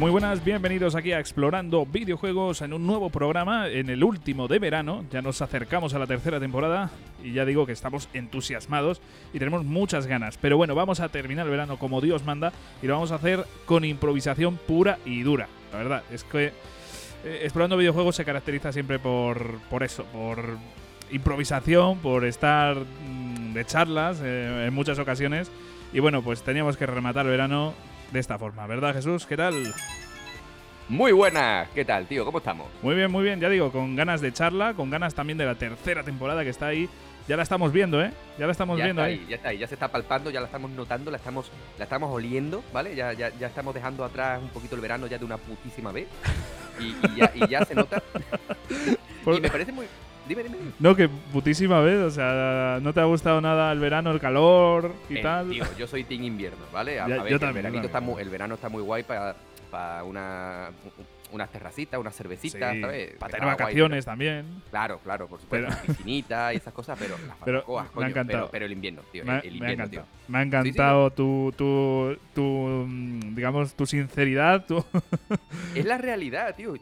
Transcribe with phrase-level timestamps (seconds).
[0.00, 4.58] Muy buenas, bienvenidos aquí a Explorando Videojuegos en un nuevo programa, en el último de
[4.58, 5.04] verano.
[5.10, 6.90] Ya nos acercamos a la tercera temporada
[7.22, 9.02] y ya digo que estamos entusiasmados
[9.34, 10.38] y tenemos muchas ganas.
[10.38, 12.50] Pero bueno, vamos a terminar el verano como Dios manda
[12.80, 15.48] y lo vamos a hacer con improvisación pura y dura.
[15.70, 20.56] La verdad, es que eh, Explorando Videojuegos se caracteriza siempre por, por eso, por
[21.10, 25.50] improvisación, por estar mm, de charlas eh, en muchas ocasiones.
[25.92, 27.74] Y bueno, pues teníamos que rematar el verano
[28.12, 29.26] de esta forma, ¿verdad Jesús?
[29.26, 29.72] ¿Qué tal?
[30.88, 32.24] Muy buenas, ¿qué tal, tío?
[32.24, 32.66] ¿Cómo estamos?
[32.82, 35.54] Muy bien, muy bien, ya digo, con ganas de charla, con ganas también de la
[35.54, 36.88] tercera temporada que está ahí.
[37.28, 38.10] Ya la estamos viendo, ¿eh?
[38.38, 39.26] Ya la estamos ya viendo está ahí.
[39.28, 42.10] Ya está ahí, ya se está palpando, ya la estamos notando, la estamos, la estamos
[42.12, 42.96] oliendo, ¿vale?
[42.96, 46.08] Ya, ya, ya estamos dejando atrás un poquito el verano ya de una putísima vez.
[46.80, 48.02] Y, y ya, y ya se nota.
[49.26, 49.86] Y me parece muy.
[50.30, 50.58] Dime, dime.
[50.58, 50.70] dime.
[50.78, 54.92] No, que putísima vez, o sea, no te ha gustado nada el verano, el calor
[55.08, 55.50] y Eh, tal.
[55.50, 57.00] tío, yo soy team invierno, ¿vale?
[57.00, 60.04] A, Ya- a yo ver, también, el, está muy, el verano está muy guay para
[60.04, 60.70] una,
[61.32, 63.16] unas terracitas, unas cervecitas, Sí, ¿sabes?
[63.18, 64.62] para tener guay, vacaciones también.
[64.70, 65.66] claro, claro, por supuesto.
[65.68, 68.38] Pero- Piscinita y esas cosas, pero las Pero barbacoas, me ha coño, encantado.
[68.38, 69.24] Pero, pero el invierno, tío.
[69.24, 70.04] Me, ha- el, el me ha invierno, tío.
[70.30, 74.64] Me ha encantado tu, tu, tu, mm, digamos, tu sinceridad.
[74.64, 74.82] Tu
[75.74, 76.74] Es la realidad, tío.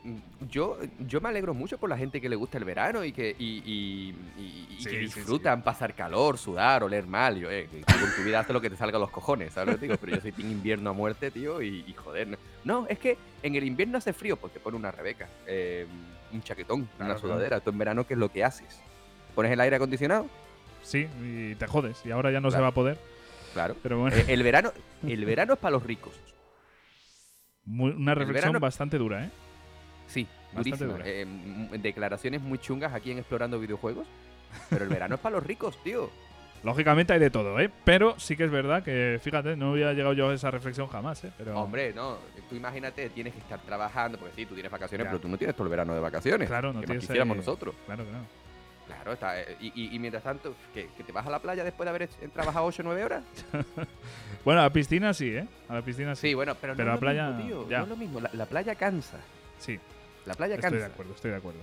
[0.51, 3.35] Yo, yo me alegro mucho por la gente que le gusta el verano y que,
[3.39, 7.39] y, y- y- y Sí, que disfrutan pasar calor, sudar, oler mal.
[7.39, 9.79] Yo, eh, con tu vida haces lo que te salga a los cojones, ¿sabes lo
[9.81, 9.97] que digo?
[9.99, 12.29] Pero yo soy team invierno a muerte, tío, y, joder.
[12.29, 12.37] No.
[12.65, 15.87] No, es que en el invierno hace frío, te pone una rebeca, eh,
[16.33, 17.21] un chaquetón, Claro, una claro.
[17.21, 17.61] sudadera.
[17.61, 18.79] Tú en verano, ¿qué es lo que haces?
[19.35, 20.27] ¿Pones el aire acondicionado?
[20.83, 22.01] sí, y te jodes.
[22.05, 22.63] Y ahora ya no se Claro.
[22.65, 22.99] va a poder.
[23.55, 23.77] Claro.
[23.83, 24.73] Pero bueno, Eh, el verano,
[25.07, 26.15] el verano es para los ricos.
[27.65, 29.31] muy- una reflexión verano- bastante dura, ¿eh?
[30.07, 30.93] Sí, Bastante durísima.
[30.93, 31.05] dura.
[31.07, 31.27] Eh,
[31.81, 34.07] declaraciones muy chungas aquí en Explorando Videojuegos.
[34.71, 36.11] Pero el verano es para los ricos, tío.
[36.65, 37.71] Lógicamente hay de todo, ¿eh?
[37.85, 41.23] Pero sí que es verdad que, fíjate, no había llegado yo a esa reflexión jamás,
[41.25, 41.31] ¿eh?
[41.37, 42.17] Pero, Hombre, no,
[42.49, 45.19] tú imagínate, tienes que estar trabajando, porque sí, tú tienes vacaciones, Claro.
[45.19, 46.49] pero tú no tienes todo el verano de vacaciones.
[46.49, 47.75] Claro, no que más tienes quisiéramos ahí- nosotros.
[47.87, 48.25] Claro, claro.
[48.89, 49.41] Claro, está.
[49.41, 51.91] eh, Y, y- y mientras tanto, ¿que, que te vas a la playa después de
[51.91, 53.23] haber trabajado 8 o 9 horas?
[54.45, 55.47] Bueno, a la piscina sí, ¿eh?
[55.69, 56.29] A la piscina sí.
[56.29, 57.69] Sí, bueno, pero, Pero no la playa, mismo, tío.
[57.69, 57.79] ya.
[57.79, 58.21] No es lo mismo.
[58.21, 59.19] La, la playa cansa.
[59.59, 59.79] Sí,
[60.25, 60.87] La playa estoy cansa.
[60.87, 61.61] de acuerdo, estoy de acuerdo.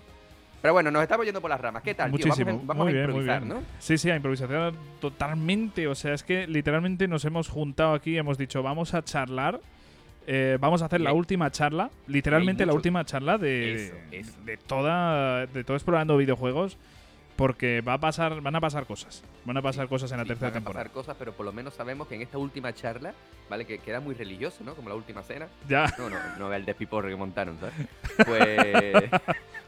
[0.62, 1.81] Pero bueno, nos estamos yendo por las ramas.
[1.81, 2.25] ¿Qué tal, tío?
[2.28, 2.52] Muchísimo.
[2.52, 3.50] Vamos a, vamos muy a muy improvisar, bien.
[3.56, 3.64] ¿no?
[3.80, 5.88] Sí, sí, a improvisación totalmente.
[5.88, 9.59] O sea, es que literalmente nos hemos juntado aquí, hemos dicho, vamos a charlar.
[10.28, 14.34] eh, vamos a hacer Y la última charla, literalmente la última charla de, Eso, eso.
[14.44, 16.78] de toda de todo explorando videojuegos,
[17.35, 20.29] porque va a pasar, van a pasar cosas, van a pasar cosas en la Sí,
[20.29, 20.84] tercera van a temporada.
[20.85, 23.13] pasar cosas, pero por lo menos sabemos que en esta última charla,
[23.50, 23.66] ¿vale?
[23.66, 24.73] Que queda muy religioso, ¿no?
[24.75, 25.47] Como la última cena.
[25.68, 27.73] Ya, No, no, no ve el despiporre que montaron, ¿sabes?
[28.25, 29.09] Pues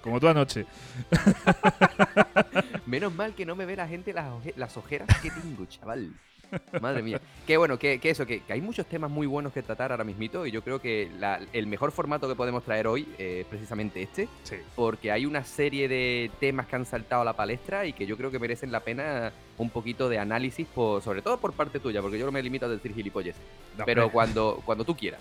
[0.02, 0.66] como tú anoche.
[2.86, 6.12] menos mal que no me ve la gente las, oje- las ojeras que tengo, chaval.
[6.82, 7.20] Madre mía.
[7.46, 10.04] Que bueno, que, que eso, que, que hay muchos temas muy buenos que tratar ahora
[10.04, 14.02] mismito y yo creo que la- el mejor formato que podemos traer hoy es precisamente
[14.02, 14.56] este, Sí.
[14.76, 18.18] porque hay una serie de temas que han saltado a la palestra y que yo
[18.18, 22.02] creo que merecen la pena un poquito de análisis, por, sobre todo por parte tuya,
[22.02, 23.36] porque yo no me limito a decir gilipollas.
[23.78, 25.20] No, Pero cuando, cuando tú quieras.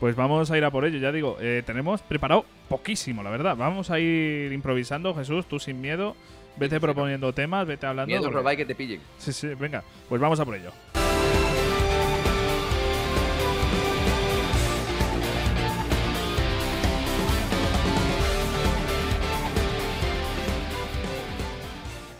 [0.00, 3.56] Pues vamos a ir a por ello, ya digo, eh, tenemos preparado poquísimo, la verdad.
[3.56, 6.16] Vamos a ir improvisando, Jesús, tú sin miedo.
[6.56, 8.08] Vete proponiendo temas, vete hablando.
[8.08, 9.00] Miedo porque- robar y que te pillen.
[9.18, 10.72] Sí, sí, venga, pues vamos a por ello.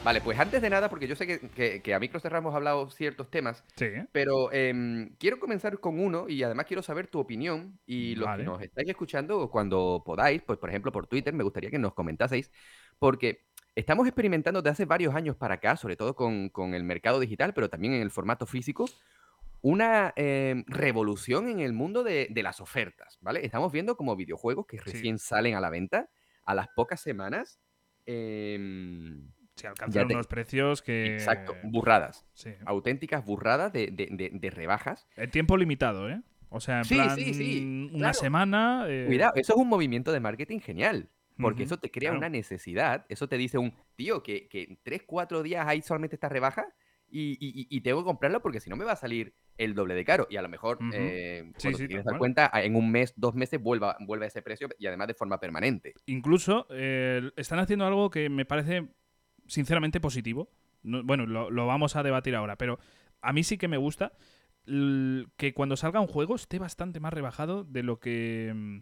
[0.04, 2.56] Vale, pues antes de nada, porque yo sé que, que, que a micro cerrado hemos
[2.56, 7.20] hablado ciertos temas, Sí, pero em, quiero comenzar con uno y además quiero saber tu
[7.20, 8.42] opinión y los Vale.
[8.42, 11.94] que nos estáis escuchando cuando podáis, pues por ejemplo por Twitter, me gustaría que nos
[11.94, 12.50] comentaseis,
[12.98, 17.20] porque estamos experimentando desde hace varios años para acá, sobre todo con, con el mercado
[17.20, 18.86] digital, pero también en el formato físico,
[19.62, 23.44] una em, revolución en el mundo de, de las ofertas, ¿vale?
[23.46, 24.84] Estamos viendo como videojuegos que Sí.
[24.84, 26.10] recién salen a la venta,
[26.44, 27.60] a las pocas semanas,
[28.06, 31.14] em, sí, alcanzan te- unos precios que.
[31.14, 32.26] Exacto, burradas.
[32.34, 32.50] Sí.
[32.64, 35.06] Auténticas burradas de, de- de- rebajas.
[35.16, 36.20] El tiempo limitado, ¿eh?
[36.48, 37.18] O sea, en Sí, plan,
[37.94, 38.14] una claro.
[38.14, 38.84] semana.
[38.88, 41.08] eh, Cuidado, eso es un movimiento de marketing genial.
[41.38, 42.18] Porque eso te crea claro.
[42.18, 43.04] una necesidad.
[43.08, 46.66] Eso te dice un tío que, que en 3, 4 días hay solamente esta rebaja
[47.08, 47.36] y,
[47.68, 50.26] y- tengo que comprarlo porque si no me va a salir el doble de caro.
[50.30, 50.90] Y a lo mejor, Ujú.
[50.94, 51.86] eh, Sí, sí,
[52.18, 55.38] cuenta, en un mes, dos meses vuelva, vuelve a ese precio y además de forma
[55.38, 55.92] permanente.
[56.06, 58.88] Incluso eh, están haciendo algo que me parece
[59.46, 60.50] sinceramente positivo.
[60.82, 62.78] No- bueno, lo, lo vamos a debatir ahora, pero
[63.20, 64.12] a mí sí que me gusta
[64.64, 68.78] que cuando salga un juego esté bastante más rebajado de lo que mm,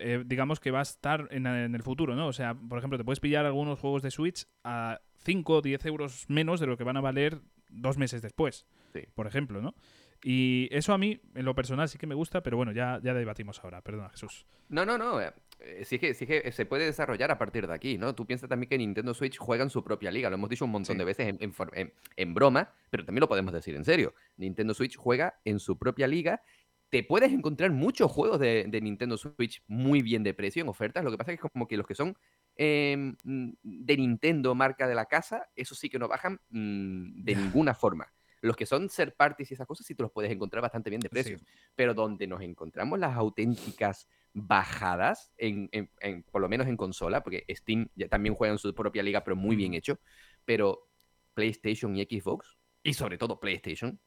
[0.00, 2.26] eh, digamos que va a estar en, en el futuro, ¿no?
[2.26, 5.84] O sea, por ejemplo, te puedes pillar algunos juegos de Switch a 5 o 10
[5.86, 9.02] euros menos de lo que van a valer dos meses después, Sí.
[9.14, 9.74] por ejemplo, ¿no?
[10.22, 13.14] Y eso a mí, en lo personal, sí que me gusta, pero bueno, ya, ya
[13.14, 13.80] debatimos ahora.
[13.80, 14.44] Perdona, Jesús.
[14.68, 15.18] No, no, no.
[15.20, 18.14] eh, eh, Sí que, sí que se puede desarrollar a partir de aquí, ¿no?
[18.14, 20.28] Tú piensas también que Nintendo Switch juega en su propia liga.
[20.28, 20.98] Lo hemos dicho un montón Sí.
[20.98, 21.38] de veces en,
[21.74, 24.12] en- en broma, pero también lo podemos decir en serio.
[24.36, 26.42] Nintendo Switch juega en su propia liga.
[26.90, 31.04] Te puedes encontrar muchos juegos de, de Nintendo Switch muy bien de precio en ofertas.
[31.04, 32.16] Lo que pasa es que como que los que son
[32.56, 37.74] em, de Nintendo, marca de la casa, eso sí que no bajan mm, de ninguna
[37.74, 38.12] forma.
[38.42, 41.00] Los que son ser parties y esas cosas sí te los puedes encontrar bastante bien
[41.00, 41.12] de Sí.
[41.12, 41.44] precios
[41.74, 47.22] pero donde nos encontramos las auténticas bajadas, en, en- en- por lo menos en consola,
[47.22, 49.98] porque Steam ya también juega en su propia liga, pero muy bien hecho,
[50.44, 50.88] pero
[51.34, 54.00] PlayStation y Xbox, y sobre todo PlayStation,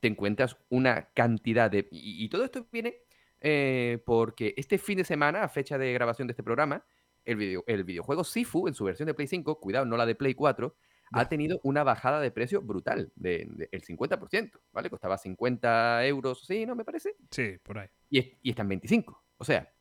[0.00, 1.88] te encuentras una cantidad de...
[1.90, 2.96] Y, y todo esto viene
[3.40, 6.84] eh, porque este fin de semana, a fecha de grabación de este programa,
[7.24, 10.14] el, video- el videojuego Sifu, en su versión de Play 5, cuidado, no la de
[10.14, 10.74] Play 4,
[11.12, 14.90] ha tenido una bajada de precio brutal, del de, el 50%, ¿vale?
[14.90, 16.76] Costaba 50 euros, sí, ¿no?
[16.76, 17.16] Me parece.
[17.30, 17.88] Sí, por ahí.
[18.10, 19.24] Y, y está en 25.
[19.38, 19.72] O sea,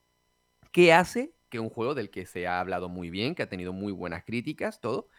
[0.72, 3.74] ¿qué hace que un juego del que se ha hablado muy bien, que ha tenido
[3.74, 5.10] muy buenas críticas, todo,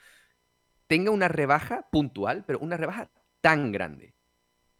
[0.86, 3.10] tenga una rebaja puntual, pero una rebaja
[3.40, 4.14] tan grande?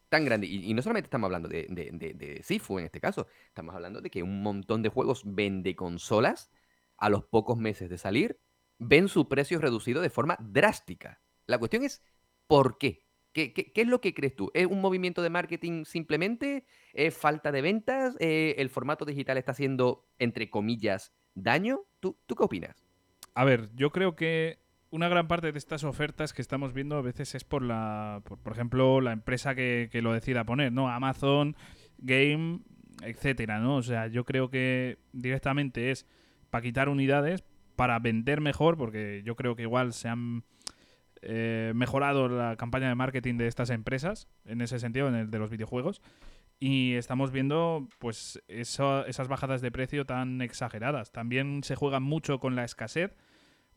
[0.09, 0.47] Tan grande.
[0.47, 4.23] Y, no solamente estamos hablando de, de, Sifu en este caso, estamos hablando de que
[4.23, 6.51] un montón de juegos vende consolas
[6.97, 8.41] a los pocos meses de salir,
[8.79, 11.21] ven su precio reducido de forma drástica.
[11.47, 12.03] La cuestión es,
[12.47, 13.05] ¿por qué?
[13.33, 14.51] ¿Qué, qué, qué es lo que crees tú?
[14.55, 16.65] ¿Es un movimiento de marketing simplemente?
[16.95, 18.17] ¿Es falta de ventas?
[18.19, 21.83] Eh, ¿El formato digital está haciendo, entre comillas, daño?
[22.01, 22.85] ¿Tú, ¿Tú qué opinas?
[23.35, 24.59] A ver, yo creo que
[24.91, 28.39] una gran parte de estas ofertas que estamos viendo a veces es por la, por,
[28.39, 30.89] por ejemplo, la empresa que, que lo decida poner, ¿no?
[30.89, 31.57] Amazon,
[31.99, 32.61] Game,
[33.03, 33.77] etcétera, ¿no?
[33.77, 36.07] O sea, yo creo que directamente es
[36.51, 37.45] para quitar unidades,
[37.77, 40.45] para vender mejor, porque yo creo que igual se han
[41.23, 45.39] eh, mejorado la campaña de marketing de estas empresas, en ese sentido, en el de
[45.39, 46.01] los videojuegos.
[46.61, 51.13] Y estamos viendo pues eso- esas bajadas de precio tan exageradas.
[51.13, 53.15] También se juega mucho con la escasez.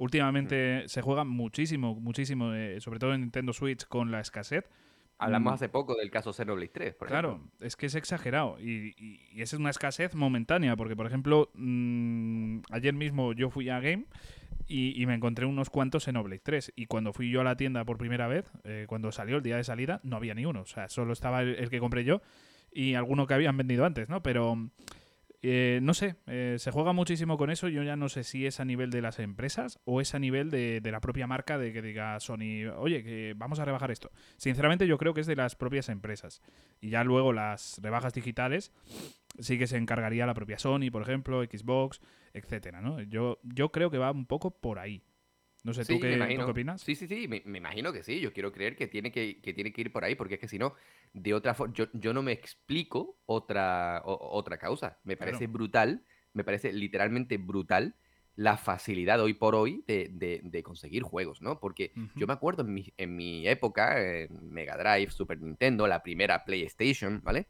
[0.02, 4.66] Últimamente se juega muchísimo, muchísimo, eh, sobre todo en Nintendo Switch, con la escasez.
[5.20, 7.52] Hablamos Mm, hace poco del caso Xenoblade 3, por Claro, ejemplo.
[7.68, 8.58] es que es exagerado.
[8.60, 13.80] Y, y- es una escasez momentánea, porque, por ejemplo, mm, ayer mismo yo fui a
[13.80, 14.06] Game
[14.68, 16.74] y, y me encontré unos cuantos en Oblade 3.
[16.76, 19.58] Y cuando fui yo a la tienda por primera vez, eh, cuando salió el día
[19.58, 20.62] de salida, no había ni uno.
[20.62, 22.24] O sea, solo estaba el, el que compré yo
[22.74, 24.24] y alguno que habían vendido antes, ¿no?
[24.24, 24.70] Pero
[25.44, 27.68] eh, no sé, eh, se juega muchísimo con eso.
[27.68, 30.52] Yo ya no sé si es a nivel de las empresas o es a nivel
[30.52, 34.12] de, de la propia marca de que diga Sony, oye, que vamos a rebajar esto.
[34.38, 36.42] Sinceramente, yo creo que es de las propias empresas.
[36.80, 38.72] Y ya luego las rebajas digitales
[39.40, 42.02] sí que se encargaría la propia Sony, por ejemplo, Xbox,
[42.34, 43.02] etcétera, ¿no?
[43.02, 45.04] Yo, yo creo que va un poco por ahí.
[45.64, 46.46] No sé, ¿tú, Sí, qué, me ¿tú imagino.
[46.46, 46.82] qué opinas?
[46.82, 48.20] Sí, sí, sí, me, me imagino que sí.
[48.20, 50.48] Yo quiero creer que tiene que, que tiene que ir por ahí, porque es que
[50.48, 50.74] si no,
[51.14, 55.00] de otra forma, yo, yo no me explico otra, o- otra causa.
[55.04, 55.32] Me Claro.
[55.32, 56.04] parece brutal,
[56.34, 57.96] me parece literalmente brutal
[58.36, 61.60] la facilidad hoy por hoy de, de- de conseguir juegos, ¿no?
[61.60, 66.02] Porque yo me acuerdo en mi, en mi época, en Mega Drive, Super Nintendo, la
[66.02, 67.48] primera PlayStation, ¿vale?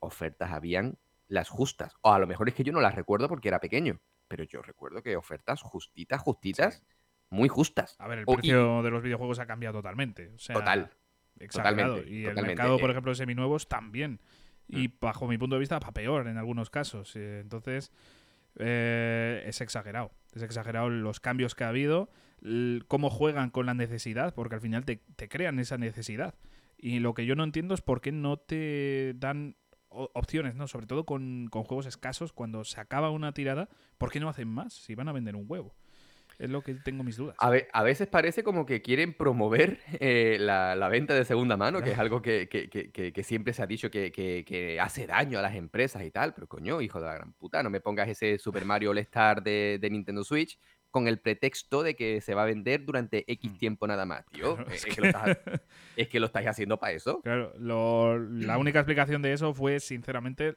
[0.00, 0.98] Ofertas habían
[1.28, 1.94] las justas.
[2.02, 4.62] O a lo mejor es que yo no las recuerdo porque era pequeño, pero yo
[4.62, 6.84] recuerdo que ofertas justitas, justitas,
[7.30, 7.96] muy justas.
[7.98, 10.28] A ver, el O- y- precio de los videojuegos ha cambiado totalmente.
[10.34, 10.90] O sea, Total,
[11.38, 11.94] exagerado.
[11.96, 12.48] totalmente, Y el totalmente.
[12.48, 14.20] mercado, por Eh, ejemplo, de seminuevos también.
[14.70, 17.16] Y bajo mi punto de vista, para peor en algunos casos.
[17.16, 17.90] Eh, Entonces,
[18.56, 20.10] eh, es exagerado.
[20.34, 22.10] Es exagerado los cambios que ha habido,
[22.86, 26.34] cómo juegan con la necesidad, porque al final te, te crean esa necesidad.
[26.76, 29.56] Y lo que yo no entiendo es por qué no te dan
[29.88, 30.68] opciones, ¿no?
[30.68, 34.48] Sobre todo con, con juegos escasos, cuando se acaba una tirada, ¿por qué no hacen
[34.48, 35.74] más si van a vender un huevo?
[36.38, 37.34] Es lo que tengo mis dudas.
[37.40, 41.82] A, a veces parece como que quieren promover eh, la, la venta de segunda mano,
[41.82, 45.42] que es algo que, que- que- que- siempre se ha dicho que hace daño a
[45.42, 48.38] las empresas y tal, pero coño, hijo de la gran puta, no me pongas ese
[48.38, 50.58] Super Mario All Star de, de Nintendo Switch
[50.90, 53.58] con el pretexto de que se va a vender durante X Mm.
[53.58, 54.56] tiempo nada más, tío.
[54.56, 55.38] Claro, es es, que- que lo estás,
[55.96, 57.20] es que lo estáis haciendo para eso.
[57.22, 60.56] Claro, lo- la única explicación de eso fue, sinceramente,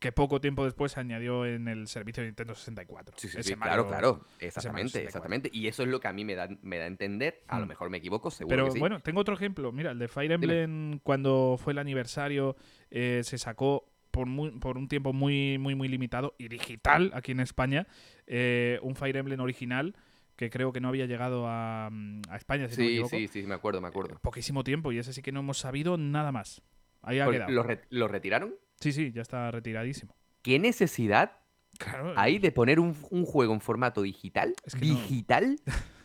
[0.00, 3.14] que poco tiempo después se añadió en el servicio de Nintendo 64.
[3.18, 4.24] Sí, sí, sí, Mario- claro, claro.
[4.40, 5.08] Exactamente, 64.
[5.08, 5.50] exactamente.
[5.52, 7.42] Y eso es lo que a mí me da, me da a entender.
[7.46, 7.68] A lo Mm.
[7.68, 8.78] mejor me equivoco, seguro Pero que sí.
[8.80, 9.70] bueno, tengo otro ejemplo.
[9.70, 10.62] Mira, el de Fire Dime.
[10.62, 12.56] Emblem, cuando fue el aniversario,
[12.90, 13.84] eh, se sacó
[14.18, 17.86] por, muy- por un tiempo muy, muy, muy limitado y digital aquí en España
[18.26, 19.94] eh, un Fire Emblem original
[20.34, 23.16] que creo que no había llegado a, mm, a España, si no me sí, equivoco.
[23.16, 24.18] sí, sí, me acuerdo, me acuerdo.
[24.20, 26.62] Poquísimo tiempo y ese sí que no hemos sabido nada más.
[27.00, 27.52] Ahí ha quedado.
[27.52, 28.54] ¿Lo, re- lo retiraron?
[28.80, 30.16] Sí, sí, ya está retiradísimo.
[30.42, 31.38] ¿Qué necesidad
[31.78, 32.12] Claro.
[32.16, 34.52] hay de poner un, un juego en formato digital?
[34.64, 34.94] Es que no.
[34.94, 35.60] ¿Digital?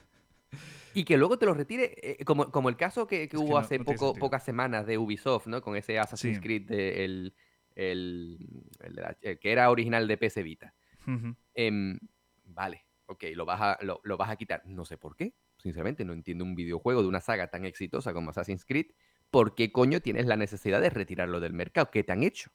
[0.95, 3.53] Y que luego te lo retire, eh, como, como el caso que, que que hubo
[3.53, 4.19] no- hace no poco, sentido.
[4.19, 5.59] pocas semanas de Ubisoft, ¿no?
[5.63, 6.41] Con ese Assassin's Sí.
[6.43, 7.33] Creed de- el,
[7.75, 8.37] el-
[9.21, 10.73] el que era original de PS Vita.
[11.55, 11.99] Em,
[12.45, 14.61] vale, ok, lo vas, a, lo, lo vas a quitar.
[14.65, 15.33] No sé por qué.
[15.57, 18.87] Sinceramente, no entiendo un videojuego de una saga tan exitosa como Assassin's Creed.
[19.31, 21.89] ¿Por qué coño tienes la necesidad de retirarlo del mercado?
[21.91, 22.51] ¿Qué te han hecho?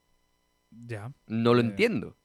[0.71, 1.13] Ya.
[1.27, 2.17] No lo Eh, entiendo.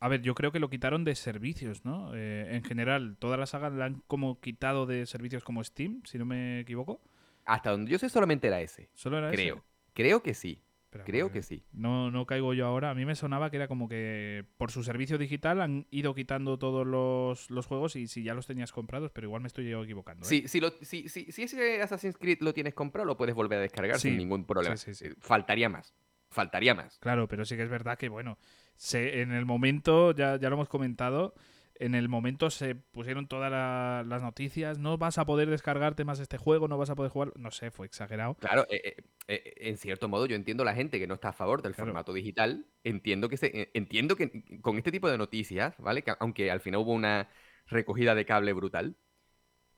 [0.00, 2.14] A ver, yo creo que lo quitaron de servicios, ¿no?
[2.14, 6.16] Eh, en general, toda la saga la han como quitado de servicios como Steam, si
[6.16, 7.02] no me equivoco.
[7.44, 8.88] Hasta donde yo sé solamente era ese.
[8.94, 9.42] Solo era ese.
[9.42, 9.64] Creo.
[9.92, 10.62] Creo que sí.
[10.90, 11.62] Creo que sí.
[11.72, 12.90] No, no caigo yo ahora.
[12.90, 16.58] A mí me sonaba que era como que por su servicio digital han ido quitando
[16.58, 19.82] todos los, los juegos y si ya los tenías comprados, pero igual me estoy yo
[19.84, 20.24] equivocando.
[20.26, 20.28] ¿eh?
[20.28, 23.58] Sí, si, lo- si, si, si ese Assassin's Creed lo tienes comprado, lo puedes volver
[23.58, 24.76] a descargar Sí, sin ningún problema.
[24.76, 25.12] sí, sí, sí.
[25.12, 25.94] Eh, Faltaría más.
[26.30, 26.98] Faltaría más.
[26.98, 28.38] Claro, pero sí que es verdad que, bueno,
[28.76, 31.34] se, en el momento, ya, ya lo hemos comentado,
[31.80, 36.20] en el momento se pusieron todas la- las noticias, no vas a poder descargarte más
[36.20, 38.34] este juego, no vas a poder jugar, no sé, fue exagerado.
[38.34, 38.96] Claro, eh, eh,
[39.28, 41.88] eh, en cierto modo yo entiendo la gente que no está a favor del Claro.
[41.88, 42.66] formato digital.
[42.84, 46.02] Entiendo que se, entiendo que con este tipo de noticias, ¿vale?
[46.02, 47.28] Que aunque al final hubo una
[47.66, 48.96] recogida de cable brutal,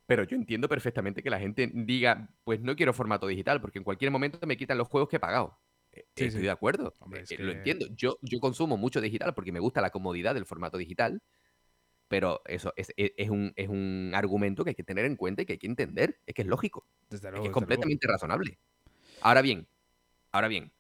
[0.06, 3.85] pero yo entiendo perfectamente que la gente diga, pues no quiero formato digital, porque en
[3.85, 5.59] cualquier momento me quitan los juegos que he pagado.
[5.92, 6.38] Sí, Estoy sí.
[6.38, 6.94] de acuerdo.
[7.00, 7.87] Hombre, es Lo entiendo.
[7.94, 11.23] Yo, yo consumo mucho digital porque me gusta la comodidad del formato digital.
[12.12, 15.40] Pero eso es, es- es un, es un argumento que hay que tener en cuenta
[15.40, 16.21] y que hay que entender.
[16.26, 16.87] Es que es lógico.
[17.09, 17.45] Desde Es luego.
[17.45, 18.59] que es completamente razonable.
[19.23, 19.66] Ahora bien,
[20.31, 20.73] ahora bien,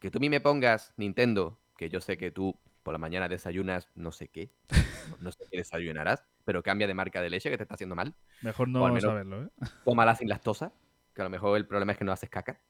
[0.00, 3.28] que tú a mí me pongas Nintendo, que yo sé que tú por la mañana
[3.28, 4.50] desayunas no sé qué,
[5.20, 8.16] no- sé qué desayunarás, pero cambia de marca de leche que te está haciendo mal.
[8.40, 9.48] Mejor no al menos- saberlo, ¿eh?
[9.84, 10.72] Tómala sin lactosa,
[11.14, 12.60] que a lo mejor el problema es que no haces caca.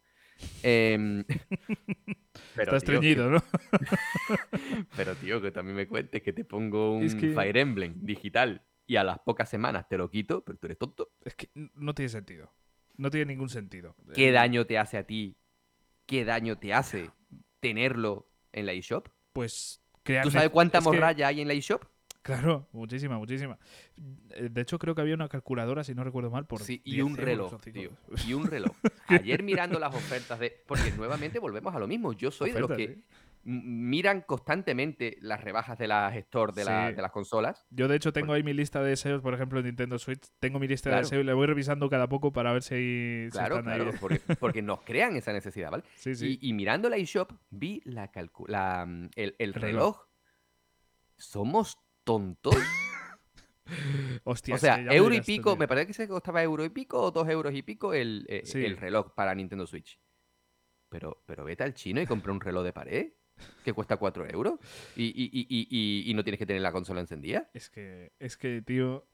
[0.62, 1.24] Em,
[2.54, 3.42] pero, Está estreñido, ¿no?
[4.96, 8.62] pero tío, que también me cuentes que te pongo un Es que- Fire Emblem digital
[8.86, 11.10] y a las pocas semanas te lo quito, pero tú eres tonto.
[11.24, 12.52] Es que no tiene sentido.
[12.96, 13.96] No tiene ningún sentido.
[14.14, 15.36] ¿Qué Eh, daño te hace a ti?
[16.06, 17.10] ¿Qué daño te hace
[17.60, 19.08] tenerlo en la eShop?
[19.32, 20.24] Pues crear.
[20.24, 21.84] ¿Tú sabes cuánta que- morralla hay en la eShop?
[22.22, 23.58] Claro, muchísima, muchísima.
[24.30, 26.60] Eh, De hecho, creo que había una calculadora, si no recuerdo mal, por.
[26.62, 27.90] Sí, y 10 un reloj, tío.
[28.26, 28.72] Y un reloj.
[29.08, 30.62] Ayer mirando las ofertas de.
[30.66, 32.12] Porque nuevamente volvemos a lo mismo.
[32.12, 33.04] Yo soy de los que sí.
[33.42, 36.94] miran constantemente las rebajas de las store de, la- Sí.
[36.94, 37.66] de las consolas.
[37.70, 40.22] Yo, de hecho, tengo ahí mi lista de deseos, por ejemplo, en Nintendo Switch.
[40.38, 43.28] Tengo mi lista de deseos y la voy revisando cada poco para ver si, si
[43.32, 43.90] Claro, están claro.
[43.90, 43.96] ahí.
[44.00, 45.82] Porque, porque nos crean esa necesidad, ¿vale?
[45.96, 46.38] Sí, sí.
[46.40, 48.08] Y, y mirando la eShop, vi la
[48.46, 49.62] la, mm, el, el reloj.
[49.96, 50.06] reloj.
[51.16, 52.54] Somos tontos.
[54.24, 55.58] Hostia, o sea, euro y dirás pico, tío.
[55.58, 58.42] me parece que se costaba euro y pico o dos euros y pico el, eh,
[58.44, 58.64] Sí.
[58.64, 59.98] el reloj para Nintendo Switch.
[60.88, 63.12] Pero, pero vete al chino y compra un reloj de pared
[63.64, 64.58] que cuesta 4 euros
[64.94, 67.48] y, y- y- y- no tienes que tener la consola encendida.
[67.54, 69.06] Es que, es que, tío.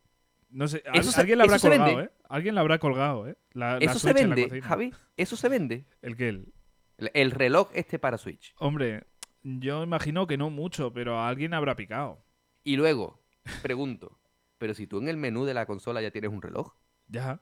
[0.51, 2.03] No sé, al- Eso se- alguien la habrá colgado, vende.
[2.05, 2.11] ¿eh?
[2.29, 3.37] Alguien la habrá colgado, ¿eh?
[3.53, 4.67] La, la Eso se en la vende, cocina.
[4.67, 4.95] Javi.
[5.17, 5.85] Eso se vende.
[6.03, 6.29] ¿El qué?
[6.31, 6.53] El-
[6.97, 8.55] El, el reloj este para Switch.
[8.59, 9.05] Hombre,
[9.45, 12.25] yo imagino que no mucho, pero a alguien habrá picado.
[12.69, 13.19] Y luego,
[13.63, 14.19] pregunto,
[14.59, 16.75] pero si tú en el menú de la consola ya tienes un reloj,
[17.07, 17.41] Ya,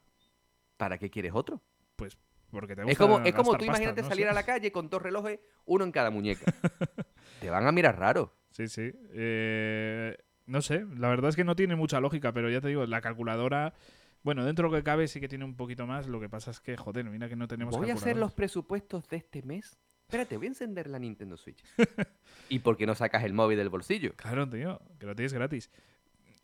[0.76, 1.61] ¿para qué quieres otro?
[1.97, 2.16] pues
[2.52, 4.71] porque te gusta Es como, es como tú pasta, imagínate no salir a la calle
[4.71, 6.45] con dos relojes, uno en cada muñeca.
[7.40, 8.37] Te van a mirar raro.
[8.52, 8.92] Sí, sí.
[9.14, 10.16] Eh,
[10.47, 13.00] no sé, la verdad es que no tiene mucha lógica, pero ya te digo, la
[13.00, 13.75] calculadora,
[14.23, 16.52] bueno, dentro de lo que cabe sí que tiene un poquito más, lo que pasa
[16.52, 19.76] es que, joder, mira que no tenemos Voy a hacer los presupuestos de este mes.
[20.06, 21.64] Espérate, voy a encender la Nintendo Switch.
[22.48, 24.14] ¿Y por qué no sacas el móvil del bolsillo?
[24.14, 25.68] Claro, tío, que lo tienes gratis.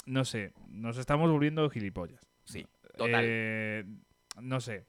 [0.05, 2.27] No sé, nos estamos volviendo gilipollas.
[2.45, 2.67] Sí,
[2.97, 3.25] total.
[3.25, 3.85] Eh,
[4.41, 4.87] no sé,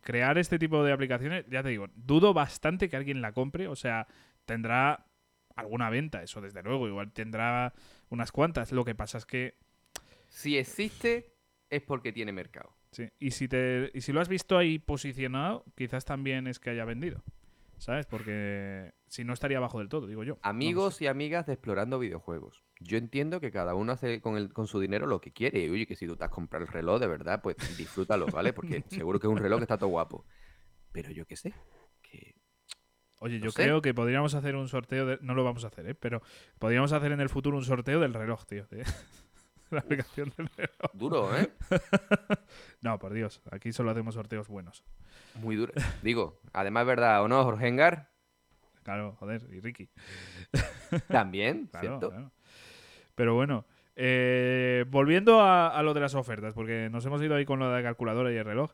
[0.00, 3.76] crear este tipo de aplicaciones, ya te digo, dudo bastante que alguien la compre, o
[3.76, 4.06] sea,
[4.46, 5.06] tendrá
[5.54, 7.74] alguna venta, eso desde luego, igual tendrá
[8.08, 8.72] unas cuantas.
[8.72, 9.58] Lo que pasa es que
[10.28, 11.34] Si existe,
[11.68, 12.74] es porque tiene mercado.
[12.90, 16.70] Sí, y si, te, y si lo has visto ahí posicionado, quizás también es que
[16.70, 17.22] haya vendido.
[17.84, 18.06] ¿Sabes?
[18.06, 20.38] Porque si no estaría abajo del todo, digo yo.
[20.40, 22.64] Amigos y amigas de Explorando Videojuegos.
[22.80, 25.62] Yo entiendo que cada uno hace con, el, con su dinero lo que quiere.
[25.66, 28.54] Y oye, que si tú te has comprado el reloj, de verdad, pues disfrútalo, ¿vale?
[28.54, 30.24] Porque seguro que es un reloj que está todo guapo.
[30.92, 31.52] Pero yo qué sé.
[32.00, 32.36] Que...
[33.18, 33.64] Oye, no yo sé.
[33.64, 35.94] creo que podríamos hacer un sorteo, de- no lo vamos a hacer, ¿eh?
[35.94, 36.22] Pero
[36.58, 38.66] podríamos hacer en el futuro un sorteo del reloj, tío.
[39.70, 40.90] La aplicación del reloj.
[40.92, 41.50] Duro, ¿eh?
[42.82, 44.84] No, por Dios, aquí solo hacemos sorteos buenos.
[45.36, 45.72] Muy duro.
[46.02, 48.10] Digo, además, ¿verdad o no, Jorge Engar?
[48.82, 49.88] Claro, joder, y Ricky.
[51.08, 52.10] También, Claro, ¿cierto?
[52.10, 52.32] claro.
[53.14, 53.64] Pero bueno,
[53.96, 57.68] eh, volviendo a, a lo de las ofertas, porque nos hemos ido ahí con lo
[57.70, 58.72] de la calculadora y el reloj.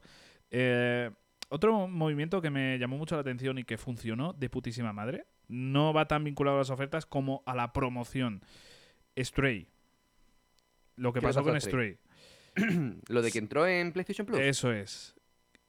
[0.51, 1.11] eh,
[1.53, 5.93] otro movimiento que me llamó mucho la atención y que funcionó de putísima madre, no
[5.93, 8.43] va tan vinculado a las ofertas como a la promoción.
[9.19, 9.67] Stray.
[11.01, 11.99] Lo que ¿Qué le pasó con Stray?
[13.09, 14.39] Lo de que entró en PlayStation Plus.
[14.39, 15.15] Eso es.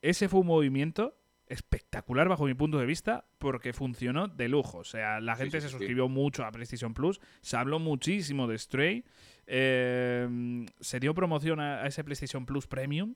[0.02, 4.80] Ese fue un movimiento espectacular bajo mi punto de vista porque funcionó de lujo.
[4.80, 5.78] O sea, la gente sí, se sí.
[5.78, 9.06] suscribió mucho a PlayStation Plus, se habló muchísimo de Stray,
[9.48, 13.16] eh, se dio promoción a, a ese PlayStation Plus Premium.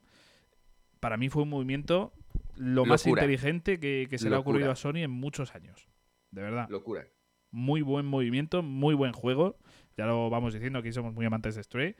[1.00, 2.14] Para mí fue un movimiento
[2.56, 5.86] lo más inteligente que, que se le ha ocurrido a Sony en muchos años.
[6.30, 6.66] De verdad.
[6.70, 7.06] Locura.
[7.50, 9.58] Muy buen movimiento, muy buen juego.
[9.96, 11.94] Ya lo vamos diciendo, aquí somos muy amantes de Stray.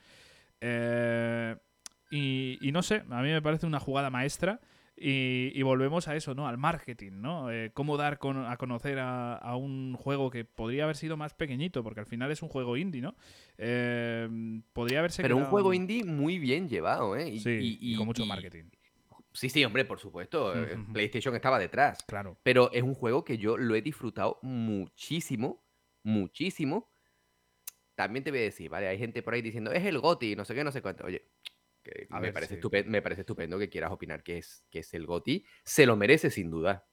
[0.60, 1.56] Eh,
[2.10, 4.60] y, y no sé, a mí me parece una jugada maestra.
[4.98, 6.48] Y, y volvemos a eso, ¿no?
[6.48, 7.50] Al marketing, ¿no?
[7.50, 11.34] Eh, cómo dar con- a conocer a, a un juego que podría haber sido más
[11.34, 13.14] pequeñito, porque al final es un juego indie, ¿no?
[13.58, 14.26] Eh,
[14.72, 17.28] podría haberse Pero un juego indie muy bien llevado, ¿eh?
[17.28, 18.64] Y, Sí, y- con mucho marketing.
[19.32, 20.54] Sí, sí, hombre, por supuesto.
[20.94, 22.02] PlayStation estaba detrás.
[22.08, 22.38] Claro.
[22.42, 25.62] Pero es un juego que yo lo he disfrutado muchísimo,
[26.04, 26.88] muchísimo.
[27.96, 28.88] También te voy a decir, ¿vale?
[28.88, 31.04] Hay gente por ahí diciendo, es el GOTI, no sé qué, no sé cuánto.
[31.04, 31.30] Oye,
[31.82, 32.54] que A me, ver, parece sí.
[32.54, 35.46] estupendo, me parece estupendo que quieras opinar que es, que es el GOTI.
[35.64, 36.88] Se lo merece sin duda.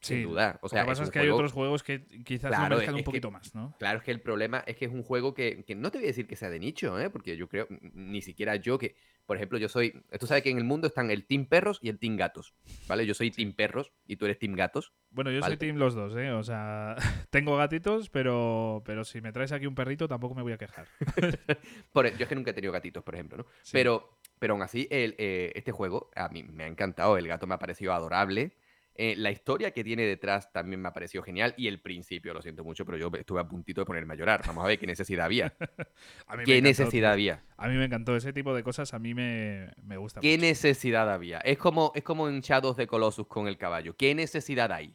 [0.00, 0.58] Sin duda.
[0.62, 3.00] O sea, Lo que pasa es, que hay otros juegos que quizás Claro, merezcan un
[3.00, 3.76] que- poquito más, ¿no?
[3.78, 6.06] Claro, es que el problema es que es un juego que, que no te voy
[6.06, 7.10] a decir que sea de nicho, ¿eh?
[7.10, 10.56] porque yo creo, ni siquiera yo que, por ejemplo, yo soy, tú sabes que en
[10.58, 12.54] el mundo están el Team Perros y el Team Gatos,
[12.88, 13.04] ¿vale?
[13.06, 14.92] Yo soy Team Perros y tú eres Team Gatos.
[15.10, 15.56] Bueno, yo Vale.
[15.56, 16.30] soy team los dos, ¿eh?
[16.30, 16.96] O sea,
[17.30, 20.86] tengo gatitos, pero, pero si me traes aquí un perrito tampoco me voy a quejar.
[21.92, 23.46] Por, e, yo es que nunca he tenido gatitos, por ejemplo, ¿no?
[23.62, 23.72] Sí.
[23.72, 27.46] Pero, pero aún así, el, eh, este juego a mí me ha encantado, el gato
[27.46, 28.52] me ha parecido adorable.
[28.94, 32.42] Eh, la historia que tiene detrás también me ha parecido genial y el principio, lo
[32.42, 34.42] siento mucho, pero yo estuve a puntito de ponerme a llorar.
[34.46, 35.54] Vamos a ver qué necesidad había.
[36.26, 37.42] A mí me ¿Qué encantó, necesidad había?
[37.56, 40.42] A mí me encantó ese tipo de cosas, a mí me, me gusta ¿Qué mucho.
[40.46, 41.38] necesidad había?
[41.38, 43.94] Es como, es como en Shadows de Colossus con el caballo.
[43.96, 44.94] ¿Qué necesidad hay?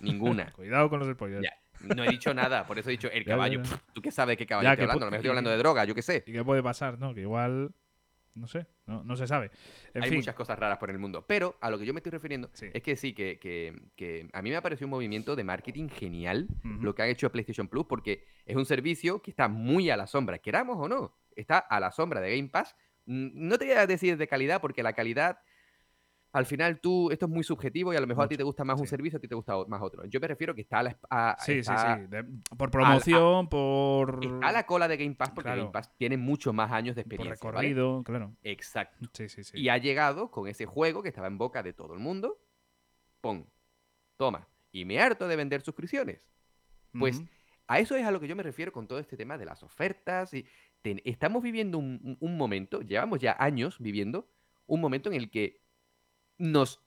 [0.00, 0.52] Ninguna.
[0.56, 1.42] Cuidado con los spoilers.
[1.42, 1.52] Ya.
[1.94, 3.62] No he dicho nada, por eso he dicho el Ya, ya, caballo.
[3.62, 3.80] ya.
[3.94, 5.04] ¿Tú qué sabes de qué caballo Ya, estoy hablando?
[5.04, 6.22] A lo mejor estoy hablando de droga, yo qué sé.
[6.26, 7.14] ¿Y qué puede pasar, no?
[7.14, 7.70] Que igual,
[8.34, 9.50] no sé, no, no se sabe.
[9.94, 11.24] En Hay fin, muchas cosas raras por el mundo.
[11.26, 12.66] Pero a lo que yo me estoy refiriendo Sí.
[12.72, 15.88] es que sí, que, que- que a mí me ha parecido un movimiento de marketing
[15.88, 19.96] genial lo que han hecho PlayStation Plus, porque es un servicio que está muy a
[19.96, 22.74] la sombra, queramos o no, está a la sombra de Game Pass.
[23.06, 25.40] No te voy a decir de calidad, porque la calidad,
[26.32, 28.62] al final tú, esto es muy subjetivo y a lo mejor a ti te gusta
[28.64, 30.04] más un servicio, a ti te gusta más otro.
[30.06, 32.06] Yo me refiero que está a la, a- sí, está- sí, sí.
[32.08, 32.24] de-
[32.56, 35.62] por promoción, por, a la cola de Game Pass, porque Claro.
[35.62, 37.50] Game Pass tiene mucho más años de por experiencia.
[37.50, 37.68] ¿vale?
[37.68, 38.36] recorrido, claro.
[38.42, 38.98] Exacto.
[39.12, 39.58] Sí, sí, sí.
[39.58, 42.38] Y ha llegado con ese juego que estaba en boca de todo el mundo.
[43.20, 43.46] Pon,
[44.16, 44.48] toma.
[44.72, 46.20] Y me harto de vender suscripciones.
[46.98, 47.22] pues.
[47.66, 49.62] A eso es a lo que yo me refiero con todo este tema de las
[49.62, 50.34] ofertas.
[50.34, 50.44] Y
[50.82, 54.28] ten- estamos viviendo un momento, llevamos ya años viviendo,
[54.66, 55.60] un momento en el que
[56.40, 56.80] nos...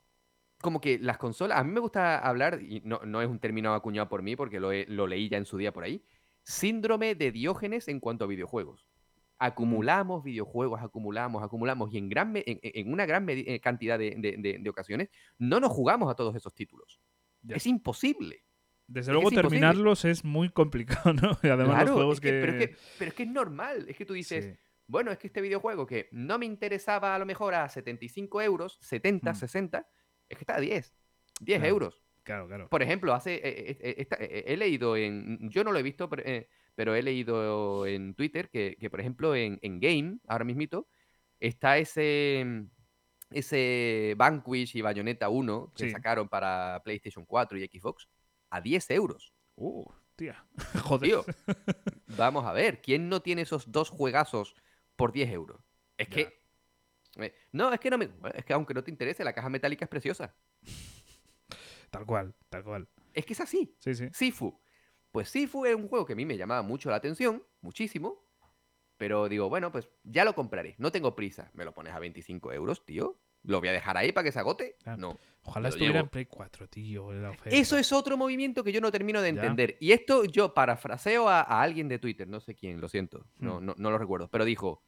[0.62, 3.74] Como que las consolas, a mí me gusta hablar, y no, no es un término
[3.74, 6.02] acuñado por mí porque lo, he- lo leí ya en su día por ahí,
[6.44, 8.88] síndrome de Diógenes en cuanto a videojuegos.
[9.40, 14.38] Acumulamos videojuegos, acumulamos, acumulamos, y en, gran en, en una gran eh, cantidad de, de-
[14.38, 17.02] de- de ocasiones no nos jugamos a todos esos títulos.
[17.42, 17.58] Ya.
[17.58, 18.44] Es imposible.
[18.88, 19.50] Desde es luego imposible.
[19.50, 21.38] terminarlos es muy complicado, ¿no?
[21.44, 23.86] Y además Claro, los juegos es que- Pero, es que, pero es que es normal.
[23.90, 24.52] Es que tú dices, Sí.
[24.88, 28.78] Bueno, es que este videojuego que no me interesaba a lo mejor a 75 euros,
[28.82, 29.36] 70, Mm.
[29.36, 29.88] 60,
[30.30, 30.94] es que está a 10.
[31.40, 31.74] 10 Claro.
[31.74, 32.02] euros.
[32.24, 32.70] Claro, claro.
[32.70, 35.84] Por ejemplo, hace, eh, eh, eh, esta- eh, he leído en, yo no lo he
[35.84, 36.24] visto, pero,
[36.76, 40.88] pero he leído en Twitter que, que, por ejemplo, en, en Game, ahora mismito,
[41.40, 42.66] está ese,
[43.32, 45.92] ese Vanquish y Bayonetta 1 que Sí.
[45.92, 48.08] sacaron para PlayStation 4 y Xbox
[48.50, 49.34] a 10 euros.
[49.56, 50.46] Uh, tía.
[50.84, 51.10] Joder.
[51.10, 51.26] Tío,
[52.18, 54.56] vamos a ver, ¿quién no tiene esos dos juegazos
[54.96, 55.62] por 10 euros?
[55.98, 56.16] Es Ya.
[56.16, 56.42] que...
[57.24, 58.10] eh, No, es que no me...
[58.36, 60.36] Es que aunque no te interese, la caja metálica es preciosa.
[61.90, 62.88] Tal cual, tal cual.
[63.14, 63.76] Es que es así.
[63.80, 64.10] Sí, sí.
[64.14, 64.60] Sifu.
[65.12, 68.26] Pues Sifu es un juego que a mí me llamaba mucho la atención, muchísimo.
[68.98, 70.76] Pero digo, bueno, pues ya lo compraré.
[70.80, 71.52] No tengo prisa.
[71.54, 73.20] Me lo pones a 25 euros, tío.
[73.44, 74.78] ¿Lo voy a dejar ahí para que se agote?
[74.84, 74.98] Claro.
[75.02, 75.20] No.
[75.46, 76.06] Ojalá estuviera llevo.
[76.06, 77.12] en Play 4, tío.
[77.12, 77.38] la.
[77.46, 79.42] Eso es otro movimiento que yo no termino de Ya.
[79.42, 79.78] entender.
[79.82, 83.60] Y esto yo parafraseo a, a alguien de Twitter, no sé quién, lo siento, no,
[83.60, 83.66] Hmm.
[83.66, 84.82] no, no lo recuerdo, pero dijo,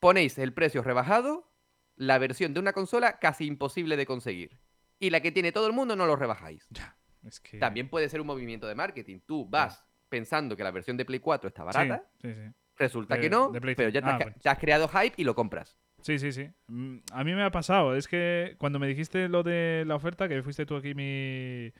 [0.00, 1.52] ponéis el precio rebajado,
[1.96, 4.58] la versión de una consola casi imposible de conseguir.
[4.98, 6.66] Y la que tiene todo el mundo no lo rebajáis.
[6.70, 7.58] Ya, es que...
[7.58, 9.20] También puede ser un movimiento de marketing.
[9.26, 12.52] Tú vas pensando que la versión de Play 4 está barata, Sí, sí, sí.
[12.76, 14.08] resulta De- que no, pero ya te, cinco.
[14.08, 14.36] has, Ah, ca- bueno.
[14.42, 15.76] te has creado hype y lo compras.
[16.02, 16.48] Sí, sí, sí.
[16.68, 17.96] Mm, A mí me ha pasado.
[17.96, 21.72] Es que cuando me dijiste lo de la oferta, que fuiste tú aquí mi...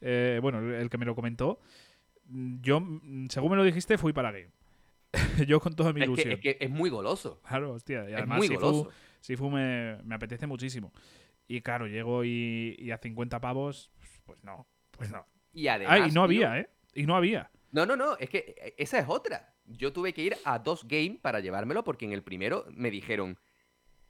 [0.00, 1.60] eh, bueno, el que me lo comentó,
[2.26, 4.50] mm, yo, mm, según me lo dijiste, fui para Game.
[5.46, 6.32] yo con toda mi Es que, ilusión.
[6.34, 7.40] es que es muy goloso.
[7.46, 8.04] Claro, hostia.
[8.08, 8.90] Y Es además muy Sifu, goloso.
[9.20, 10.92] Sifu me, me apetece muchísimo.
[11.46, 13.90] Y claro, llego y, y a 50 pavos,
[14.26, 15.24] pues no, pues no.
[15.52, 16.68] Y además, Ah, y no tío, había, ¿eh?
[16.94, 17.50] Y no había.
[17.70, 19.54] No, no, no, es que eh, esa es otra.
[19.64, 23.38] Yo tuve que ir a dos games para llevármelo porque en el primero me dijeron,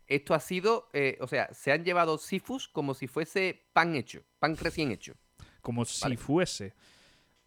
[0.09, 4.25] esto ha sido, eh, o sea, se han llevado Sifus como si fuese pan hecho,
[4.39, 5.15] pan recién hecho.
[5.61, 6.75] Como si fuese.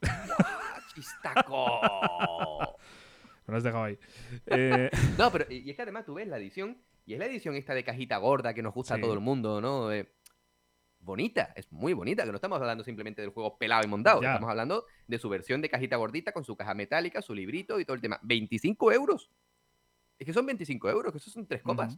[0.93, 2.77] ¡Chistaco!
[3.47, 3.97] Me lo has dejado ahí.
[4.47, 7.55] Eh, No, pero y es que además tú ves la edición, y es la edición
[7.55, 8.99] esta de cajita gorda que nos gusta Sí.
[9.01, 9.91] a todo el mundo, ¿no?
[9.91, 10.11] Eh,
[10.99, 14.29] bonita, es muy bonita, que no estamos hablando simplemente del juego pelado y montado, Ya.
[14.33, 17.85] estamos hablando de su versión de cajita gordita con su caja metálica, su librito y
[17.85, 18.19] todo el tema.
[18.23, 19.31] 25 euros.
[20.19, 21.97] Es que son 25 euros, que eso son tres copas.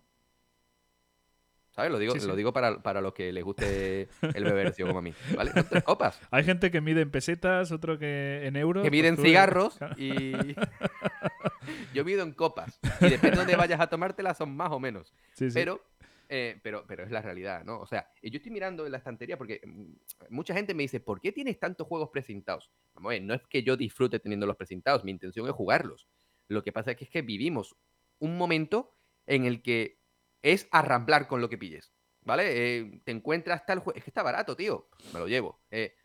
[1.75, 1.91] ¿Sabes?
[1.91, 2.27] Lo digo, Sí, sí.
[2.27, 5.13] lo digo para, para los que les guste el bebercio como a mí.
[5.35, 5.51] ¿Vale?
[5.51, 6.19] Son tres copas.
[6.31, 8.83] hay gente que mide en pesetas, otro que en euros.
[8.83, 10.33] que pues miden tú- cigarros y
[11.93, 12.79] yo mido en copas.
[13.01, 15.13] Y depende de dónde vayas a tomártela, son más o menos.
[15.33, 15.53] Sí, sí.
[15.55, 15.81] Pero,
[16.29, 17.79] eh, pero, pero es la realidad, ¿no?
[17.79, 19.93] O sea, yo estoy mirando en la estantería porque mm,
[20.29, 22.71] mucha gente me dice, ¿por qué tienes tantos juegos precintados?
[22.93, 26.07] Vamos a ver, no es que yo disfrute teniendo los precintados, mi intención es jugarlos.
[26.47, 27.75] Lo que pasa es que, es que vivimos
[28.19, 28.93] un momento
[29.25, 30.02] en el que
[30.43, 32.43] es arramblar con lo que pilles, ¿vale?
[32.77, 35.63] Eh, te encuentras tal juego, es que está barato, tío, me lo llevo.
[35.71, 35.95] Eh,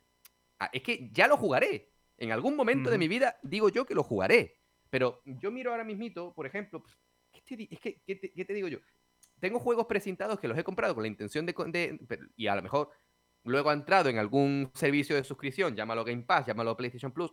[0.61, 1.91] ah, es que ya lo jugaré.
[2.17, 4.57] En algún momento de mi vida digo yo que lo jugaré.
[4.91, 6.97] Pero yo miro ahora mismito, por ejemplo, pues,
[7.33, 8.79] ¿qué te, es que, ¿qué te, qué te digo yo?
[9.39, 12.63] Tengo juegos precintados que los he comprado con la intención de, de- y a lo
[12.63, 12.91] mejor
[13.45, 17.33] luego ha entrado en algún servicio de suscripción, llámalo Game Pass, llámalo PlayStation Plus,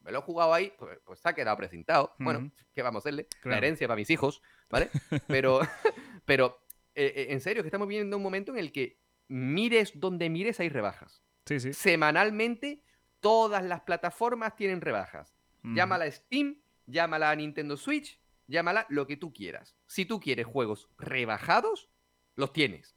[0.00, 2.14] me lo he jugado ahí, pues, pues se ha quedado precintado.
[2.18, 2.50] Bueno.
[2.72, 3.26] ¿qué vamos a hacerle?
[3.34, 3.56] La Claro.
[3.58, 4.90] herencia para mis hijos, ¿vale?
[5.28, 5.60] Pero,
[6.26, 6.58] pero
[6.94, 10.60] eh, eh, en serio, que estamos viviendo un momento en el que mires donde mires
[10.60, 11.22] hay rebajas.
[11.46, 11.72] Sí, sí.
[11.72, 12.82] Semanalmente,
[13.20, 15.34] todas las plataformas tienen rebajas.
[15.62, 19.76] Llámala Steam, llámala Nintendo Switch, llámala lo que tú quieras.
[19.86, 21.88] Si tú quieres juegos rebajados,
[22.36, 22.94] los tienes.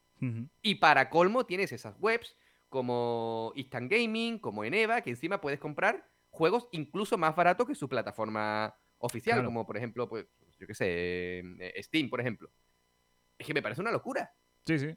[0.62, 2.36] Y para colmo tienes esas webs
[2.68, 7.90] como Instant Gaming, como Eneva, que encima puedes comprar juegos incluso más baratos que su
[7.90, 9.48] plataforma oficial, Claro.
[9.48, 10.28] como por ejemplo, pues,
[10.60, 10.86] yo qué sé,
[11.40, 12.52] eh, Steam, por ejemplo.
[13.40, 14.32] Es que me parece una locura.
[14.68, 14.96] Sí, sí.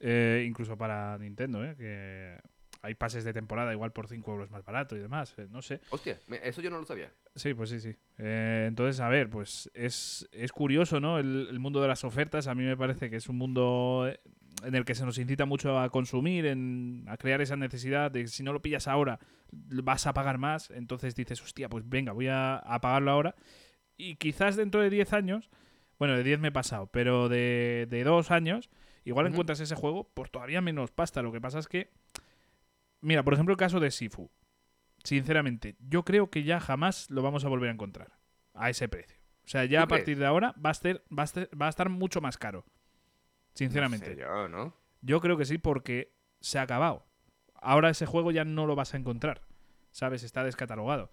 [0.00, 1.74] Eh, incluso para Nintendo, ¿eh?
[1.76, 2.36] Que
[2.82, 5.34] hay pases de temporada igual por 5 euros más barato y demás.
[5.38, 5.80] eh, no sé.
[5.90, 7.10] Hostia, eso yo no lo sabía.
[7.34, 7.96] Sí, pues sí, sí.
[8.18, 11.18] Eh, entonces, a ver, pues es, es curioso, ¿no?
[11.18, 12.46] El, el mundo de las ofertas.
[12.46, 14.20] A mí me parece que es un mundo eh,
[14.64, 18.22] en el que se nos incita mucho a consumir, en, a crear esa necesidad de
[18.22, 19.18] que si no lo pillas ahora
[19.50, 20.70] vas a pagar más.
[20.70, 23.34] Entonces dices, hostia, pues venga, voy a, a pagarlo ahora.
[23.96, 25.48] Y quizás dentro de 10 años,
[25.98, 28.70] bueno, de 10 me he pasado, pero de, de 2 años,
[29.04, 31.22] igual encuentras ese juego por todavía menos pasta.
[31.22, 31.90] Lo que pasa es que,
[33.00, 34.30] mira, por ejemplo, el caso de Sifu.
[35.04, 38.18] Sinceramente, yo creo que ya jamás lo vamos a volver a encontrar
[38.54, 39.16] a ese precio.
[39.44, 40.18] O sea, ya ¿Tú a partir crees?
[40.18, 42.64] de ahora va a, ser, va, a estar, va a estar mucho más caro.
[43.54, 44.10] Sinceramente.
[44.10, 44.76] No sé yo, ¿no?
[45.02, 47.06] Yo creo que sí, porque se ha acabado.
[47.54, 49.42] Ahora ese juego ya no lo vas a encontrar.
[49.92, 50.24] ¿Sabes?
[50.24, 51.10] Está descatalogado.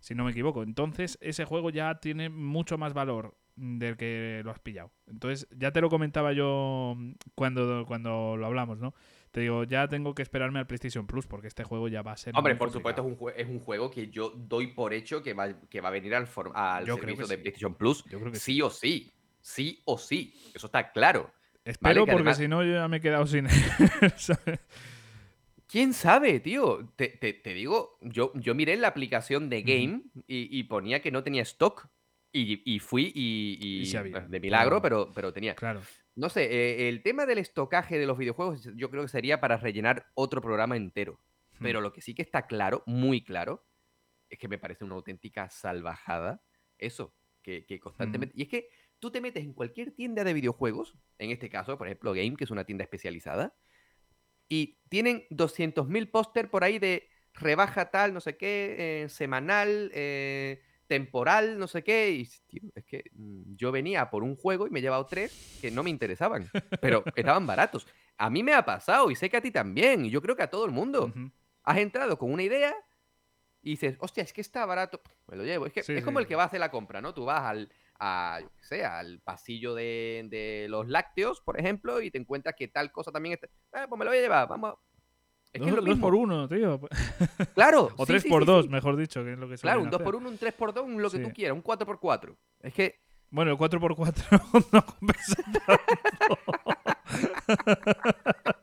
[0.00, 0.62] Si no me equivoco.
[0.62, 4.90] Entonces, ese juego ya tiene mucho más valor del que lo has pillado.
[5.06, 8.94] Entonces, ya te lo comentaba yo mm, cuando, cuando lo hablamos, ¿no?
[9.30, 12.16] Te digo, ya tengo que esperarme al PlayStation Plus porque este juego ya va a
[12.16, 12.34] ser.
[12.36, 15.52] Hombre, por supuesto es un, es un juego que yo doy por hecho que va,
[15.68, 17.40] que va a venir al, al Yo servicio de sí.
[17.42, 18.04] PlayStation Plus.
[18.06, 19.12] Yo creo que sí o sí.
[19.40, 20.34] Sí o sí.
[20.54, 21.30] Eso está claro.
[21.64, 23.46] Espero que porque si no, yo ya me he quedado sin.
[24.16, 24.60] ¿sabes?
[25.66, 26.88] ¿Quién sabe, tío?
[26.96, 29.62] Te, te- te digo, yo, yo miré la aplicación de.
[29.62, 31.86] Game y, y ponía que no tenía stock.
[32.32, 35.54] Y, y fui y, y- Y sí había, bueno, de milagro, pero- pero, pero tenía.
[35.54, 35.80] claro.
[36.16, 39.56] No sé, eh, el tema del estocaje de los videojuegos yo creo que sería para
[39.56, 41.20] rellenar otro programa entero.
[41.58, 41.62] Hmm.
[41.64, 43.64] Pero lo que sí que está claro, muy claro,
[44.28, 46.42] es que me parece una auténtica salvajada
[46.78, 48.34] eso, que, que constantemente...
[48.36, 51.86] Y es que tú te metes en cualquier tienda de videojuegos, en este caso, por
[51.86, 53.54] ejemplo, Game, que es una tienda especializada,
[54.48, 60.60] y tienen 200.000 póster por ahí de rebaja tal, no sé qué, eh, semanal, eh,
[60.90, 62.10] temporal, no sé qué.
[62.10, 65.58] Y, tío, es que mm, yo venía por un juego y me he llevado tres
[65.60, 66.50] que no me interesaban,
[66.80, 67.86] pero estaban baratos.
[68.18, 70.42] A mí me ha pasado y sé que a ti también, y yo creo que
[70.42, 71.12] a todo el mundo.
[71.62, 72.74] Has entrado con una idea
[73.62, 75.66] y dices, hostia, es que está barato, me lo llevo.
[75.66, 77.14] Es que Sí, es sí, como el que va a hacer la compra, ¿no?
[77.14, 82.00] Tú vas al, a, yo qué sé, al pasillo de, de los lácteos, por ejemplo,
[82.02, 83.46] y te encuentras que tal cosa también está.
[83.72, 84.74] Ah, pues me lo voy a llevar, vamos.
[85.52, 86.80] Es que es Dos, dos por uno, tío.
[87.54, 87.90] Claro.
[87.96, 90.02] O sí, tres sí, por dos, mejor dicho, que es lo que Claro, un 2
[90.02, 90.14] por.
[90.16, 92.72] 1 un 3 por 2 un lo que tú quieras, un 4 por 4 Es
[92.72, 95.42] que, Bueno, el 4x4 no compensa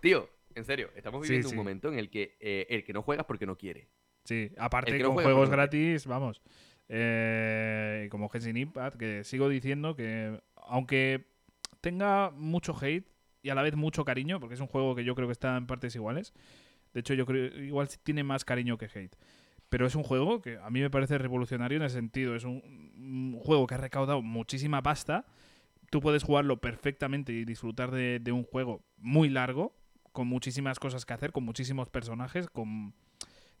[0.00, 3.26] tío, en serio, estamos viviendo un momento en el que eh, el que no juegas
[3.26, 3.88] porque no quiere.
[4.24, 6.42] Sí, aparte que con juegos por gratis, vamos.
[6.88, 11.26] Eh, como Genshin Impact, que sigo diciendo que aunque
[11.80, 13.06] tenga mucho hate
[13.42, 15.56] y a la vez mucho cariño, porque es un juego que yo creo que está
[15.56, 16.34] en partes iguales.
[16.92, 19.16] De hecho, yo creo igual tiene más cariño que hate.
[19.68, 22.34] pero es un juego que a mí me parece revolucionario en ese sentido.
[22.34, 25.26] Es un, juego que ha recaudado muchísima pasta.
[25.90, 29.74] Tú puedes jugarlo perfectamente y disfrutar de un juego muy largo,
[30.12, 32.94] con muchísimas cosas que hacer, con muchísimos personajes, con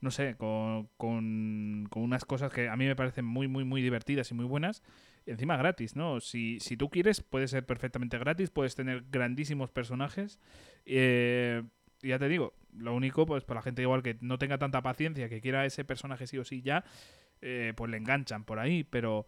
[0.00, 3.82] no sé, con, con, con, unas cosas que a mí me parecen muy, muy, muy
[3.82, 4.82] divertidas y muy buenas.
[5.26, 6.20] Encima gratis, ¿no?
[6.20, 10.38] Si, si tú quieres, puede ser perfectamente gratis, puedes tener grandísimos personajes.
[10.86, 11.62] Eh,
[12.02, 15.28] ya te digo, lo único, pues para la gente igual que no tenga tanta paciencia,
[15.28, 16.84] que quiera ese personaje sí o sí ya,
[17.40, 18.84] eh, pues le enganchan por ahí.
[18.84, 19.26] Pero,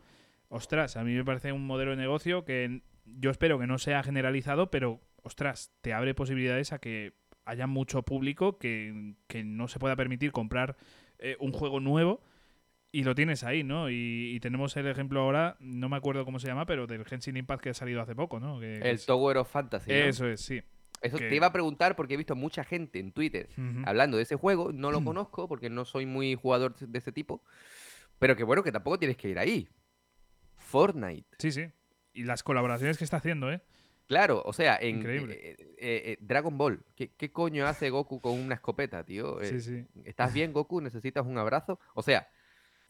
[0.49, 4.03] ostras, a mí me parece un modelo de negocio que yo espero que no sea
[4.03, 9.79] generalizado, pero, ostras, te abre posibilidades a que haya mucho público que, que no se
[9.79, 10.77] pueda permitir comprar
[11.19, 12.23] eh, un juego nuevo
[12.93, 13.89] y lo tienes ahí, ¿no?
[13.91, 17.37] Y, y, tenemos el ejemplo ahora, no me acuerdo cómo se llama, pero del Genshin
[17.37, 18.59] Impact que ha salido hace poco, ¿no?
[18.59, 19.91] Que, el Tower of Fantasy.
[19.91, 19.97] ¿no?
[19.97, 20.61] Eso es, sí.
[21.01, 21.29] Eso que...
[21.29, 23.85] te iba a preguntar porque he visto mucha gente en Twitter uh -huh.
[23.87, 24.73] hablando de ese juego.
[24.73, 27.43] No lo conozco porque no soy muy jugador de ese tipo.
[28.19, 29.69] Pero que bueno, que tampoco tienes que ir ahí.
[30.57, 31.27] Fortnite.
[31.39, 31.69] Sí, sí.
[32.13, 33.63] Y las colaboraciones que está haciendo, ¿eh?
[34.11, 38.33] Claro, o sea, en eh, eh, eh, Dragon Ball, ¿qué, ¿qué, coño hace Goku con
[38.33, 39.39] una escopeta, tío?
[39.45, 39.87] Sí, sí.
[40.05, 40.81] ¿Estás bien, Goku?
[40.81, 41.79] ¿Necesitas un abrazo?
[41.95, 42.29] O sea...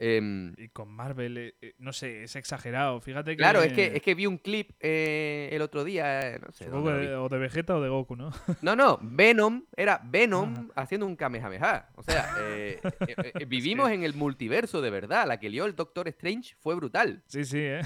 [0.02, 0.18] Eh,
[0.56, 3.02] y con Marvel, no sé, es exagerado.
[3.02, 3.36] Fíjate que...
[3.36, 6.70] Claro, es que, es que vi un clip el otro día, no sé.
[6.70, 8.30] De, o de Vegeta o de Goku, ¿no?
[8.62, 10.80] No, no, Venom, era Venom ah.
[10.80, 11.90] haciendo un Kamehameha.
[11.96, 12.34] O sea,
[13.46, 15.28] vivimos en el multiverso de verdad.
[15.28, 17.22] La que lió el Doctor Strange fue brutal.
[17.26, 17.82] Sí, sí, ¿eh?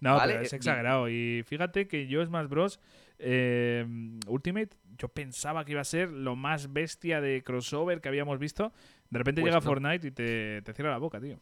[0.00, 0.34] No, ¿Vale?
[0.34, 1.08] pero es exagerado.
[1.08, 2.80] Y fíjate que yo Smash Bros.
[3.22, 3.86] Eh,
[4.26, 8.72] Ultimate, yo pensaba que iba a ser lo más bestia de crossover que habíamos visto.
[9.10, 9.66] De repente pues llega no.
[9.66, 11.38] Fortnite y te, te, cierra la boca, tío.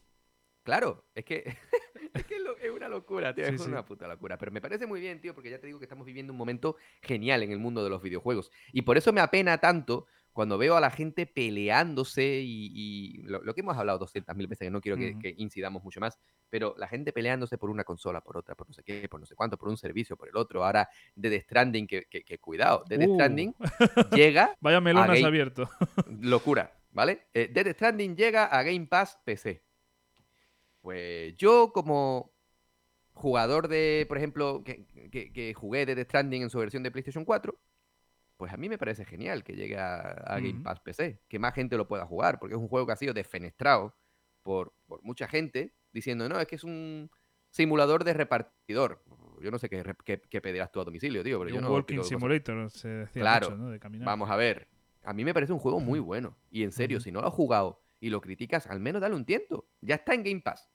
[0.63, 1.43] Claro, es que,
[2.13, 3.45] es, que es, una locura, tío.
[3.45, 3.69] Sí, es sí.
[3.69, 4.37] una puta locura.
[4.37, 6.75] Pero me parece muy bien, tío, porque ya te digo que estamos viviendo un momento
[7.01, 8.51] genial en el mundo de los videojuegos.
[8.73, 10.05] Y por eso me apena tanto
[10.39, 14.67] cuando veo a la gente peleándose y, y lo, lo, que hemos hablado 200.000 veces,
[14.67, 15.21] que no quiero que, uh -huh.
[15.21, 16.17] que, incidamos mucho más,
[16.49, 19.25] pero la gente peleándose por una consola, por otra, por no sé qué, por no
[19.25, 20.63] sé cuánto, por un servicio, por el otro.
[20.63, 23.15] Ahora, Dead Stranding, que, que, que cuidado, Dead uh.
[23.15, 23.53] Stranding
[24.15, 24.55] llega.
[24.61, 25.27] Vaya melonas Game...
[25.27, 25.69] abierto.
[26.21, 27.27] Locura, ¿vale?
[27.33, 29.61] Eh, Dead Stranding llega a Game Pass PC.
[30.79, 32.31] Pues yo, como
[33.11, 34.85] jugador de, por ejemplo, que,
[35.33, 37.59] que jugué Dead Stranding en su versión de PlayStation 4,
[38.39, 40.63] pues a mí me parece genial que llegue a, a Game uh -huh.
[40.63, 43.13] Pass PC, que más gente lo pueda jugar, porque es un juego que ha sido
[43.13, 43.97] defenestrado
[44.43, 47.11] por, por mucha gente, diciendo, no, es que es un
[47.49, 49.03] simulador de repartidor.
[49.41, 51.37] Yo no sé qué, qué, qué pedirás tú a domicilio, tío.
[51.37, 53.69] Pero yo un no walking simulator, se decía claro, mucho, ¿no?
[53.71, 54.05] De caminar.
[54.05, 54.69] Vamos a ver.
[55.03, 56.37] A mí me parece un juego muy bueno.
[56.49, 57.03] Y en serio, uh -huh.
[57.03, 59.67] si no lo has jugado y lo criticas, al menos dale un tiento.
[59.81, 60.71] Ya está en Game Pass.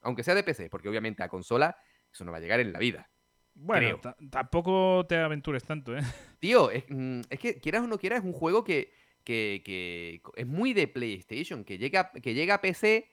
[0.00, 1.76] Aunque sea de PC, porque obviamente a consola
[2.12, 3.10] eso no va a llegar en la vida.
[3.54, 6.00] Bueno, tampoco te aventures tanto, ¿eh?
[6.38, 8.92] Tío, es, mm, es, que quieras o no quieras, es un juego que,
[9.24, 13.10] que, que, es muy de PlayStation, que llega, que llega a PC,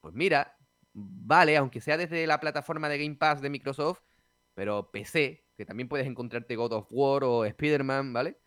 [0.00, 0.56] pues mira,
[0.92, 4.00] vale, aunque sea desde la plataforma de Game Pass de Microsoft,
[4.54, 8.38] pero PC, que también puedes encontrarte God of War o Spider-Man, ¿vale?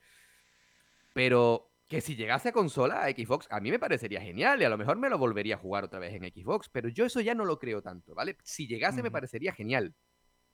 [1.14, 4.70] Pero que si llegase a consola, a Xbox, a mí me parecería genial y a
[4.70, 7.34] lo mejor me lo volvería a jugar otra vez en Xbox, pero yo eso ya
[7.34, 8.38] no lo creo tanto, ¿vale?
[8.44, 9.04] Si llegase uh -huh.
[9.04, 9.96] me parecería genial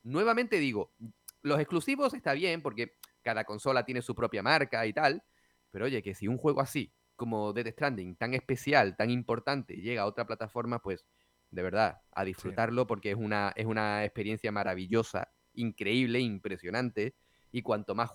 [0.04, 0.94] nuevamente digo,
[1.42, 5.24] los exclusivos está bien porque cada consola tiene su propia marca y tal,
[5.72, 10.04] pero oye, que si un juego así como Dead Stranding, tan especial, tan importante, llega
[10.04, 11.06] a otra plataforma, pues
[11.52, 12.88] de verdad, a disfrutarlo sí.
[12.88, 17.16] porque es una, es una experiencia maravillosa, increíble, impresionante,
[17.52, 18.12] y cuanto más,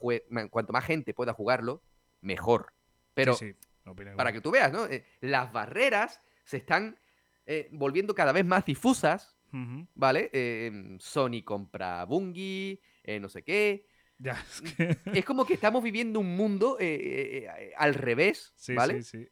[0.50, 1.82] cuanto más gente pueda jugarlo,
[2.20, 2.74] mejor.
[3.14, 3.94] Pero sí, sí.
[4.16, 4.86] para que tú veas, ¿no?
[4.86, 6.98] Eh, las barreras se están
[7.46, 9.86] eh, volviendo cada vez más difusas Uh -huh.
[9.94, 10.28] ¿Vale?
[10.30, 12.82] Eh, Sony compra Bungie,
[13.18, 13.86] no sé qué.
[14.18, 14.98] Ya, es, que...
[15.12, 19.02] es, como que estamos viviendo un mundo eh, al revés, sí, ¿vale?
[19.02, 19.28] Sí, sí.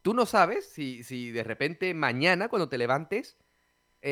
[0.00, 3.36] Tú no sabes si, si de repente mañana cuando te levantes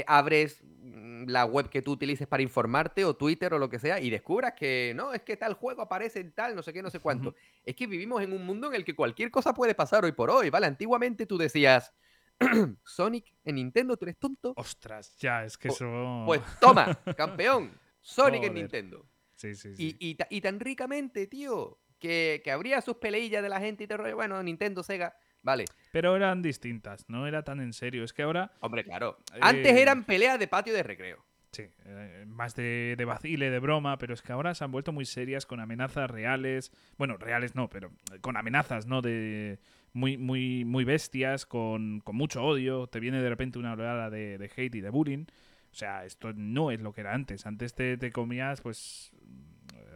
[0.07, 4.01] abres mm, la web que tú utilices para informarte o Twitter o lo que sea
[4.01, 6.91] y descubras que no, es que tal juego aparece en tal, no sé qué, no
[6.91, 7.31] sé cuánto.
[7.31, 7.63] Uh -huh.
[7.65, 10.31] Es que vivimos en un mundo en el que cualquier cosa puede pasar hoy por
[10.31, 10.67] hoy, ¿vale?
[10.67, 11.93] Antiguamente tú decías
[12.85, 14.55] Sonic en Nintendo, tú eres tonto.
[14.57, 16.23] Ostras, ya, es que eso.
[16.27, 17.73] Pues toma, campeón.
[18.01, 19.07] Sonic en Nintendo.
[19.41, 19.97] Sí, sí, sí.
[19.99, 23.87] Y, y, y tan ricamente, tío, que, que, habría sus peleillas de la gente y
[23.87, 25.65] te rollo, bueno, Nintendo, Sega, vale.
[25.93, 28.05] Pero eran distintas, no era tan en serio.
[28.05, 28.53] Es que ahora.
[28.61, 29.17] Hombre, claro.
[29.33, 29.39] Eh...
[29.41, 31.25] Antes eran peleas de patio de recreo.
[31.53, 34.93] Sí, eh, más de, de, vacile, de broma, pero es que ahora se han vuelto
[34.93, 36.71] muy serias con amenazas reales.
[36.99, 39.01] Bueno, reales no, pero con amenazas, ¿no?
[39.01, 39.59] De
[39.95, 42.89] muy, muy, muy bestias, con, con mucho odio.
[42.89, 45.25] Te viene de repente una oleada de, de, hate y de bullying.
[45.71, 47.47] O sea, esto no es lo que era antes.
[47.47, 49.13] Antes te, te comías, pues.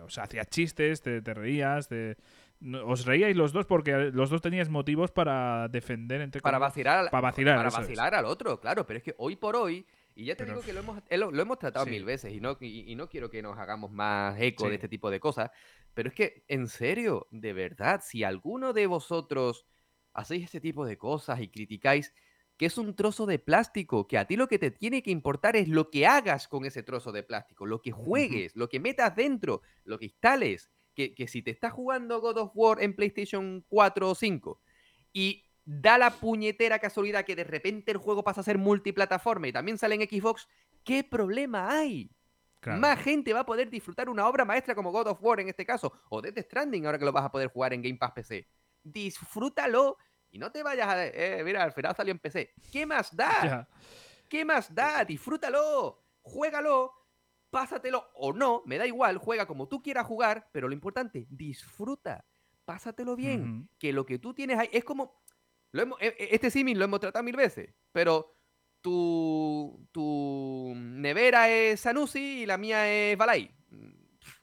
[0.05, 2.17] O sea, hacías chistes, te, te reías, te,
[2.85, 7.11] Os reíais los dos porque los dos teníais motivos para defender entre Para vacilar, al-
[7.11, 7.75] para vacilar, para es.
[7.75, 10.65] vacilar al otro, claro, pero es que hoy por hoy, y ya te Pero- digo
[10.67, 11.91] que lo hemos, eh, lo, lo hemos tratado Sí.
[11.91, 14.69] mil veces y no, y, y no quiero que nos hagamos más eco Sí.
[14.71, 15.51] de este tipo de cosas,
[15.95, 19.67] pero es que, en serio, de verdad, si alguno de vosotros
[20.13, 22.15] hacéis este tipo de cosas y criticáis
[22.57, 25.57] que es un trozo de plástico, que a ti lo que te tiene que importar
[25.57, 29.17] es lo que hagas con ese trozo de plástico, lo que juegues, lo que metas
[29.17, 33.65] dentro, lo que instales, que, que si te estás jugando God of War en PlayStation
[33.69, 34.61] 4 o 5
[35.13, 39.53] y da la puñetera casualidad que de repente el juego pasa a ser multiplataforma y
[39.53, 40.49] también sale en Xbox,
[40.85, 42.11] ¿qué problema hay?
[42.61, 42.81] Claro.
[42.81, 45.67] Más gente va a poder disfrutar una obra maestra como God of War en este
[45.67, 48.47] caso, o Death Stranding ahora que lo vas a poder jugar en Game Pass PC.
[48.83, 49.99] Disfrútalo
[50.35, 51.07] y no te vayas a...
[51.07, 52.53] Eh, mira, al final salió en PC.
[52.73, 53.69] ¿Qué más da?
[54.29, 55.05] ¿Qué más da?
[55.05, 56.93] Disfrútalo, juégalo,
[57.51, 62.25] pásatelo o no, me da igual, juega como tú quieras jugar, pero lo importante, disfruta,
[62.65, 65.23] pásatelo bien, que lo que tú tienes ahí es como,
[65.71, 68.35] lo hemos- e- e- este símil lo hemos tratado mil veces, pero
[68.81, 73.55] tu, tu nevera es Sanusi y la mía es Balay.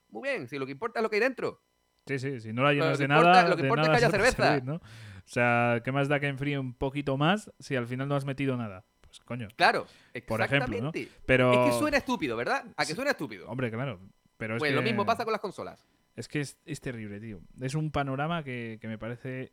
[0.08, 1.62] Muy bien, si lo que importa es lo que hay dentro.
[2.06, 4.10] Sí, sí, si no la llenas de importa- nada, lo que importa es que haya
[4.10, 4.42] cerveza.
[4.54, 4.80] servir, ¿no?
[5.24, 8.24] O sea, ¿qué más da que enfríe un poquito más si al final no has
[8.24, 8.84] metido nada?
[9.00, 9.48] Pues coño.
[9.56, 9.86] Claro,
[10.26, 10.88] Por ejemplo, ¿no?
[10.88, 11.08] exactamente.
[11.26, 11.52] Pero.
[11.52, 12.64] Es que suena estúpido, ¿verdad?
[12.76, 13.48] A que suena estúpido.
[13.48, 14.00] Hombre, claro.
[14.36, 14.76] Pero es pues que...
[14.76, 15.86] lo mismo pasa con las consolas.
[16.16, 17.40] Es que es, es terrible, tío.
[17.60, 19.52] Es un panorama que, que me parece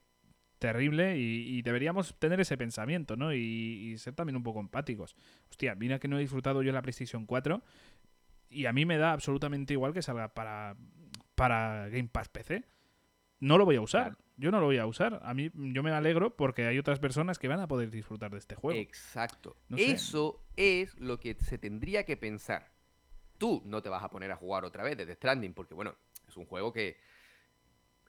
[0.60, 3.34] terrible y, y deberíamos tener ese pensamiento, ¿no?
[3.34, 5.16] Y, y ser también un poco empáticos.
[5.50, 7.62] Hostia, mira que no he disfrutado yo la PlayStation 4
[8.50, 10.76] y a mí me da absolutamente igual que salga para,
[11.36, 12.66] para Game Pass PC.
[13.40, 14.16] No lo voy a usar.
[14.16, 14.18] Claro.
[14.40, 15.20] Yo no lo voy a usar.
[15.24, 18.38] A mí yo me alegro porque hay otras personas que van a poder disfrutar de
[18.38, 18.80] este juego.
[18.80, 19.58] Exacto.
[19.68, 19.92] No sé.
[19.92, 22.72] Eso es lo que se tendría que pensar.
[23.38, 25.96] Tú no te vas a poner a jugar otra vez desde Stranding, porque bueno,
[26.28, 26.98] es un juego que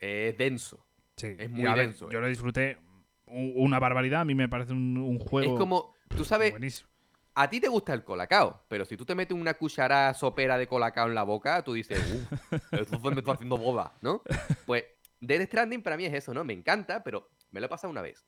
[0.00, 0.84] es denso.
[1.16, 2.22] Sí, es muy ver, denso, Yo eh.
[2.22, 2.78] lo disfruté
[3.26, 4.22] una barbaridad.
[4.22, 6.88] A mí me parece un, un juego Es como, tú sabes, buenísimo.
[7.34, 10.66] a ti te gusta el colacao, pero si tú te metes una cucharada sopera de
[10.66, 14.22] colacao en la boca, tú dices, uff, esto me está haciendo boda, ¿no?
[14.66, 14.84] Pues
[15.20, 16.44] Dead Stranding para mí es eso, ¿no?
[16.44, 18.26] Me encanta, pero me lo he pasado una vez.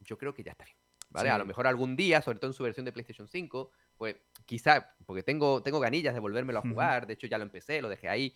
[0.00, 0.76] Yo creo que ya está bien.
[1.10, 1.30] ¿Vale?
[1.30, 1.34] Sí.
[1.34, 4.94] A lo mejor algún día, sobre todo en su versión de PlayStation 5, pues quizá,
[5.06, 8.08] porque tengo, tengo ganillas de volvérmelo a jugar, de hecho ya lo empecé, lo dejé
[8.10, 8.34] ahí,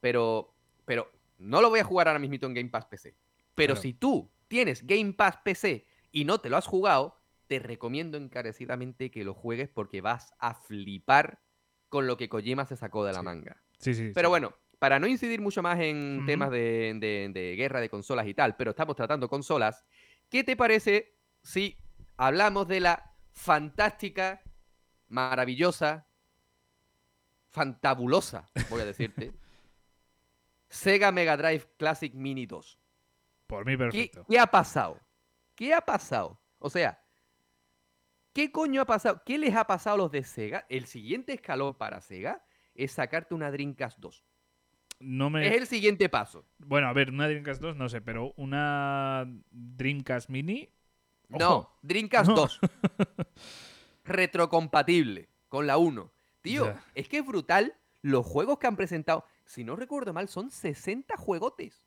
[0.00, 0.54] pero,
[0.86, 3.14] pero no lo voy a jugar ahora mismo en Game Pass PC.
[3.54, 3.82] Pero Claro.
[3.82, 9.10] si tú tienes Game Pass PC y no te lo has jugado, te recomiendo encarecidamente
[9.10, 11.42] que lo juegues porque vas a flipar
[11.90, 13.24] con lo que Kojima se sacó de la Sí.
[13.24, 13.62] manga.
[13.78, 14.10] Sí, sí.
[14.14, 14.30] Pero sí.
[14.30, 18.34] bueno, para no incidir mucho más en temas de, de- de guerra de consolas y
[18.34, 19.84] tal, pero estamos tratando consolas,
[20.28, 21.76] ¿qué te parece si
[22.16, 24.42] hablamos de la fantástica,
[25.08, 26.06] maravillosa,
[27.50, 29.32] fantabulosa, voy a decirte,
[30.68, 32.78] Sega Mega Drive Classic Mini 2?
[33.46, 34.26] Por mí ¿Qué, perfecto.
[34.28, 35.00] qué ha pasado?
[35.54, 36.40] ¿Qué ha pasado?
[36.58, 37.00] O sea,
[38.32, 39.22] ¿qué coño ha pasado?
[39.24, 40.66] ¿Qué les ha pasado a los de Sega?
[40.68, 44.24] El siguiente escalón para Sega es sacarte una Dreamcast 2.
[44.98, 45.46] No me...
[45.46, 46.46] Es el siguiente paso.
[46.58, 50.68] Bueno, a ver, una Dreamcast 2 no sé, pero una Dreamcast Mini...
[51.30, 51.38] Ojo.
[51.38, 52.34] No, Dreamcast No.
[52.36, 52.60] 2.
[54.04, 56.12] Retrocompatible con la 1.
[56.42, 59.24] Tío, es que es brutal los juegos que han presentado.
[59.44, 61.84] Si no recuerdo mal, son 60 juegotes.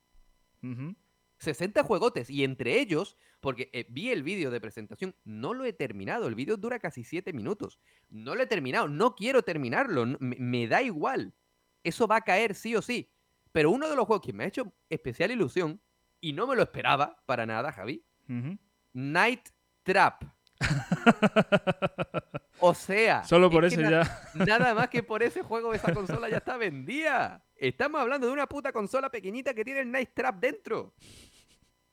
[0.62, 0.94] Ujú.
[1.38, 2.28] 60 juegotes.
[2.28, 6.26] Y entre ellos, porque eh, vi el vídeo de presentación, no lo he terminado.
[6.28, 7.80] El vídeo dura casi 7 minutos.
[8.10, 8.88] No lo he terminado.
[8.88, 10.04] No quiero terminarlo.
[10.04, 11.32] no- me, me da igual.
[11.82, 13.10] Eso va a caer sí o sí.
[13.52, 15.80] Pero uno de los juegos que me ha hecho especial ilusión,
[16.20, 18.04] y no me lo esperaba para nada, Javi.
[18.92, 19.48] Night
[19.82, 20.24] Trap.
[22.62, 24.22] O sea, Solo por es eso na- ya...
[24.58, 27.42] nada más que por ese juego esa consola ya está vendida.
[27.56, 30.94] Estamos hablando de una puta consola pequeñita que tiene el Night Trap dentro.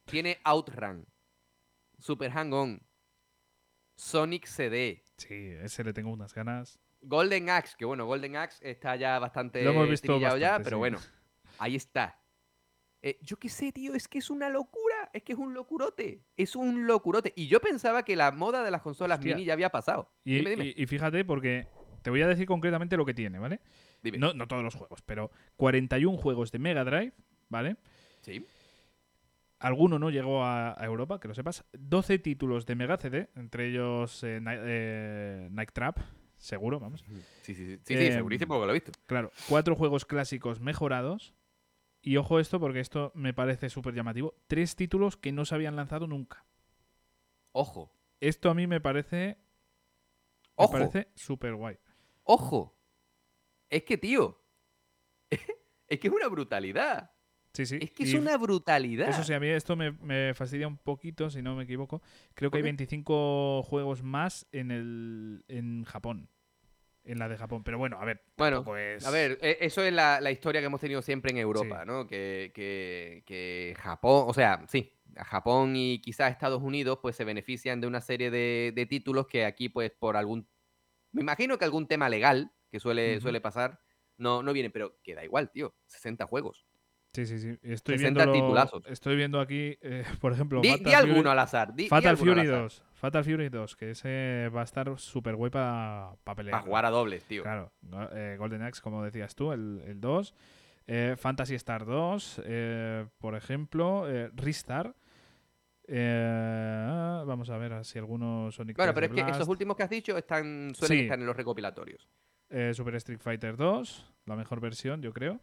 [0.04, 1.06] Tiene Outrun,
[1.98, 2.82] Super Hang-On,
[3.96, 6.78] Sonic CD, Sí, ese le tengo unas ganas.
[7.08, 10.64] Golden Axe, que bueno, Golden Axe está ya bastante Lo hemos visto trillado ya, bastante,
[10.66, 10.80] pero sí.
[10.80, 11.00] bueno,
[11.60, 12.20] ahí está.
[13.02, 16.24] Eh, yo qué sé, tío, es que es una locura, es que es un locurote,
[16.36, 17.32] es un locurote.
[17.36, 19.36] Y yo pensaba que la moda de las consolas Hostia.
[19.36, 20.12] mini ya había pasado.
[20.24, 21.68] Y, dime, dime, y- y fíjate, porque
[22.02, 23.62] te voy a decir concretamente lo que tiene, ¿vale?
[24.02, 24.18] dime.
[24.18, 27.14] No, no todos los juegos, pero 41 juegos de Mega Drive,
[27.50, 27.78] ¿vale?
[28.22, 28.46] Sí,
[29.60, 31.66] Alguno no llegó a, a Europa, que lo sepas.
[31.74, 35.98] 12 títulos de Mega CD, entre ellos eh, eh, Night Trap,
[36.38, 37.04] seguro, vamos.
[37.08, 38.92] sí, sí, sí, sí, sí, Em, segurísimo porque lo he visto.
[39.06, 41.34] Claro, cuatro juegos clásicos mejorados.
[42.02, 44.36] Y ojo esto, porque esto me parece súper llamativo.
[44.48, 46.46] Tres títulos que no se habían lanzado nunca.
[47.52, 49.38] Ojo, Esto a mí me parece.
[50.58, 51.78] Me parece súper guay.
[52.24, 52.76] ojo.
[53.70, 54.42] Es que, tío,
[55.88, 57.12] es que es una brutalidad.
[57.54, 57.80] Sí, sí.
[57.82, 59.10] Es que es una brutalidad.
[59.10, 62.02] Eso sí, a mí esto me, me fastidia un poquito, si no me equivoco.
[62.36, 62.68] Creo que ¿Por hay qué?
[62.68, 66.30] 25 juegos más en el en Japón.
[67.04, 67.64] En la de Japón.
[67.64, 68.22] Pero bueno, a ver.
[68.38, 71.38] Bueno, es- A ver, e- eso es la, la historia que hemos tenido siempre en
[71.38, 71.88] Europa, Sí.
[71.88, 72.06] ¿no?
[72.06, 77.80] Que, que- que Japón, o sea, sí, Japón y quizás Estados Unidos pues se benefician
[77.82, 80.48] de una serie de, de títulos que aquí pues por algún,
[81.14, 83.80] me imagino que algún tema legal que suele, suele pasar,
[84.18, 86.68] no, no viene, pero que da igual, tío, 60 juegos.
[87.14, 87.58] Sí, sí, sí.
[87.64, 88.84] Estoy 60 viendo, titulazos.
[88.88, 92.10] estoy viendo aquí, eh, por ejemplo, Di, di alguno Fury, al azar, di, di Fatal
[92.12, 92.62] al Fury azar.
[92.62, 92.84] 2.
[92.94, 96.52] Fatal Fury 2, que ese va a estar súper guay para pelear.
[96.52, 97.44] Para jugar a dobles, tío.
[97.44, 97.72] Claro,
[98.14, 100.34] eh, Golden Axe, como decías tú, el, el 2.
[100.90, 104.96] Eh, Fantasy Star 2, eh, por ejemplo, eh, Ristar.
[105.90, 109.50] Eh, vamos a ver si algunos Sonic Bueno, 3 pero es de que Blast, esos
[109.50, 111.04] últimos que has dicho están, suelen Sí.
[111.06, 112.08] estar en los recopilatorios.
[112.74, 115.42] Super Street Fighter 2, la mejor versión, yo creo.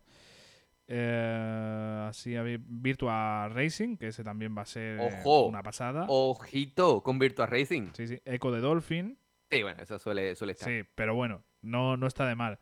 [0.87, 6.07] Eh, así Virtua Racing, que ese también va a ser eh, Ojo, una pasada.
[6.09, 7.91] Ojito con Virtua Racing.
[7.95, 8.21] Sí, sí.
[8.25, 9.19] Echo de Dolphin.
[9.51, 10.69] Sí, bueno, eso suele, suele estar.
[10.69, 12.59] Sí, pero bueno, no, no está de mal.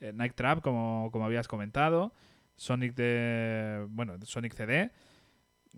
[0.00, 2.12] Eh, Night Trap, como, como habías comentado.
[2.56, 3.86] Sonic de.
[3.88, 4.90] Bueno, Sonic CD.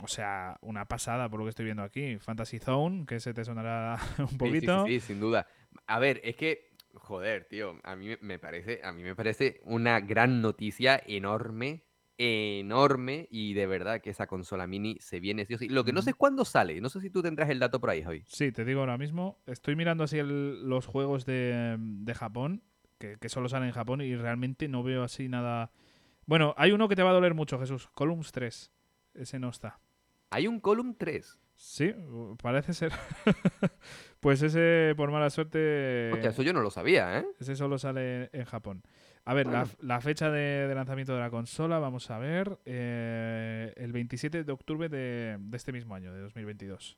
[0.03, 2.19] O sea, una pasada por lo que estoy viendo aquí.
[2.19, 4.85] Fantasy Zone, que ese te sonará un sí, poquito.
[4.87, 5.47] Sí, sí, sin duda.
[5.87, 10.01] A ver, es que, joder, tío, a mí me parece, a mí me parece una
[10.01, 11.86] gran noticia enorme,
[12.19, 15.69] enorme, y de verdad que esa consola mini se viene sí.
[15.69, 17.91] Lo que no sé es cuándo sale, no sé si tú tendrás el dato por
[17.91, 18.23] ahí, Javi.
[18.27, 19.39] Sí, te digo ahora mismo.
[19.47, 22.63] Estoy mirando así el- los juegos de, de Japón,
[22.99, 25.71] que, que solo salen en Japón, y realmente no veo así nada.
[26.27, 27.89] Bueno, hay uno que te va a doler mucho, Jesús.
[27.95, 28.73] Columns 3.
[29.15, 29.79] Ese no está.
[30.31, 31.39] Hay un Column 3.
[31.55, 31.95] Sí,
[32.43, 32.93] parece ser.
[34.21, 36.11] pues ese, por mala suerte.
[36.13, 37.27] Hostia, eso yo no lo sabía, ¿eh?
[37.41, 38.83] Ese solo sale en Japón.
[39.27, 39.75] A ver, la, Bueno.
[39.81, 42.59] la fecha de, de lanzamiento de la consola, vamos a ver.
[42.65, 46.97] eh, el 27 de octubre de, de este mismo año, de 2022.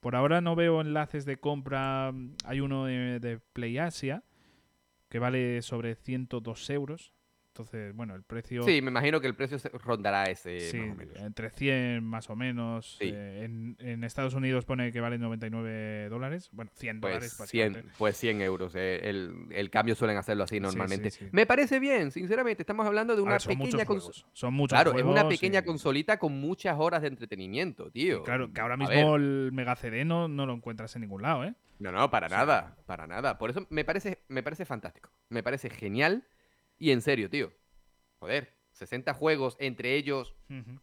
[0.00, 2.12] Por ahora no veo enlaces de compra.
[2.44, 4.24] Hay uno de, de PlayAsia
[5.08, 7.12] que vale sobre 102 euros.
[7.52, 8.62] Entonces, bueno, el precio.
[8.62, 11.16] Sí, me imagino que el precio rondará ese, Sí, más o menos.
[11.20, 12.96] entre 100 más o menos.
[12.98, 13.10] Sí.
[13.12, 16.48] Eh, en, en Estados Unidos pone que vale 99 dólares.
[16.52, 17.34] Bueno, 100 dólares.
[17.36, 17.94] Pues 100, básicamente.
[17.98, 18.72] pues 100 euros.
[18.74, 21.10] eh, El, el cambio suelen hacerlo así Sí, sí, normalmente.
[21.10, 21.26] sí.
[21.30, 22.62] Me parece bien, sinceramente.
[22.62, 24.00] Estamos hablando de una ver, son pequeña consola.
[24.14, 24.26] juegos.
[24.32, 28.22] Son muchos Claro, es una pequeña consolita con muchas horas de entretenimiento, tío.
[28.22, 31.54] Claro, que ahora mismo el Mega CD no, no lo encuentras en ningún lado, ¿eh?
[31.80, 33.36] no, no, para nada, para nada.
[33.36, 35.10] Por eso me parece, me parece fantástico.
[35.28, 36.24] Me parece genial
[36.82, 37.52] y en serio, tío.
[38.18, 40.34] Joder, 60 juegos, entre ellos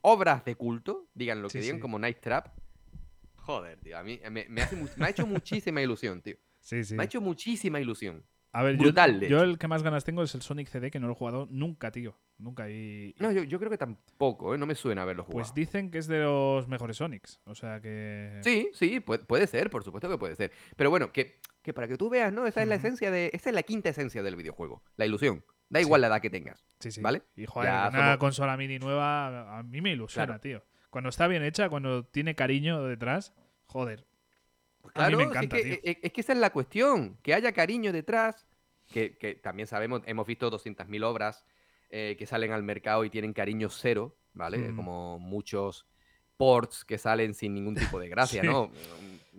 [0.02, 1.82] obras de culto, digan lo que digan, sí.
[1.82, 2.48] como Night Trap.
[3.36, 6.38] Joder, tío, a mí me, me hace me ha hecho muchísima ilusión, tío.
[6.62, 6.96] Sí, sí.
[6.96, 8.24] Me ha hecho muchísima ilusión.
[8.52, 11.06] A ver, brutal, yo, el que más ganas tengo es el Sonic CD, que no
[11.08, 12.18] lo he jugado nunca, tío.
[12.40, 12.70] Nunca.
[12.70, 14.58] Y, y No, yo, yo creo que tampoco, ¿eh?
[14.58, 15.40] No me suena haberlo jugado.
[15.42, 17.40] pues dicen que es de los mejores Sonics.
[17.44, 18.40] O sea que.
[18.44, 20.52] Sí, sí, puede, puede ser, por supuesto que puede ser.
[20.76, 22.48] Pero bueno, que, que para que tú veas, ¿no?
[22.48, 23.30] Esa es la esencia de.
[23.34, 24.82] Esa es la quinta esencia del videojuego.
[24.96, 25.44] La ilusión.
[25.70, 25.86] Da Sí.
[25.86, 26.66] igual la edad que tengas.
[26.80, 27.02] Sí, sí.
[27.02, 27.22] ¿Vale?
[27.36, 30.42] Y joder, Ya una somos- consola mini nueva a mí me ilusiona, Claro.
[30.42, 30.64] tío.
[30.90, 33.34] Cuando está bien hecha, cuando tiene cariño detrás,
[33.68, 34.06] joder.
[34.86, 35.80] A Claro, mí me encanta, es, que, tío.
[35.84, 37.18] es- es que esa es la cuestión.
[37.22, 38.48] Que haya cariño detrás.
[38.88, 41.46] Que, que también sabemos, hemos visto 200.000 obras
[41.92, 44.60] eh, que salen al mercado y tienen cariño cero, ¿vale?
[44.70, 44.76] Ujú.
[44.78, 45.86] Como muchos
[46.38, 48.48] ports que salen sin ningún tipo de gracia, Sí.
[48.48, 48.72] ¿no?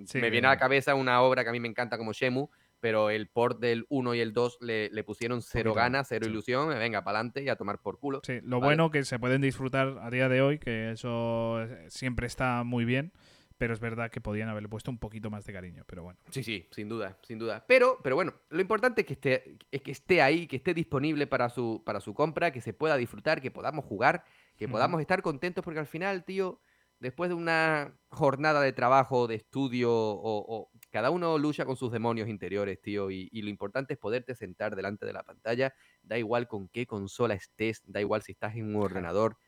[0.07, 2.49] Sí, me viene a la cabeza una obra que a mí me encanta como Shemu,
[2.81, 6.31] pero el port del 1 y el 2 le, le pusieron cero ganas, cero sí.
[6.33, 8.21] ilusión, eh, venga, para adelante y a tomar por culo.
[8.25, 8.67] Sí, lo ¿vale?
[8.67, 12.85] bueno que se pueden disfrutar a día de hoy, que eso eh, siempre está muy
[12.85, 13.13] bien,
[13.59, 16.19] pero es verdad que podían haberle puesto un poquito más de cariño, pero bueno.
[16.31, 17.65] Sí, sí, sin duda, sin duda.
[17.69, 21.27] Pero, pero bueno, lo importante es que esté, es que esté ahí, que esté disponible
[21.27, 24.25] para su, para su compra, que se pueda disfrutar, que podamos jugar,
[24.57, 24.73] que Ujú.
[24.73, 26.61] podamos estar contentos, porque al final, tío,
[27.01, 31.93] después de una jornada de trabajo, de estudio, o, o- cada uno lucha con sus
[31.93, 36.19] demonios interiores, tío, y, y lo importante es poderte sentar delante de la pantalla, da
[36.19, 39.39] igual con qué consola estés, da igual si estás en un ordenador,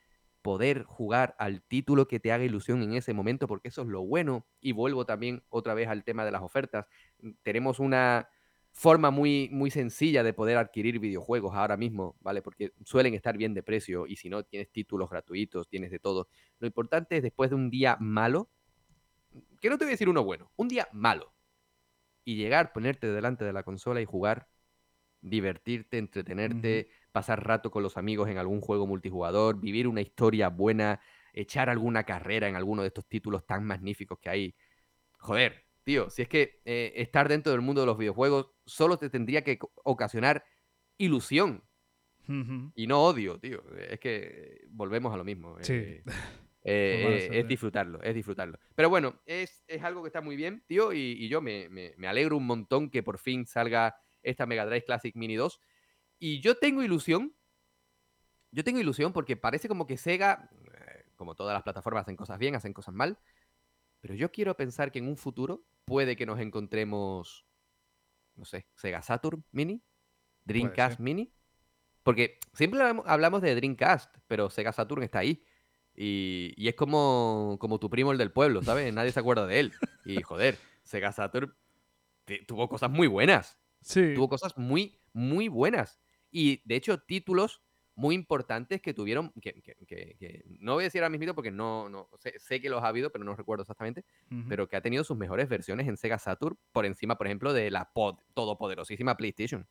[0.42, 4.04] poder jugar al título que te haga ilusión en ese momento, porque eso es lo
[4.04, 4.46] bueno.
[4.60, 6.86] Y vuelvo también otra vez al tema de las ofertas.
[7.42, 8.28] Tenemos una
[8.72, 12.42] forma muy, muy sencilla de poder adquirir videojuegos ahora mismo, ¿vale?
[12.42, 16.28] Porque suelen estar bien de precio y si no, tienes títulos gratuitos, tienes de todo.
[16.58, 18.50] Lo importante es después de un día malo,
[19.60, 21.32] que no te voy a decir uno bueno, un día malo,
[22.24, 24.48] y llegar, ponerte delante de la consola y jugar,
[25.20, 31.00] divertirte, entretenerte, pasar rato con los amigos en algún juego multijugador, vivir una historia buena,
[31.32, 34.54] echar alguna carrera en alguno de estos títulos tan magníficos que hay.
[35.18, 39.10] Joder, tío, si es que eh, estar dentro del mundo de los videojuegos solo te
[39.10, 40.44] tendría que ocasionar
[40.98, 41.64] ilusión.
[42.74, 43.62] Y no odio, tío.
[43.76, 45.56] Es que volvemos a lo mismo.
[45.60, 45.72] Sí.
[45.72, 46.04] eh,
[46.64, 48.58] eh, eh, es disfrutarlo, es disfrutarlo.
[48.74, 51.94] Pero bueno, es, es algo que está muy bien, tío, y, y yo me, me-
[51.96, 55.60] me alegro un montón que por fin salga esta Mega Drive Classic Mini 2.
[56.18, 57.34] Y yo tengo ilusión,
[58.50, 62.38] yo tengo ilusión porque parece como que Sega, eh, como todas las plataformas, hacen cosas
[62.38, 63.18] bien, hacen cosas mal,
[64.00, 67.46] pero yo quiero pensar que en un futuro puede que nos encontremos,
[68.36, 69.82] no sé, Sega Saturn Mini,
[70.44, 71.00] Dreamcast.
[71.00, 71.32] Mini,
[72.02, 75.44] porque siempre hablamos de Dreamcast, pero Sega Saturn está ahí.
[75.94, 78.92] Y, y es como, como tu primo el del pueblo, ¿sabes?
[78.94, 79.72] Nadie se acuerda de él.
[80.04, 81.54] Y joder, Sega Saturn
[82.46, 83.58] tuvo cosas muy buenas.
[83.82, 84.14] Sí.
[84.14, 86.00] Tuvo cosas muy, muy buenas.
[86.30, 87.62] Y de hecho, títulos
[87.94, 91.50] muy importantes que tuvieron, que, que- que- que no voy a decir ahora mismo porque
[91.50, 94.02] no, no sé, sé que los ha habido, pero no recuerdo exactamente,
[94.48, 97.70] pero que ha tenido sus mejores versiones en Sega Saturn por encima, por ejemplo, de
[97.70, 99.66] la pod- todopoderosísima PlayStation.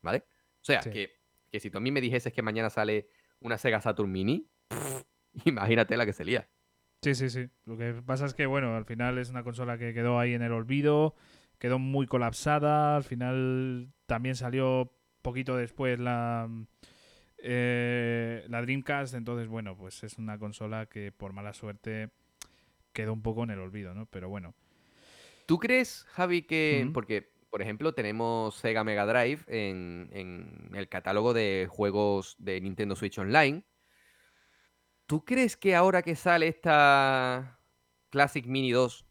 [0.00, 0.24] ¿Vale?
[0.62, 0.90] O sea, Sí.
[0.90, 1.18] que,
[1.52, 3.10] que si tú a mí me dijeses que mañana sale
[3.40, 4.48] una Sega Saturn Mini,
[5.44, 6.48] imagínate la que se lía.
[7.02, 7.48] Sí, sí, sí.
[7.64, 10.42] Lo que pasa es que, bueno, al final es una consola que quedó ahí en
[10.42, 11.14] el olvido,
[11.58, 16.48] quedó muy colapsada, al final también salió poquito después la,
[17.38, 22.10] eh, la Dreamcast, entonces, bueno, pues es una consola que por mala suerte
[22.92, 24.06] quedó un poco en el olvido, ¿no?
[24.06, 24.54] Pero bueno,
[25.46, 31.32] ¿Tú crees, Javi, que, porque, por ejemplo, tenemos Sega Mega Drive en, en el catálogo
[31.32, 33.62] de juegos de Nintendo Switch Online?
[35.06, 37.60] ¿Tú crees que ahora que sale esta
[38.10, 39.04] Classic Mini 2,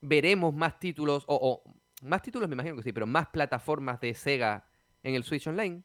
[0.00, 4.14] veremos más títulos, o, o más títulos me imagino que sí, pero más plataformas de
[4.14, 4.68] Sega
[5.02, 5.82] en el Switch Online?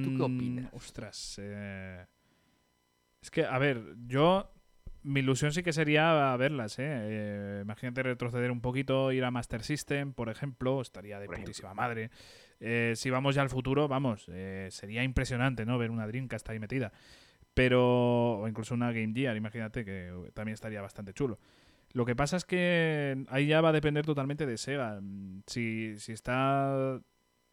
[0.00, 0.72] ¿Tú qué Mm, opinas?
[0.72, 1.36] Ostras.
[1.42, 2.06] eh,
[3.22, 4.52] Es que, a ver, yo.
[5.02, 6.84] Mi ilusión sí que sería verlas, ¿eh?
[6.88, 11.52] Eh, Imagínate retroceder un poquito, ir a Master System, por ejemplo, estaría de Por ejemplo.
[11.52, 12.10] putísima madre.
[12.60, 15.78] Eh, si vamos ya al futuro, vamos, eh, sería impresionante, ¿no?
[15.78, 16.92] Ver una Dreamcast ahí metida.
[17.54, 18.40] Pero.
[18.40, 21.38] O incluso una Game Gear, imagínate, que también estaría bastante chulo.
[21.92, 25.00] Lo que pasa es que ahí ya va a depender totalmente de Sega.
[25.46, 27.00] Si, si está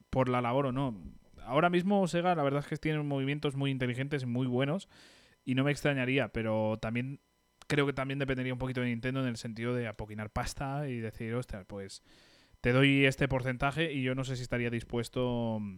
[0.10, 1.02] por la labor o no.
[1.46, 4.88] Ahora mismo Sega la verdad es que tiene movimientos muy inteligentes y muy buenos
[5.46, 7.20] y no me extrañaría, pero también
[7.68, 11.00] creo que también dependería un poquito de Nintendo en el sentido de apoquinar pasta y
[11.00, 12.04] decir, ostras, pues
[12.64, 15.78] te doy este porcentaje y yo no sé si estaría dispuesto mm,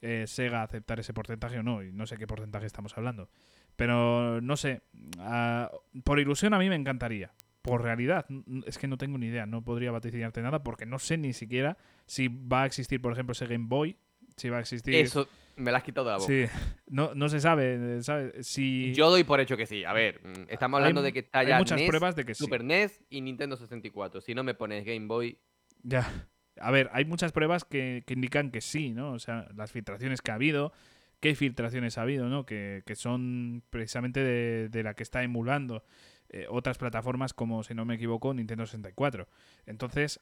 [0.00, 3.28] eh, Sega a aceptar ese porcentaje o no, y no sé qué porcentaje estamos hablando.
[3.76, 4.80] Pero no sé,
[5.18, 5.70] ah,
[6.02, 7.34] por ilusión a mí me encantaría.
[7.60, 8.24] Por realidad,
[8.64, 11.76] es que no tengo ni idea, no podría vaticinarte nada porque no sé ni siquiera
[12.06, 13.98] si va a existir, por ejemplo, ese Game Boy,
[14.34, 14.94] si va a existir...
[14.94, 16.26] Eso me la has quitado de la boca.
[16.26, 16.46] Sí,
[16.86, 18.42] no, no se sabe, ¿sabe?
[18.42, 19.84] Si Yo doy por hecho que sí.
[19.84, 22.24] A ver, mm, estamos Hay hablando de que está hay ya muchas NES, pruebas de
[22.24, 22.44] que sí.
[22.44, 24.22] Super NES y Nintendo 64.
[24.22, 25.38] Si no me pones Game Boy,
[25.84, 26.28] Ya.
[26.60, 29.12] A ver, hay muchas pruebas que, que indican que sí, ¿no?
[29.12, 30.72] O sea, las filtraciones que ha habido,
[31.20, 32.46] qué filtraciones ha habido, ¿no?
[32.46, 35.84] Que, que son precisamente de, de la que está emulando
[36.30, 39.28] eh, otras plataformas como, si no me equivoco, Nintendo 64.
[39.66, 40.20] Entonces,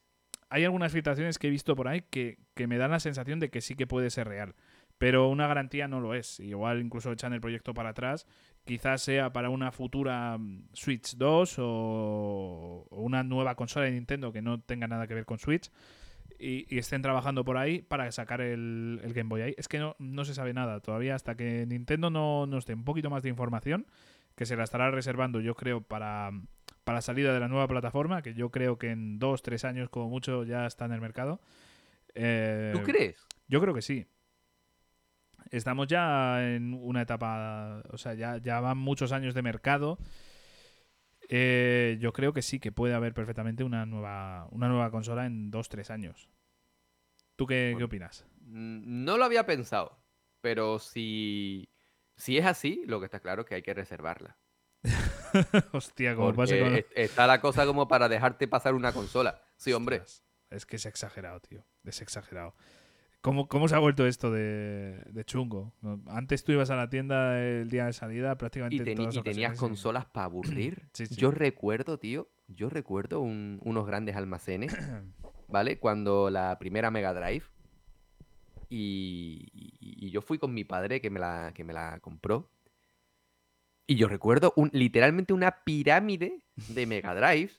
[0.48, 3.50] hay algunas filtraciones que he visto por ahí que, que me dan la sensación de
[3.50, 4.54] que sí que puede ser real.
[4.98, 6.40] Pero una garantía no lo es.
[6.40, 8.26] Igual incluso echan el proyecto para atrás.
[8.64, 14.42] Quizás sea para una futura mm, Switch 2 o, una nueva consola de Nintendo que
[14.42, 15.70] no tenga nada que ver con Switch.
[16.38, 19.54] Y, y estén trabajando por ahí para sacar el, el Game Boy ahí.
[19.58, 22.84] Es que no, no se sabe nada todavía hasta que Nintendo no nos dé un
[22.84, 23.86] poquito más de información,
[24.34, 26.32] que se la estará reservando yo creo para,
[26.84, 29.88] para la salida de la nueva plataforma, que yo creo que en dos, tres años
[29.88, 31.40] como mucho ya está en el mercado.
[32.14, 33.26] Eh, ¿tú crees?
[33.48, 34.06] yo creo que sí.
[35.52, 39.98] Estamos ya en una etapa, o sea, ya, ya van muchos años de mercado.
[41.28, 45.50] Eh, yo creo que sí, que puede haber perfectamente una nueva, una nueva consola en
[45.50, 46.28] dos, tres años.
[47.36, 48.26] ¿Tú qué, qué opinas?
[48.40, 49.98] Mm, No lo había pensado,
[50.40, 51.68] pero si,
[52.16, 54.38] si es así, lo que está claro es que hay que reservarla.
[55.72, 56.74] Hostia, como pasa con...
[56.76, 59.42] es- está la cosa como para dejarte pasar una consola.
[59.56, 59.98] Sí, hombre.
[60.00, 61.64] Ostras, es que es exagerado, tío.
[61.84, 62.54] Es exagerado.
[63.22, 65.72] ¿Cómo, cómo se ha vuelto esto de, de chungo?
[66.08, 69.22] Antes tú ibas a la tienda el día de salida prácticamente Y, en todas y
[69.22, 70.82] tenías consolas para aburrir.
[70.92, 71.14] Sí, sí.
[71.14, 74.74] Yo recuerdo, tío, yo recuerdo un- unos grandes almacenes,
[75.48, 75.78] ¿vale?
[75.78, 77.44] Cuando la primera Mega Drive.
[78.68, 82.50] Y, y- y yo fui con mi padre que me la, que me la compró.
[83.86, 87.52] Y yo recuerdo un, literalmente una pirámide de Mega Drive.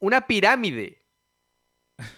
[0.00, 1.02] Una pirámide.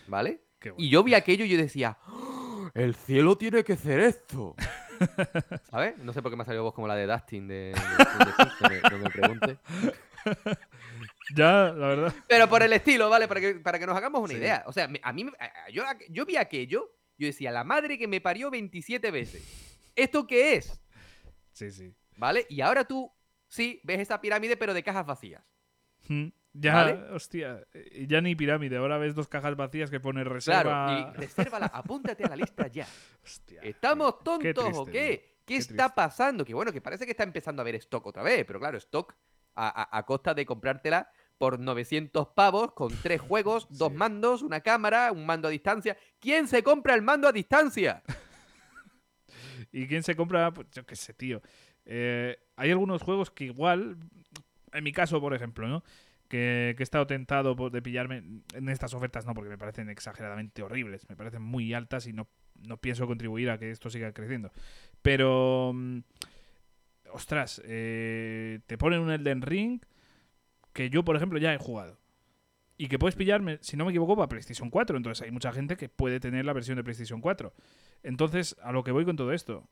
[0.06, 0.42] ¿Vale?
[0.60, 0.76] Bueno.
[0.78, 2.31] Y yo vi aquello y yo decía, "¡Oh!
[2.74, 4.54] El cielo tiene que ser esto.
[5.70, 5.98] ¿Sabes?
[5.98, 8.80] No sé por qué me ha salido voz como la de Dustin de, no me,
[8.90, 9.58] no me pregunte.
[11.34, 12.14] Ya, la verdad.
[12.28, 13.26] Pero por el estilo, ¿vale?
[13.26, 14.38] Para que, para que nos hagamos una Sí.
[14.38, 14.64] idea.
[14.66, 15.26] O sea, a mí,
[15.72, 19.42] yo, yo vi aquello, yo yo decía, la madre que me parió 27 veces.
[19.96, 20.80] ¿Esto qué es?
[21.52, 21.94] Sí, sí.
[22.16, 22.46] ¿Vale?
[22.48, 23.10] Y ahora tú,
[23.48, 25.42] sí, ves esa pirámide, pero de cajas vacías.
[26.08, 26.92] Mm, Ya, ¿Vale?
[27.12, 30.86] hostia, eh, ya ni pirámide, ahora ves dos cajas vacías que pone reserva.
[30.86, 32.86] Claro, y resérvala, apúntate a la lista ya.
[33.24, 33.62] Hostia.
[33.62, 34.92] ¿Estamos Qué tontos triste, o qué?
[34.92, 35.92] ¿Qué Qué está triste.
[35.96, 36.44] pasando?
[36.44, 39.14] Que bueno, que parece que está empezando a haber stock otra vez, pero claro, stock
[39.54, 43.96] a, a- a costa de comprártela por 900 pavos con tres juegos, dos Sí.
[43.96, 45.96] mandos, una cámara, un mando a distancia.
[46.20, 48.02] ¿Quién se compra el mando a distancia?
[49.72, 50.52] ¿Y quién se compra?
[50.52, 51.40] Pues yo qué sé, tío.
[51.84, 53.96] Eh, hay algunos juegos que igual,
[54.72, 55.82] en mi caso, por ejemplo, ¿no?
[56.32, 58.22] Que, que he estado tentado de pillarme
[58.54, 62.26] en estas ofertas, no, porque me parecen exageradamente horribles, me parecen muy altas y no,
[62.66, 64.50] no pienso contribuir a que esto siga creciendo.
[65.02, 65.98] Pero, mm,
[67.12, 69.82] ostras, eh, te ponen un Elden Ring
[70.72, 71.98] que yo, por ejemplo, ya he jugado.
[72.78, 74.96] Y que puedes pillarme, si no me equivoco, para PlayStation 4.
[74.96, 77.52] Entonces hay mucha gente que puede tener la versión de PlayStation 4.
[78.04, 79.68] Entonces, a lo que voy con todo esto.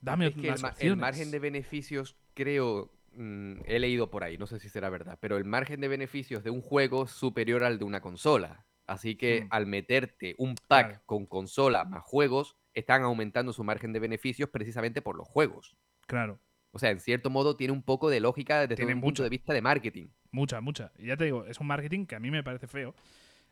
[0.00, 0.52] Dame Es que
[0.86, 5.18] el, margen de beneficios, creo, mm, he leído por ahí, no sé si será verdad,
[5.20, 8.66] pero el margen de beneficios de un juego es superior al de una consola.
[8.86, 9.46] Así que Mm.
[9.50, 11.02] al meterte un pack Claro.
[11.06, 15.76] con consola más juegos, están aumentando su margen de beneficios precisamente por los juegos.
[16.06, 16.38] Claro,
[16.76, 19.28] O sea, en cierto modo tiene un poco de lógica desde Tiene un punto de
[19.28, 20.08] vista de marketing.
[20.32, 20.90] mucha, mucha.
[20.98, 22.96] Y ya te digo, es un marketing que a mí me parece feo.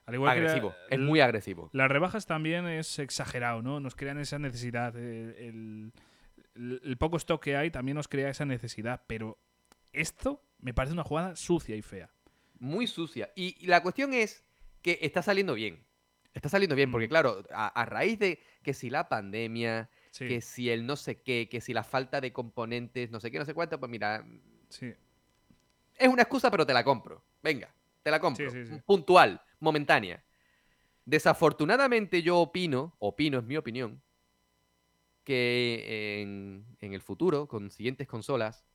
[0.06, 1.70] Al igual agresivo, que la- es muy agresivo.
[1.72, 3.78] Las rebajas también es exagerado, ¿no?
[3.78, 4.94] Nos crean esa necesidad.
[4.96, 5.92] eh, El,
[6.56, 9.04] el- el poco stock que hay también nos crea esa necesidad.
[9.06, 9.38] Pero
[9.92, 12.10] esto me parece una jugada sucia y fea.
[12.58, 13.32] Muy sucia.
[13.34, 14.44] Y, y la cuestión es
[14.82, 15.84] que está saliendo bien.
[16.34, 20.42] Está saliendo bien, porque claro, a, a raíz de que si la pandemia, Sí, que
[20.42, 23.46] si el no sé qué, que si la falta de componentes, no sé qué, no
[23.46, 24.26] sé cuánto, pues mira,
[24.68, 24.92] sí.
[25.96, 27.24] es una excusa, pero te la compro.
[27.42, 28.50] Venga, te la compro.
[28.50, 28.80] Sí, sí, sí.
[28.84, 30.22] Puntual, momentánea.
[31.06, 34.02] Desafortunadamente yo opino, opino es mi opinión,
[35.24, 38.66] que en, en el futuro, con siguientes consolas,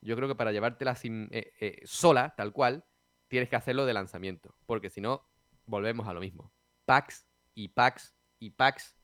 [0.00, 2.84] yo creo que para llevártela sin, eh, eh, sola, tal cual,
[3.28, 4.54] tienes que hacerlo de lanzamiento.
[4.66, 5.26] Porque si no,
[5.66, 6.52] volvemos a lo mismo.
[6.84, 8.96] Packs y packs y packs.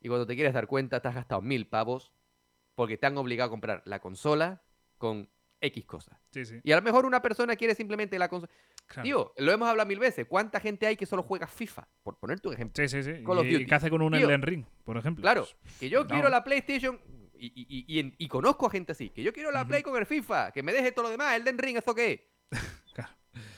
[0.00, 2.12] Y cuando te quieres dar cuenta, te has gastado mil pavos
[2.74, 4.62] porque te han obligado a comprar la consola
[4.98, 5.28] con
[5.60, 6.18] X cosas.
[6.30, 6.60] Sí, sí.
[6.62, 8.52] Y a lo mejor una persona quiere simplemente la consola.
[8.86, 9.02] claro.
[9.04, 10.26] Tío, lo hemos hablado mil veces.
[10.28, 11.88] ¿Cuánta gente hay que solo juega FIFA?
[12.02, 12.86] Por ponerte un ejemplo.
[12.86, 13.24] Sí, sí, sí.
[13.24, 13.62] Call of Y, Duty.
[13.62, 15.22] y qué hace con un Elden Ring, por ejemplo.
[15.22, 15.46] Claro,
[15.80, 16.08] que yo No.
[16.08, 17.00] quiero la PlayStation
[17.38, 19.10] y, y- y- y conozco a gente así.
[19.10, 19.68] Que yo quiero la Ujú.
[19.68, 20.52] Play con el FIFA.
[20.52, 21.36] Que me deje todo lo demás.
[21.36, 22.30] El Den Ring, ¿eso qué?
[22.94, 23.10] Claro.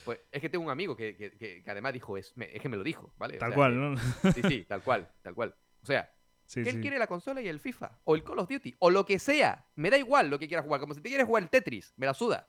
[0.05, 2.61] Pues es que tengo un amigo que, que- que- que además dijo, es, me- es
[2.61, 3.35] que me lo dijo, ¿vale?
[3.35, 4.31] O Tal sea, cual, que- ¿no?
[4.33, 5.55] Sí, sí, tal cual, tal cual.
[5.81, 6.11] O sea,
[6.45, 6.81] Sí, que él sí.
[6.81, 7.99] quiere la consola y el FIFA.
[8.05, 8.75] O el Call of Duty.
[8.79, 9.67] O lo que sea.
[9.75, 10.79] Me da igual lo que quieras jugar.
[10.79, 11.93] Como si te quieres jugar el Tetris.
[11.97, 12.47] Me la suda.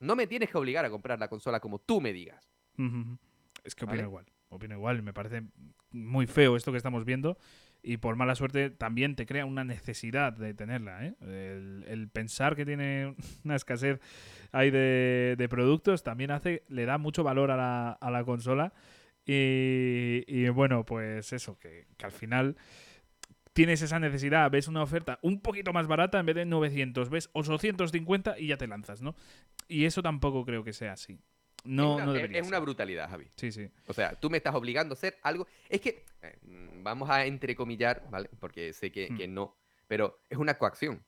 [0.00, 2.50] No me tienes que obligar a comprar la consola como tú me digas.
[2.78, 3.18] Ujú.
[3.64, 4.08] Es que opino ¿Vale?
[4.08, 4.26] igual.
[4.50, 5.02] Opino igual.
[5.02, 5.42] Me parece
[5.92, 7.38] muy feo esto que estamos viendo.
[7.82, 11.06] Y por mala suerte también te crea una necesidad de tenerla.
[11.06, 11.14] ¿eh?
[11.88, 13.14] El, pensar que tiene
[13.44, 14.00] una escasez
[14.52, 17.56] ahí de, productos también hace, le da mucho valor a
[18.00, 18.72] la, consola.
[19.26, 22.56] Y, y bueno, pues eso, que, que al final
[23.52, 27.30] tienes esa necesidad, ves una oferta un poquito más barata en vez de 900, ves
[27.32, 29.14] 850 y ya te lanzas, ¿no?
[29.68, 31.20] Y eso tampoco creo que sea así.
[31.64, 32.62] No, es una, no es- debería es una ser.
[32.64, 33.30] brutalidad, Javi.
[33.36, 33.68] Sí, sí.
[33.86, 35.46] O sea, tú me estás obligando a hacer algo.
[35.68, 38.30] Es que, eh, mm, vamos a entrecomillar, ¿vale?
[38.38, 39.16] Porque sé que, Hmm.
[39.16, 39.56] que no,
[39.86, 41.04] pero es una coacción.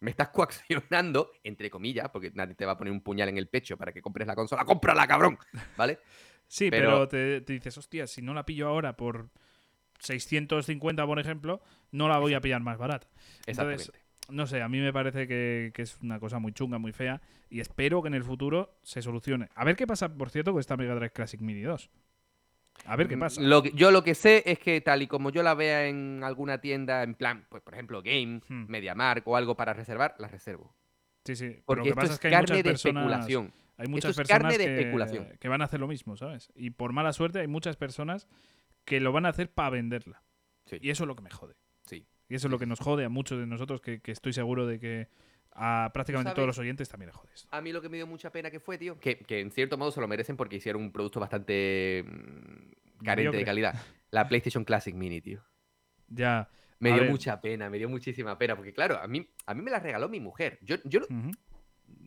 [0.00, 0.28] Me estás
[1.10, 3.92] coaccionando, entre comillas, porque nadie te va a poner un puñal en el pecho para
[3.92, 4.64] que compres la consola.
[4.64, 5.38] ¡Cómprala, cabrón!
[5.76, 5.98] ¿Vale?
[6.48, 9.30] Sí, pero, Pero- te, te dices, hostia, si no la pillo ahora por
[10.00, 13.08] 650, por ejemplo, no la voy a pillar más barata.
[13.46, 13.84] Exactamente.
[13.84, 16.92] Entonces, no sé, a mí me parece que, que es una cosa muy chunga, muy
[16.92, 17.20] fea,
[17.50, 19.48] y espero que en el futuro se solucione.
[19.54, 21.90] A ver qué pasa, por cierto, con esta Mega Drive Classic Mini 2.
[22.86, 23.40] A ver qué Mm, pasa.
[23.42, 26.22] Lo que- yo lo que sé es que tal y como yo la vea en
[26.24, 28.64] alguna tienda, en plan, pues por ejemplo, Game, Hmm.
[28.68, 30.74] MediaMark o algo para reservar, la reservo.
[31.24, 31.56] Sí, sí.
[31.66, 33.52] Porque lo que esto pasa es es que hay carne muchas de personas, especulación.
[33.76, 35.28] hay muchas es personas carne de que, especulación.
[35.38, 36.50] que van a hacer lo mismo, ¿sabes?
[36.56, 38.26] Y por mala suerte hay muchas personas
[38.84, 40.22] que lo van a hacer para venderla.
[40.64, 40.78] Sí.
[40.80, 41.54] Y eso es lo que me jode.
[42.32, 44.66] Y eso es lo que nos jode a muchos de nosotros, que, que estoy seguro
[44.66, 45.08] de que
[45.50, 46.36] a prácticamente sabes?
[46.36, 47.46] todos los oyentes también les jode esto.
[47.50, 49.76] A mí lo que me dio mucha pena que fue, tío, que, que en cierto
[49.76, 53.38] modo se lo merecen porque hicieron un producto bastante mm, carente Mediocre.
[53.40, 53.74] de calidad.
[54.10, 55.44] La PlayStation Classic Mini, tío.
[56.08, 56.48] Ya.
[56.78, 57.10] Me A dio ver.
[57.10, 60.08] mucha pena, me dio muchísima pena, porque claro, a mí, a mí me la regaló
[60.08, 60.58] mi mujer.
[60.62, 61.02] Yo, yo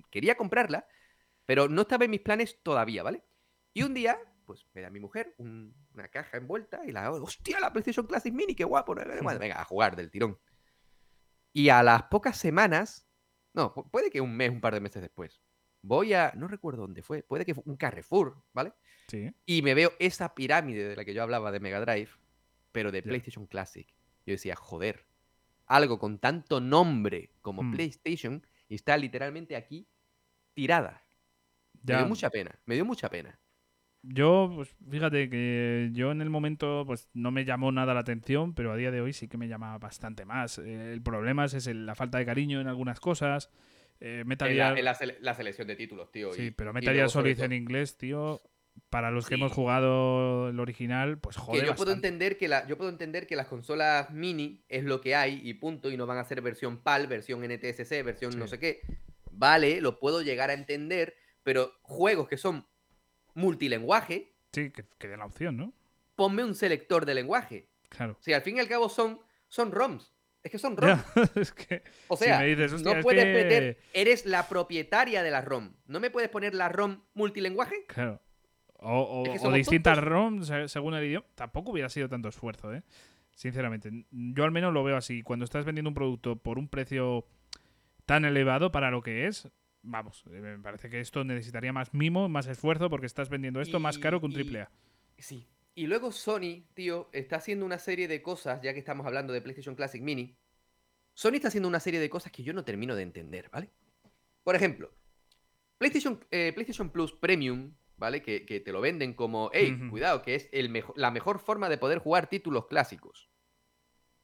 [0.09, 0.87] quería comprarla,
[1.45, 3.21] pero no estaba en mis planes todavía, ¿vale?
[3.75, 7.59] Y un día, pues me da mi mujer un- una caja envuelta y la hostia,
[7.59, 8.95] la PlayStation Classic Mini, qué guapo.
[9.43, 10.39] Venga, a jugar del tirón.
[11.53, 13.07] Y a las pocas semanas,
[13.53, 15.41] no, pu- puede que un mes, un par de meses después,
[15.81, 18.73] voy a, no recuerdo dónde fue, puede que fue un Carrefour, ¿vale?
[19.07, 19.31] Sí.
[19.45, 22.09] Y me veo esa pirámide de la que yo hablaba de Mega Drive
[22.71, 23.01] pero de.
[23.03, 23.87] PlayStation Classic.
[24.25, 25.05] Yo decía, joder,
[25.67, 27.71] algo con tanto nombre como Mm.
[27.71, 29.87] PlayStation está literalmente aquí
[30.53, 31.05] tirada.
[31.73, 33.39] Me Ya, dio mucha pena, me dio mucha pena.
[34.07, 38.53] Yo, pues fíjate que yo en el momento pues no me llamó nada la atención,
[38.53, 40.59] pero a día de hoy sí que me llama bastante más.
[40.59, 43.49] Eh, el problema es, ese, la falta de cariño en algunas cosas.
[43.99, 46.33] Eh, Metal En la, Gear- en la sele- la selección de títulos, tío.
[46.33, 48.41] sí, y- pero Metal Gear Solid en inglés, tío,
[48.89, 49.41] para los que Sí.
[49.41, 53.25] hemos jugado el original, pues que joder yo puedo entender que la, yo puedo entender
[53.25, 56.41] que las consolas mini es lo que hay y punto, y no van a ser
[56.41, 58.81] versión PAL, versión NTSC, versión no sé qué.
[59.31, 62.65] Vale, lo puedo llegar a entender, pero juegos que son
[63.35, 65.73] multilenguaje, Sí, que, que den la opción, ¿no?
[66.15, 67.67] ponme un selector de lenguaje.
[67.89, 68.13] Claro.
[68.19, 69.19] O sea, al fin y al cabo son,
[69.49, 70.13] son ROMs.
[70.43, 71.03] Es que son ROMs.
[71.35, 73.33] Es que O si sea, me dices, "Hostia, no es puedes que-".
[73.33, 75.73] meter, eres la propietaria de la ROM.
[75.87, 77.85] ¿No me puedes poner la ROM multilenguaje?
[77.87, 78.21] Claro.
[78.77, 79.99] O, o- Es que o somos distintas
[80.47, 81.25] se- según el idioma.
[81.35, 82.83] Tampoco hubiera sido tanto esfuerzo, ¿eh?
[83.35, 83.89] Sinceramente.
[84.11, 85.21] Yo al menos lo veo así.
[85.23, 87.25] Cuando estás vendiendo un producto por un precio
[88.05, 89.49] tan elevado para lo que es,
[89.85, 93.79] vamos, eh, me parece que esto necesitaría más mimo, más esfuerzo, porque estás vendiendo esto
[93.79, 94.71] más caro que un triple A.
[95.17, 95.47] Sí.
[95.73, 99.41] Y luego Sony, tío, está haciendo una serie de cosas, ya que estamos hablando de
[99.41, 100.35] PlayStation Classic Mini.
[101.13, 103.69] Sony está haciendo una serie de cosas que yo no termino de entender, ¿vale?
[104.43, 104.93] Por ejemplo,
[105.77, 108.21] PlayStation, eh, PlayStation Plus Premium, ¿vale?
[108.21, 111.67] Que, que te lo venden como, hey, cuidado, que es el mejo- la mejor forma
[111.69, 113.29] de poder jugar títulos clásicos.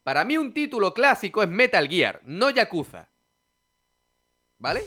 [0.04, 3.10] Para mí un título clásico es Metal Gear, no Yakuza.
[4.58, 4.84] ¿Vale?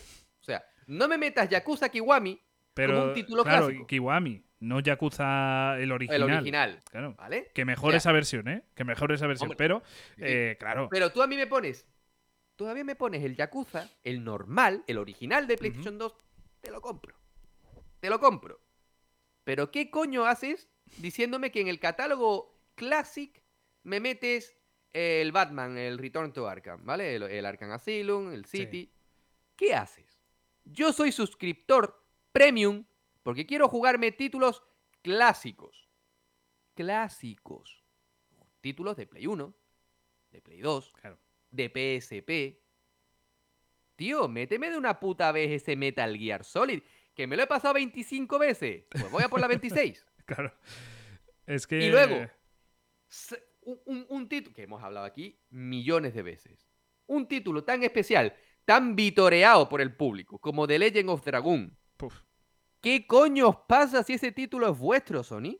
[0.87, 2.41] No me metas Yakuza Kiwami
[2.74, 3.87] Pero, un título claro, clásico.
[3.87, 6.22] Kiwami, no Yakuza el original.
[6.22, 7.14] el original, Claro.
[7.16, 7.51] ¿vale?
[7.55, 8.64] Que mejor O sea, esa versión, ¿eh?
[8.74, 9.47] Que mejor esa versión.
[9.51, 9.82] Hombre, pero,
[10.18, 10.89] eh, claro.
[10.91, 11.87] Pero tú a mí me pones.
[12.57, 16.14] Todavía me pones el Yakuza, el normal, el original de PlayStation 2.
[16.61, 17.14] Te lo compro.
[18.01, 18.61] Te lo compro.
[19.45, 20.68] Pero ¿qué coño haces
[20.99, 23.43] diciéndome que en el catálogo Classic
[23.82, 24.57] me metes
[24.93, 27.16] el Batman, el Return to Arkham, ¿vale?
[27.16, 28.59] El, el Arkham Asylum, el Sí.
[28.59, 28.93] City.
[29.57, 30.14] ¿Qué haces?
[30.65, 32.03] Yo soy suscriptor
[32.33, 32.85] premium
[33.23, 34.62] porque quiero jugarme títulos
[35.03, 35.89] clásicos.
[36.75, 37.83] Clásicos.
[38.61, 39.55] Títulos de Play 1,
[40.33, 41.19] de Play 2, Claro.
[41.51, 42.61] de PSP.
[43.97, 46.83] Tío, méteme de una puta vez ese Metal Gear Solid,
[47.15, 48.85] que me lo he pasado 25 veces.
[48.91, 50.05] Pues voy a por la 26.
[50.27, 50.55] Claro.
[51.45, 51.79] Es que.
[51.85, 52.27] Y luego,
[53.61, 56.67] un- un título que hemos hablado aquí millones de veces.
[57.07, 58.35] Un título tan especial,
[58.65, 61.77] tan vitoreado por el público, como The Legend of Dragon.
[61.97, 62.15] puf,
[62.81, 65.59] ¿Qué coño os pasa si ese título es vuestro, Sony?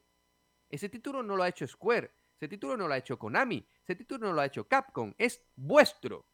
[0.69, 3.95] Ese título no lo ha hecho Square, ese título no lo ha hecho Konami, ese
[3.95, 6.27] título no lo ha hecho Capcom, es vuestro.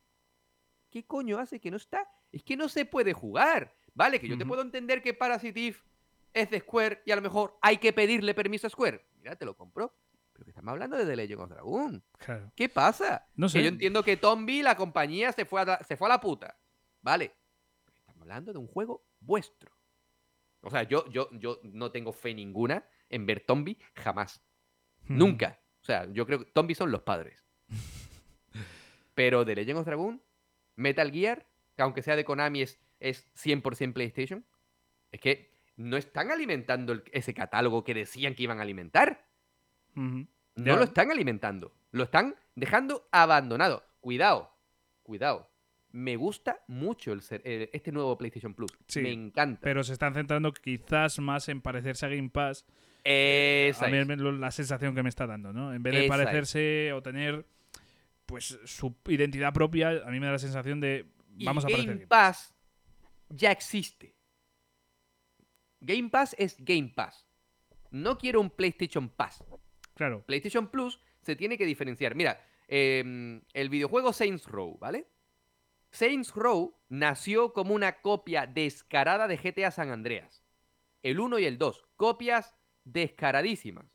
[0.91, 2.09] ¿Qué coño hace que no está?
[2.33, 3.77] Es que no se puede jugar.
[3.95, 5.79] Vale, que yo te puedo entender que Parasite Eve
[6.33, 9.05] es de Square y a lo mejor hay que pedirle permiso a Square.
[9.19, 9.95] Mira, te lo compro.
[10.33, 12.05] Pero que estamos hablando de The Legend of Dragon.
[12.19, 12.53] claro.
[12.57, 13.29] ¿Qué pasa?
[13.35, 16.11] No Que yo entiendo que Tombi, la compañía, se fue a la, se fue a
[16.11, 16.57] la puta.
[17.03, 17.35] Vale.
[17.99, 19.71] Estamos hablando de un juego vuestro.
[20.63, 24.43] O sea, yo, yo, yo no tengo fe ninguna en ver Tombi jamás.
[25.05, 25.19] Mm.
[25.19, 25.61] Nunca.
[25.81, 27.43] O sea, yo creo que Tombi son los padres.
[29.15, 30.23] Pero The Legend of Dragon,
[30.77, 31.47] Metal Gear,
[31.77, 34.45] que aunque sea de Konami, es, es 100% PlayStation.
[35.13, 39.27] Es que no están alimentando el- ese catálogo que decían que iban a alimentar.
[39.95, 40.27] No
[40.77, 41.73] lo están alimentando.
[41.91, 43.85] Lo están dejando abandonado.
[44.01, 44.55] Cuidado,
[45.03, 45.50] cuidado.
[45.93, 48.71] Me gusta mucho el ser- el- este nuevo PlayStation Plus.
[48.87, 49.61] Sí, Me encanta.
[49.63, 52.65] Pero se están centrando quizás más en parecerse a Game Pass.
[53.03, 54.07] Esa a mí es.
[54.09, 55.73] la sensación que me está dando, ¿no?
[55.75, 56.19] En vez de Esa es.
[56.21, 57.47] parecerse o tener
[58.27, 61.87] pues su identidad propia, a mí me da la sensación de Y vamos a parecer
[61.87, 62.55] Game Game Pass
[63.31, 64.15] ya existe.
[65.81, 67.27] Game Pass es Game Pass.
[67.91, 69.43] No quiero un PlayStation Pass.
[69.95, 70.23] Claro.
[70.27, 72.15] PlayStation Plus se tiene que diferenciar.
[72.15, 72.39] Mira,
[72.69, 75.07] em, el videojuego Saints Row, ¿vale?
[75.91, 80.45] Saints Row nació como una copia descarada de GTA San Andreas.
[81.03, 83.87] El 1 y el 2, copias descaradísimas.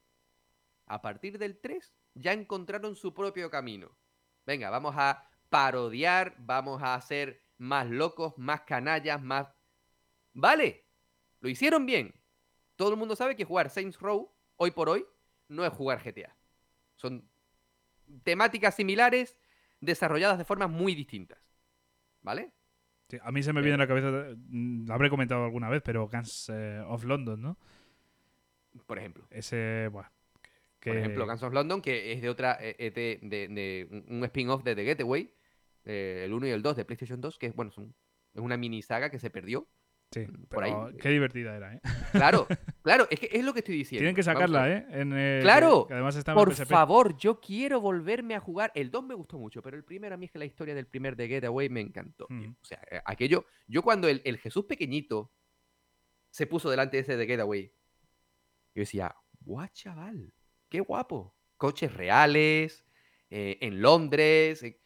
[0.88, 3.98] A partir del 3 ya encontraron su propio camino.
[4.46, 9.48] Venga, vamos a parodiar, vamos a ser más locos, más canallas, más...
[10.34, 10.86] Vale,
[11.40, 12.14] lo hicieron bien.
[12.76, 15.06] Todo el mundo sabe que jugar Saints Row, hoy por hoy,
[15.48, 16.36] no es jugar GTA.
[16.96, 17.30] Son
[18.24, 19.38] temáticas similares,
[19.80, 21.45] desarrolladas de formas muy distintas.
[22.26, 22.52] ¿Vale?
[23.08, 24.10] Sí, a mí se me viene a la cabeza,
[24.50, 27.58] mm, lo habré comentado alguna vez, pero Guns eh, of London, ¿no?
[28.88, 29.26] Por ejemplo.
[29.30, 29.90] Ese,
[30.80, 34.04] que, Por ejemplo, Guns of London, que es de otra, eh, es de, de- de
[34.10, 35.32] un- spin-off de The Getaway,
[35.86, 38.82] eh, el 1 y el 2 de PlayStation 2, que es, bueno, es una mini
[38.82, 39.68] saga que se perdió.
[40.12, 40.74] Sí, por ahí.
[41.02, 41.82] qué divertida era, ¿eh?
[42.14, 42.48] Claro,
[42.84, 44.00] claro, es que es lo que estoy diciendo.
[44.02, 44.72] Tienen que sacarla.
[44.72, 44.86] ¿eh?
[44.92, 45.10] En,
[45.42, 48.72] Claro, que- además está en Por favor, yo quiero volverme a jugar.
[48.76, 50.88] El 2 me gustó mucho, pero el primero a mí es que la historia del
[50.88, 52.28] primer de Getaway me encantó.
[52.30, 52.46] Mm.
[52.62, 53.46] O sea, eh, aquello.
[53.68, 55.34] Yo cuando el, el Jesús pequeñito
[56.30, 57.66] se puso delante de ese de Getaway,
[58.74, 60.34] yo decía, guau, chaval,
[60.70, 61.36] qué guapo.
[61.58, 62.86] Coches reales,
[63.30, 64.64] eh, en Londres.
[64.64, 64.80] eh,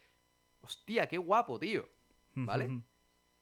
[0.61, 1.87] Hostia, qué guapo, tío.
[2.35, 2.65] ¿vale?
[2.65, 2.73] Ujú.
[2.75, 2.83] ¿Y,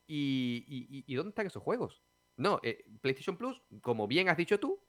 [0.08, 2.02] y- y- y dónde están esos juegos?
[2.38, 4.80] No, eh, PlayStation Plus, como bien has dicho tú,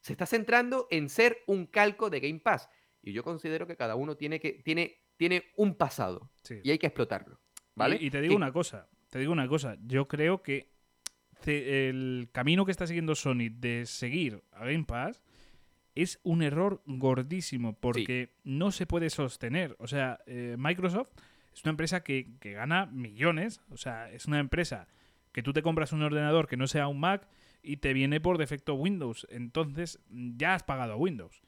[0.00, 2.68] se está centrando en ser un calco de Game Pass.
[3.02, 6.60] Y yo considero que cada uno tiene, que, tiene, tiene un pasado Sí.
[6.64, 7.38] y hay que explotarlo.
[7.74, 7.98] ¿Vale?
[8.00, 10.70] Y, y te digo una cosa, te digo una cosa, yo creo que
[11.44, 15.22] el camino que está siguiendo Sony de seguir a Game Pass
[15.94, 19.76] es un error gordísimo porque no se puede sostener.
[19.78, 21.12] O sea, eh, Microsoft
[21.56, 24.88] es una empresa que, que gana millones, o sea, es una empresa
[25.32, 27.28] que tú te compras un ordenador que no sea un Mac
[27.62, 31.42] y te viene por defecto Windows, entonces ya has pagado Windows.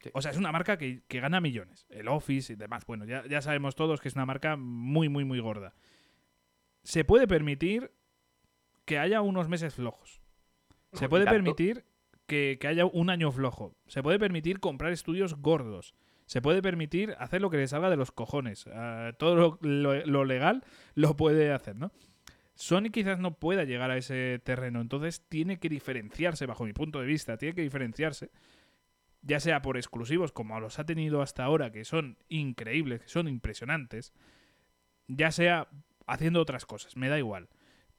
[0.00, 0.10] Sí.
[0.14, 1.86] O sea, es una marca que, que gana millones.
[1.88, 2.84] El Office y demás.
[2.86, 5.74] Bueno, ya, ya sabemos todos que es una marca muy, muy, muy gorda.
[6.82, 7.92] Se puede permitir
[8.84, 10.20] que haya unos meses flojos.
[10.92, 11.84] Se puede permitir
[12.26, 13.76] que, que haya un año flojo.
[13.86, 15.94] Se puede permitir comprar estudios gordos.
[16.32, 18.66] Se puede permitir hacer lo que le salga de los cojones.
[18.68, 20.64] Ah, todo lo legal
[20.94, 21.92] lo puede hacer, ¿no?
[22.54, 27.02] Sony quizás no pueda llegar a ese terreno, entonces tiene que diferenciarse, bajo mi punto
[27.02, 28.30] de vista, tiene que diferenciarse,
[29.20, 33.28] ya sea por exclusivos como los ha tenido hasta ahora, que son increíbles, que son
[33.28, 34.14] impresionantes,
[35.08, 35.68] ya sea
[36.06, 37.50] haciendo otras cosas, me da igual.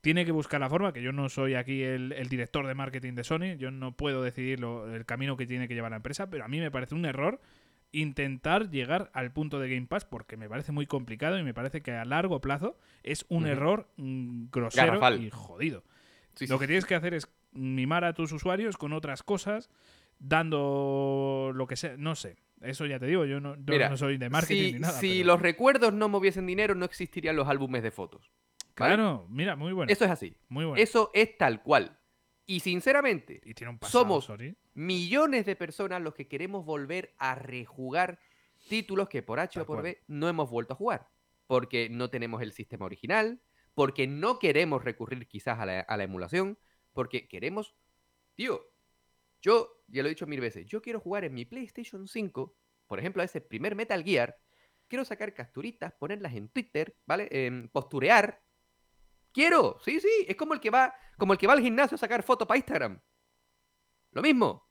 [0.02, 3.14] Tiene que buscar la forma, que yo no soy aquí el, el director de marketing
[3.14, 6.32] de Sony, yo no puedo decidir lo- el camino que tiene que llevar la empresa,
[6.32, 7.40] pero a mí me parece un error
[7.94, 11.82] intentar llegar al punto de Game Pass porque me parece muy complicado y me parece
[11.82, 15.24] que a largo plazo es un error mm, grosero Garrafal.
[15.24, 15.84] y jodido.
[16.36, 16.68] Sí, Lo sí, que sí.
[16.68, 19.70] tienes que hacer es mimar a tus usuarios con otras cosas,
[20.20, 22.38] dando lo que sea, no sé.
[22.62, 25.00] Eso ya te digo, yo no, yo Mira, no soy de marketing si, ni nada.
[25.00, 28.32] si pero- los recuerdos no moviesen dinero, no existirían los álbumes de fotos.
[28.76, 28.96] ¿vale?
[28.96, 29.92] Claro, mira, muy bueno.
[29.92, 30.36] Eso es así.
[30.50, 30.82] muy bueno.
[30.82, 31.98] Eso es tal cual.
[32.46, 34.26] Y sinceramente, y tiene un pasado, somos-
[34.74, 38.20] millones de personas los que queremos volver a rejugar
[38.68, 39.84] títulos que por H o por.
[39.84, 41.08] B no hemos vuelto a jugar.
[41.48, 43.42] Porque no tenemos el sistema original,
[43.74, 46.58] porque no queremos recurrir quizás a la, a la emulación,
[46.94, 47.76] porque queremos...
[48.36, 48.62] Tío,
[49.42, 52.56] yo ya lo he dicho mil veces, yo quiero jugar en mi PlayStation 5,
[52.88, 54.38] por ejemplo, a ese primer Metal Gear,
[54.88, 57.28] quiero sacar capturitas, ponerlas en Twitter, ¿vale?
[57.32, 58.42] Em, posturear.
[59.34, 61.98] Quiero, sí, sí, es como el que va, como el que va al gimnasio a
[61.98, 63.00] sacar fotos para Instagram.
[64.12, 64.70] Lo mismo.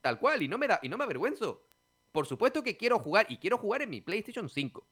[0.00, 1.66] Tal cual, y no me da, y no me avergüenzo.
[2.12, 4.86] Por supuesto que quiero jugar, y quiero jugar en mi PlayStation 5.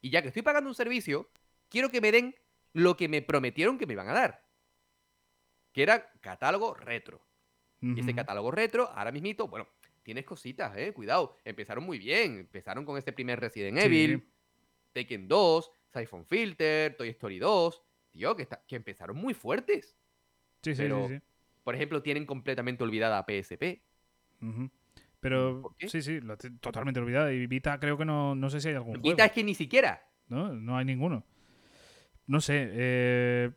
[0.00, 1.30] Y ya que estoy pagando un servicio,
[1.68, 2.34] quiero que me den
[2.72, 4.42] lo que me prometieron que me iban a dar.
[5.72, 7.24] Que era catálogo retro.
[7.80, 8.16] Y ese Ujú.
[8.16, 9.66] catálogo retro, ahora mismito, bueno,
[10.02, 11.36] tienes cositas, eh, cuidado.
[11.44, 12.40] Empezaron muy bien.
[12.40, 13.86] Empezaron con este primer Resident Sí.
[13.86, 14.28] Evil,
[14.92, 17.82] Tekken 2, Siphon Filter, Toy Story 2.
[18.10, 19.96] Tío, que, está- que empezaron muy fuertes.
[20.62, 21.22] Sí, sí, pero- sí, sí.
[21.64, 23.82] Por ejemplo, tienen completamente olvidada a PSP.
[25.20, 27.30] Pero sí, sí, lo totalmente olvidado.
[27.30, 29.22] Y Vita creo que no, no sé si hay algún Vita juego.
[29.26, 30.02] es que ni siquiera.
[30.28, 30.52] ¿no?
[30.54, 31.24] No hay ninguno.
[32.26, 32.68] No sé.
[32.72, 33.50] eh,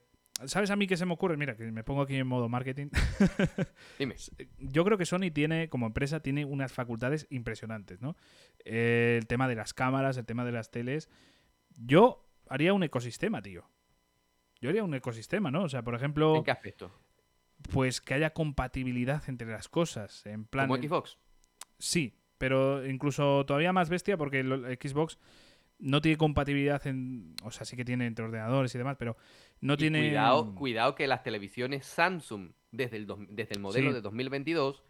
[0.45, 1.37] ¿Sabes a mí qué se me ocurre?
[1.37, 2.87] Mira, que me pongo aquí en modo marketing.
[3.99, 4.15] Dime.
[4.59, 8.17] Yo creo que Sony tiene, como empresa, tiene unas facultades impresionantes, ¿no?
[8.65, 11.09] Eh, el tema de las cámaras, el tema de las teles.
[11.77, 13.63] Yo haría un ecosistema, tío.
[14.63, 15.63] Yo haría un ecosistema, ¿no?
[15.63, 16.89] O sea, por ejemplo, ¿En qué aspecto?
[17.73, 20.25] pues que haya compatibilidad entre las cosas.
[20.25, 21.17] En plan, Como Xbox.
[21.77, 25.17] Sí, pero incluso todavía más bestia porque el Xbox
[25.79, 27.35] no tiene compatibilidad en.
[27.43, 29.17] O sea, sí que tiene entre ordenadores y demás, pero
[29.59, 29.99] no Y tiene.
[29.99, 33.95] Cuidado, cuidado que las televisiones Samsung, desde el, desde el modelo Sí.
[33.95, 34.81] de 2022,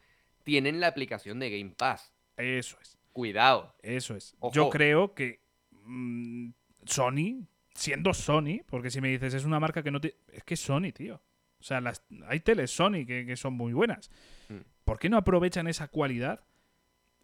[0.44, 2.14] tienen la aplicación de Game Pass.
[2.38, 2.96] Eso es.
[3.12, 3.76] Cuidado.
[3.82, 4.36] Eso es.
[4.40, 4.54] Ojo.
[4.54, 6.50] Yo creo que mm,
[6.86, 10.18] Sony, siendo Sony, porque si me dices es una marca que no tiene.
[10.32, 11.22] Es que es Sony, tío.
[11.60, 14.12] O sea, las, hay teles Sony que, que son muy buenas.
[14.50, 14.58] Mm.
[14.84, 16.42] ¿Por qué no aprovechan esa cualidad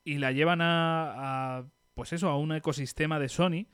[0.03, 3.67] y la llevan a, a, pues eso, a un ecosistema de Sony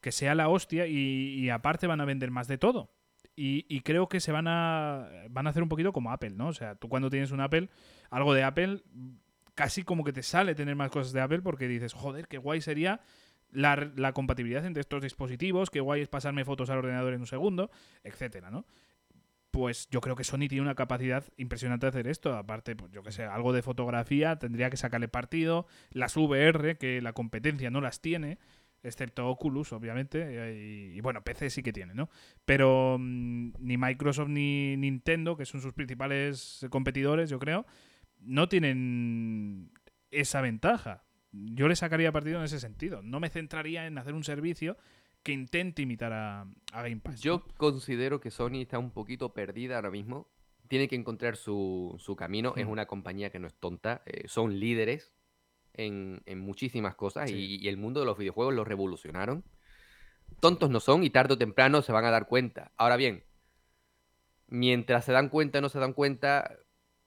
[0.00, 2.92] que sea la hostia y, y aparte van a vender más de todo?
[3.38, 6.48] Y, y creo que se van a van a hacer un poquito como Apple, ¿no?
[6.48, 7.68] O sea, tú cuando tienes un Apple,
[8.08, 8.82] algo de Apple,
[9.54, 12.62] casi como que te sale tener más cosas de Apple porque dices, joder, qué guay
[12.62, 13.00] sería
[13.50, 17.26] la, la compatibilidad entre estos dispositivos, qué guay es pasarme fotos al ordenador en un
[17.26, 17.70] segundo,
[18.04, 18.66] etcétera, ¿no?
[19.56, 22.36] Pues yo creo que Sony tiene una capacidad impresionante de hacer esto.
[22.36, 25.66] Aparte, pues yo que sé, algo de fotografía tendría que sacarle partido.
[25.92, 28.38] Las VR, que la competencia no las tiene.
[28.82, 32.10] excepto Oculus, obviamente, y, bueno, PC sí que tiene, ¿no?
[32.44, 37.64] Pero mm, ni Microsoft ni Nintendo, que son sus principales competidores, yo creo,
[38.20, 39.72] no tienen
[40.10, 41.05] esa ventaja.
[41.54, 43.02] Yo le sacaría partido en ese sentido.
[43.02, 44.76] No me centraría en hacer un servicio
[45.22, 47.20] que intente imitar a, Game Pass.
[47.20, 50.28] Yo considero que Sony está un poquito perdida ahora mismo.
[50.68, 52.54] Tiene que encontrar su, camino.
[52.56, 54.02] Es una compañía que no es tonta.
[54.06, 55.12] Eh, son líderes
[55.74, 59.44] en, muchísimas cosas y, el mundo de los videojuegos lo revolucionaron.
[60.40, 62.72] Tontos no son y tarde o temprano se van a dar cuenta.
[62.76, 63.24] Ahora bien,
[64.46, 66.56] mientras se dan cuenta o no se dan cuenta,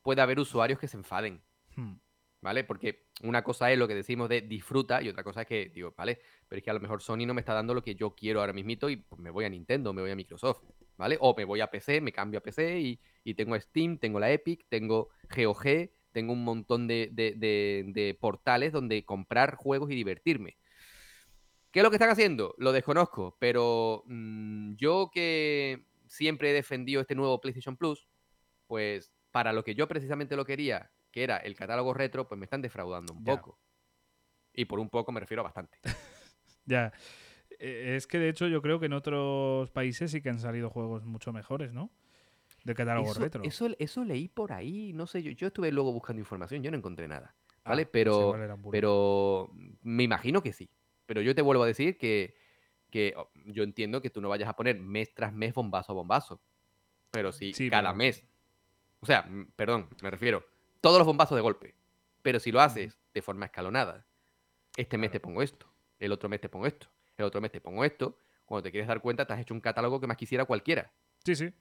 [0.03, 1.41] puede haber usuarios que se enfaden.
[1.75, 1.95] Hmm.
[2.41, 2.63] ¿Vale?
[2.63, 5.93] Porque una cosa es lo que decimos de disfruta y otra cosa es que, digo,
[5.97, 8.15] vale, pero es que a lo mejor Sony no me está dando lo que yo
[8.15, 10.63] quiero ahora mismito y pues me voy a Nintendo, me voy a Microsoft,
[10.95, 11.17] ¿vale?
[11.19, 14.31] O me voy a PC, me cambio a PC y, y tengo Steam, tengo la
[14.31, 20.57] Epic, tengo GOG, tengo un montón de, portales donde comprar juegos y divertirme.
[21.71, 22.55] ¿Qué es lo que están haciendo?
[22.57, 28.07] Lo desconozco, pero mm, yo que siempre he defendido este nuevo PlayStation Plus,
[28.65, 32.45] pues para lo que yo precisamente lo quería, que era el catálogo retro, pues me
[32.45, 33.59] están defraudando un poco.
[34.53, 35.77] Y por un poco me refiero a bastante.
[36.65, 36.91] ya.
[37.59, 40.69] E, es que de hecho yo creo que en otros países sí que han salido
[40.69, 41.91] juegos mucho mejores, ¿no?
[42.63, 43.43] del catálogo eso, retro.
[43.43, 46.77] Eso, eso leí por ahí, no sé, yo, yo estuve luego buscando información, yo no
[46.77, 47.85] encontré nada, ah, ¿vale?
[47.85, 48.35] pero,
[48.71, 49.51] pero
[49.81, 50.69] me imagino que sí.
[51.05, 52.35] Pero yo te vuelvo a decir que,
[52.91, 55.95] que oh, yo entiendo que tú no vayas a poner mes tras mes bombazo a
[55.95, 56.39] bombazo.
[57.09, 58.23] Pero si cada mes,
[58.99, 60.45] o sea, perdón, me refiero,
[60.81, 61.75] todos los bombazos de golpe.
[62.21, 64.05] Pero si lo haces de forma escalonada,
[64.77, 65.67] este mes te pongo esto,
[65.99, 68.87] el otro mes te pongo esto, el otro mes te pongo esto, cuando te quieres
[68.87, 70.91] dar cuenta te has hecho un catálogo que más quisiera cualquiera.
[71.23, 71.53] Sí, sí.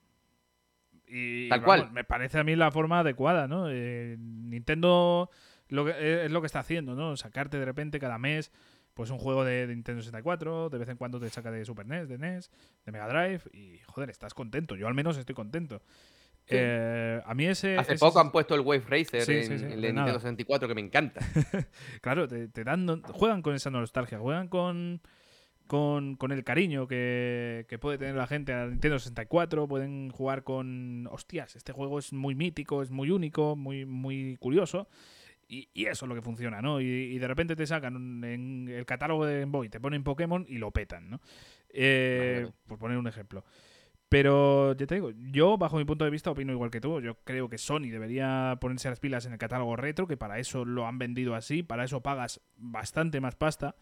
[1.07, 1.91] Y, Tal cual.
[1.91, 3.69] Me parece a mí la forma adecuada, ¿no?
[3.69, 5.29] Eh, Nintendo
[5.69, 7.15] lo que, eh, es lo que está haciendo, ¿no?
[7.17, 8.51] Sacarte de repente cada mes
[8.93, 12.09] pues un juego de, Nintendo 64, de vez en cuando te saca de Super NES,
[12.09, 12.51] de NES,
[12.85, 14.75] de Mega Drive y joder, estás contento.
[14.75, 15.81] Yo al menos estoy contento.
[16.49, 17.77] Eh, a mí ese.
[17.77, 21.21] Hace poco han puesto el Wave Racer en, el Nintendo 64 que me encanta.
[22.01, 23.03] claro, te, te, dan.
[23.03, 25.01] Juegan con esa nostalgia, juegan con
[25.69, 30.43] con, con el cariño que, que, puede tener la gente a Nintendo 64, pueden jugar
[30.43, 34.87] con, hostias, este juego es muy mítico, es muy único, muy, muy curioso.
[35.47, 36.81] Y, y eso es lo que funciona, ¿no?
[36.81, 40.57] Y, de repente te sacan en el catálogo de Game Boy, te ponen Pokémon y
[40.57, 41.21] lo petan, ¿no?
[41.69, 43.45] Eh, por poner un ejemplo.
[44.09, 46.99] Pero ya te digo, yo bajo mi punto de vista opino igual que tú.
[46.99, 50.65] Yo creo que Sony debería ponerse las pilas en el catálogo retro, que para eso
[50.65, 53.75] lo han vendido así, para eso pagas bastante más pasta.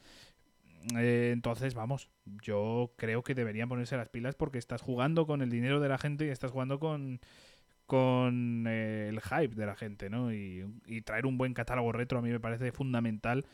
[0.96, 5.50] Eh, entonces, vamos, yo creo que deberían ponerse las pilas porque estás jugando con el
[5.50, 7.22] dinero de la gente y estás jugando con,
[7.86, 10.34] con eh, el hype de la gente, ¿no?
[10.34, 10.66] Y,
[11.06, 13.46] traer un buen catálogo retro a mí me parece fundamental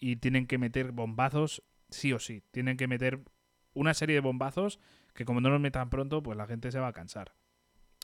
[0.00, 2.42] y tienen que meter bombazos sí o sí.
[2.50, 3.20] Tienen que meter
[3.74, 4.80] una serie de bombazos
[5.14, 7.34] que como no los metan pronto, pues la gente se va a cansar.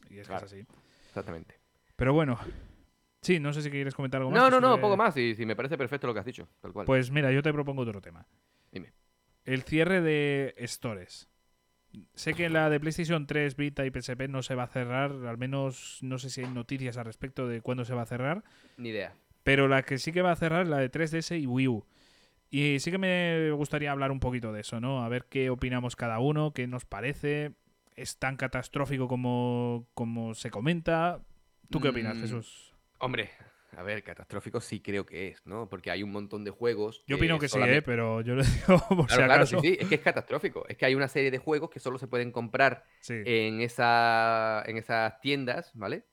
[0.09, 0.67] Y es que es así.
[1.09, 1.59] Exactamente.
[1.97, 2.39] Pero bueno,
[3.23, 4.41] Sí, no sé si quieres comentar algo más.
[4.41, 5.17] No, no, no, poco más.
[5.17, 6.87] Y si me parece perfecto lo que has dicho, tal cual.
[6.87, 8.27] Pues mira, yo te propongo otro tema.
[8.73, 8.93] Dime.
[9.45, 11.29] El cierre de stores.
[12.15, 15.39] Sé que la de PlayStation 3, Vita y PSP no se va a cerrar, al
[15.39, 18.45] menos no sé si hay noticias al respecto de cuándo se va a cerrar.
[18.77, 19.13] Ni idea.
[19.43, 21.85] Pero la que sí que va a cerrar es la de 3DS y Wii U.
[22.51, 25.05] Y sí que me gustaría hablar un poquito de eso, ¿no?
[25.05, 27.53] A ver qué opinamos cada uno, qué nos parece.
[27.95, 31.21] ¿Es tan catastrófico como, como se comenta?
[31.71, 32.75] ¿Tú qué opinas, mm, Jesús?
[32.99, 33.31] Hombre,
[33.77, 35.69] a ver, catastrófico sí creo que es, ¿no?
[35.69, 37.05] Porque hay un montón de juegos.
[37.07, 37.83] Yo opino que sí, ¿eh?
[37.83, 40.67] pero yo le digo por claro, Claro, sí, sí, es que es catastrófico.
[40.69, 44.77] Es que hay una serie de juegos que solo se pueden comprar en, esa, en
[44.77, 46.05] esas tiendas, ¿vale?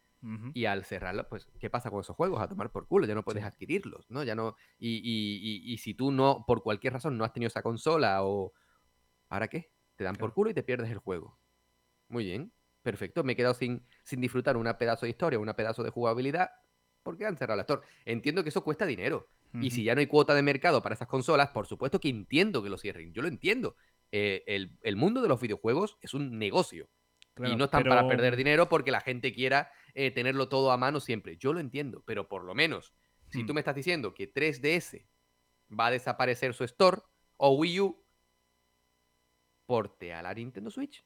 [0.54, 2.42] Y al cerrarlo, pues, ¿qué pasa con esos juegos?
[2.42, 4.24] A tomar por culo, ya no puedes adquirirlos, ¿no?
[4.24, 4.56] Ya no.
[4.78, 8.52] Y, y, y, si tú no, por cualquier razón, no has tenido esa consola o.
[9.30, 9.72] ¿Ahora qué?
[9.96, 11.40] Te dan por culo y te pierdes el juego.
[12.10, 12.52] Muy bien,
[12.82, 13.24] perfecto.
[13.24, 16.50] Me he quedado sin, sin disfrutar una pedazo de historia, una pedazo de jugabilidad
[17.08, 17.88] ¿por qué han cerrado la Store?
[18.04, 19.30] Entiendo que eso cuesta dinero.
[19.62, 22.62] Y si ya no hay cuota de mercado para esas consolas, por supuesto que entiendo
[22.62, 23.14] que lo cierren.
[23.14, 23.78] Yo lo entiendo.
[24.12, 26.90] Eh, el, mundo de los videojuegos es un negocio.
[27.46, 31.00] Y no están para perder dinero porque la gente quiera eh, tenerlo todo a mano
[31.00, 31.38] siempre.
[31.38, 32.94] Yo lo entiendo, pero por lo menos,
[33.30, 33.56] si tú mm.
[33.56, 35.06] me estás diciendo que 3DS
[35.78, 37.02] va a desaparecer su store
[37.38, 38.06] o Wii U,
[39.66, 41.06] porte a la Nintendo Switch.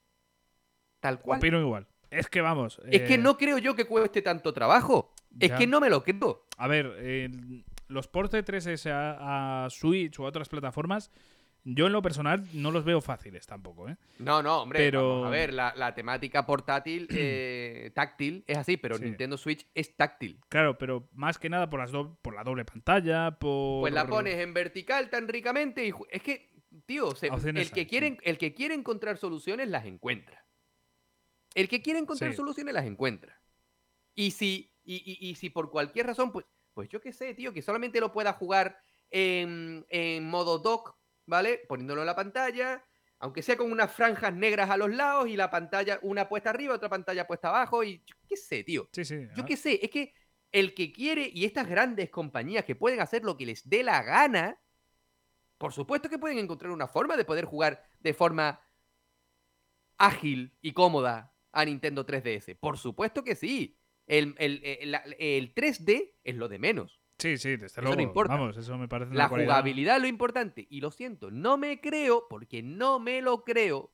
[1.00, 1.40] Tal cual.
[1.40, 1.88] Opino igual.
[2.10, 2.80] Es que vamos.
[2.90, 5.14] Es que eh, no creo yo que cueste tanto trabajo.
[5.40, 6.46] Es que no me lo creo.
[6.58, 7.32] A ver,
[7.88, 11.12] los ports de 3S a, Switch o a otras plataformas,
[11.64, 13.98] yo en lo personal no los veo fáciles tampoco, ¿eh?
[14.20, 14.80] No, no, hombre.
[14.80, 15.26] Pero...
[15.26, 20.40] a ver, la, temática portátil, eh, táctil, es así, pero Nintendo Switch es táctil.
[20.50, 21.92] Claro, pero más que nada por, las
[22.22, 23.82] por la doble pantalla, por...
[23.82, 25.94] Pues la pones en vertical tan ricamente y...
[26.10, 26.52] Es que
[26.86, 30.46] tío, se- el, que el que quiere encontrar soluciones las encuentra.
[31.54, 32.38] El que quiere encontrar Sí.
[32.38, 33.42] soluciones las encuentra.
[34.16, 37.54] Y si, y, y- y si por cualquier razón, pues, pues yo qué sé, tío,
[37.54, 40.96] que solamente lo pueda jugar en, en modo dock,
[41.32, 41.62] ¿vale?
[41.68, 42.86] Poniéndolo en la pantalla,
[43.20, 46.76] aunque sea con unas franjas negras a los lados y la pantalla, una puesta arriba,
[46.76, 48.90] otra pantalla puesta abajo, y yo qué sé, tío.
[48.92, 49.16] Sí, sí.
[49.36, 50.14] Yo ah, qué sé, es que
[50.52, 54.04] el que quiere y estas grandes compañías que pueden hacer lo que les dé la
[54.04, 54.60] gana,
[55.58, 58.60] por supuesto que pueden encontrar una forma de poder jugar de forma
[59.98, 62.56] ágil y cómoda a Nintendo 3DS.
[62.60, 63.78] Por supuesto que sí.
[64.08, 67.01] El, el- el- el 3D es lo de menos.
[67.18, 67.96] Sí, sí, desde Eso luego.
[67.98, 68.34] no importa.
[68.36, 70.66] Vamos, eso me parece La una jugabilidad es lo importante.
[70.70, 73.94] Y lo siento, no me creo, porque no me lo creo,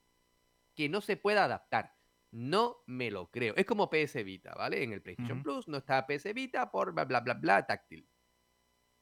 [0.75, 1.95] que no se pueda adaptar.
[2.31, 3.53] No me lo creo.
[3.57, 4.83] Es como PS Vita, ¿vale?
[4.83, 5.43] En el PlayStation.
[5.43, 8.07] Plus no está PS Vita por bla, bla, bla, bla, táctil.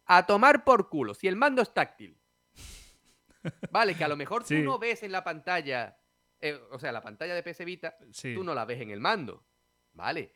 [0.05, 1.13] A tomar por culo.
[1.13, 2.17] Si el mando es táctil.
[3.71, 4.57] Vale, que a lo mejor Sí.
[4.57, 5.97] tú no ves en la pantalla,
[6.39, 8.33] eh, o sea, la pantalla de PS Vita, Sí.
[8.35, 9.45] tú no la ves en el mando.
[9.93, 10.31] Vale.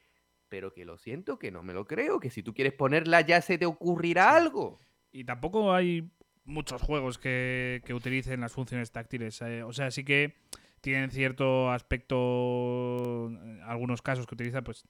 [0.50, 3.42] Pero que lo siento, que no me lo creo, que si tú quieres ponerla ya
[3.42, 4.80] se te ocurrirá algo.
[5.12, 6.10] Y tampoco hay
[6.44, 9.42] muchos juegos que, que utilicen las funciones táctiles.
[9.42, 10.36] eh, O sea, sí que
[10.82, 14.84] tienen cierto aspecto, en algunos casos que utilizan, pues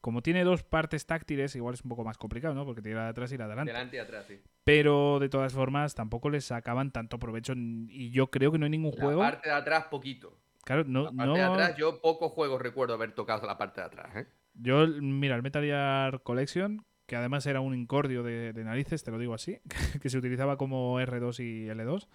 [0.00, 2.64] como tiene dos partes táctiles, igual es un poco más complicado, ¿no?
[2.64, 3.72] Porque tiene la de atrás y la de adelante.
[3.72, 4.40] Delante y atrás, sí.
[4.62, 7.54] Pero de todas formas, tampoco les sacaban tanto provecho.
[7.56, 9.20] Y yo creo que no hay ningún juego.
[9.20, 10.38] La parte de atrás, poquito.
[10.64, 11.04] Claro, no.
[11.04, 14.16] La parte no de atrás, yo pocos juegos recuerdo haber tocado la parte de atrás.
[14.16, 14.26] ¿eh?
[14.58, 19.10] Yo, mira, el Metal Gear Collection, que además era un incordio de, de narices, te
[19.10, 19.60] lo digo así,
[20.02, 22.08] que se utilizaba como R2 y L2.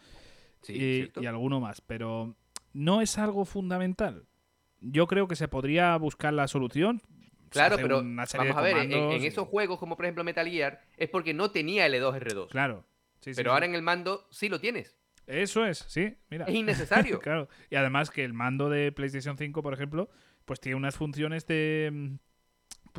[0.62, 2.36] Sí, y, y alguno más, pero
[2.74, 4.28] no es algo fundamental.
[4.80, 7.02] Yo creo que se podría buscar la solución.
[7.50, 11.34] Claro, pero vamos a ver, en, esos juegos como por ejemplo Metal Gear, es porque
[11.34, 12.48] no tenía L2, R2.
[12.50, 12.86] Claro.
[13.20, 13.54] sí, pero sí.
[13.54, 14.96] ahora en el mando sí lo tienes.
[15.28, 16.46] Eso es, sí, mira.
[16.46, 17.20] Es innecesario.
[17.20, 17.50] claro.
[17.70, 20.10] Y además que el mando de PlayStation 5, por ejemplo,
[20.46, 22.18] pues tiene unas funciones de,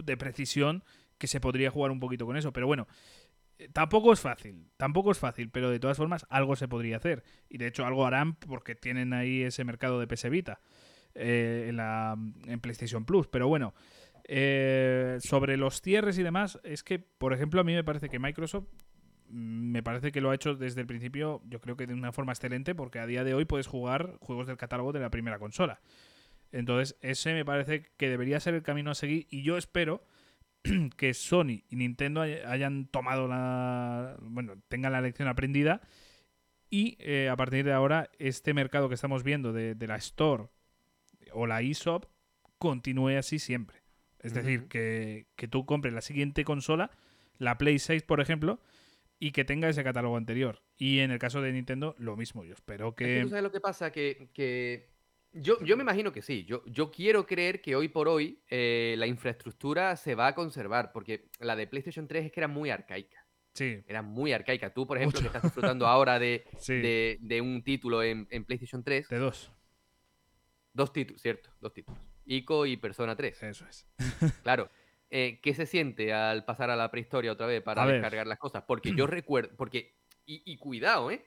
[0.05, 0.85] de precisión
[1.19, 2.53] que se podría jugar un poquito con eso.
[2.53, 2.87] Pero bueno,
[3.59, 4.67] eh, tampoco es fácil.
[4.77, 7.23] Tampoco es fácil, pero de todas formas algo se podría hacer.
[7.49, 10.61] Y de hecho algo harán porque tienen ahí ese mercado de PS Vita
[11.15, 12.17] eh, en, la,
[12.47, 13.29] en PlayStation Plus.
[13.29, 13.75] Pero bueno,
[14.25, 18.19] eh, sobre los cierres y demás, es que, por ejemplo, a mí me parece que
[18.19, 18.67] Microsoft
[19.29, 22.13] mm, me parece que lo ha hecho desde el principio, yo creo que de una
[22.13, 25.39] forma excelente, porque a día de hoy puedes jugar juegos del catálogo de la primera
[25.39, 25.81] consola.
[26.53, 30.05] Entonces, ese me parece que debería ser el camino a seguir y yo espero
[30.97, 34.17] que Sony y Nintendo hay- hayan tomado la.
[34.21, 35.81] Bueno, tengan la lección aprendida
[36.71, 40.45] y eh, a partir de ahora este mercado que estamos viendo de, de la Store
[41.33, 42.07] o la eShop
[42.59, 43.83] continúe así siempre.
[44.21, 46.93] Es decir, que, que tú compres la siguiente consola,
[47.39, 48.61] la Play 6, por ejemplo,
[49.19, 50.63] y que tenga ese catálogo anterior.
[50.77, 52.45] Y en el caso de Nintendo, lo mismo.
[52.45, 53.23] Yo espero Es que que.
[53.25, 54.92] tú sabes lo que pasa, que, que
[55.33, 56.45] yo, yo me imagino que sí.
[56.45, 60.93] Yo, yo quiero creer que hoy por hoy eh, la infraestructura se va a conservar,
[60.93, 63.19] porque la de PlayStation 3 es que era muy arcaica.
[63.55, 64.73] Sí, Era muy arcaica.
[64.73, 65.31] Tú, por ejemplo, Mucho.
[65.31, 66.73] que estás disfrutando ahora de, sí.
[66.75, 69.53] de, de un título en, en PlayStation 3, De dos.
[70.73, 71.51] dos títulos, ¿cierto?
[71.61, 72.01] Dos títulos.
[72.25, 73.43] ICO y Persona 3.
[73.43, 73.87] Eso es.
[74.43, 74.71] Claro.
[75.11, 77.97] Eh, ¿Qué se siente al pasar a la prehistoria otra vez para A ver.
[77.97, 78.65] descargar las cosas?
[78.67, 79.95] Porque yo recuerdo, porque,
[80.35, 81.25] y, y cuidado, ¿eh?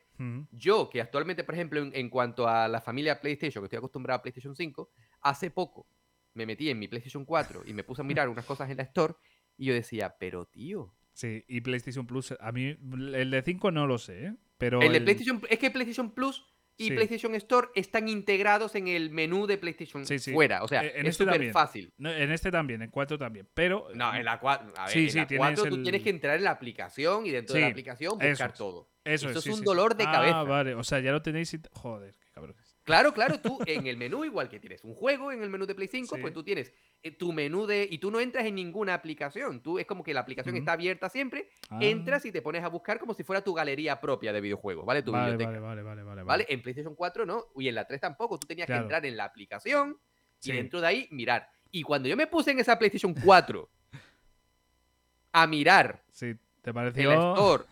[0.52, 4.20] Yo, que actualmente, por ejemplo, en, en cuanto a la familia PlayStation, que estoy acostumbrado
[4.20, 4.90] a PlayStation 5,
[5.22, 5.88] hace poco
[6.34, 8.84] me metí en mi PlayStation 4 y me puse a mirar unas cosas en la
[8.84, 9.14] Store
[9.58, 12.78] y yo decía, pero tío, Sí, y PlayStation Plus, a mí,
[13.14, 14.36] el de 5 no lo sé, ¿eh?
[14.58, 14.82] Pero.
[14.82, 16.46] el de PlayStation, es que PlayStation Plus
[16.78, 16.92] y Sí.
[16.92, 20.34] PlayStation Store están integrados en el menú de PlayStation Sí, sí.
[20.34, 20.62] fuera.
[20.64, 21.54] O sea, Eh, en es este súper también.
[21.54, 21.94] fácil.
[21.98, 23.48] no, en este también, en 4 también.
[23.54, 23.88] Pero.
[23.96, 26.10] No, en la 4, a ver, Sí, en la tienes 4 tú el- tienes que
[26.10, 28.90] entrar en la aplicación y dentro de la aplicación buscar todo.
[29.06, 29.64] Eso, eso es, sí, un sí.
[29.64, 30.44] dolor de Ah, cabeza.
[30.44, 30.76] vale.
[30.76, 31.60] O sea, ya lo tenéis y.
[31.72, 32.76] Joder, qué cabrones.
[32.84, 35.74] Claro, claro, tú en el menú, igual que tienes un juego en el menú de
[35.76, 36.22] Play 5, Sí.
[36.22, 36.74] pues tú tienes
[37.04, 37.88] eh, tu menú de.
[37.90, 39.62] Y tú no entras en ninguna aplicación.
[39.62, 41.50] Tú es como que la aplicación está abierta siempre.
[41.70, 44.86] Ah, Entras y te pones a buscar como si fuera tu galería propia de videojuegos,
[44.86, 45.02] ¿vale?
[45.04, 45.60] Tu vale, biblioteca.
[45.60, 46.46] vale, vale, vale, vale, ¿Vale?
[46.50, 48.38] En PlayStation 4 no, y en la 3 tampoco.
[48.40, 48.82] Tú tenías Claro.
[48.82, 49.98] que entrar en la aplicación
[50.42, 50.52] y Sí.
[50.52, 51.48] dentro de ahí mirar.
[51.72, 53.70] Y cuando yo me puse en esa PlayStation 4
[55.32, 57.12] a mirar Sí, te pareció.
[57.12, 57.64] Store,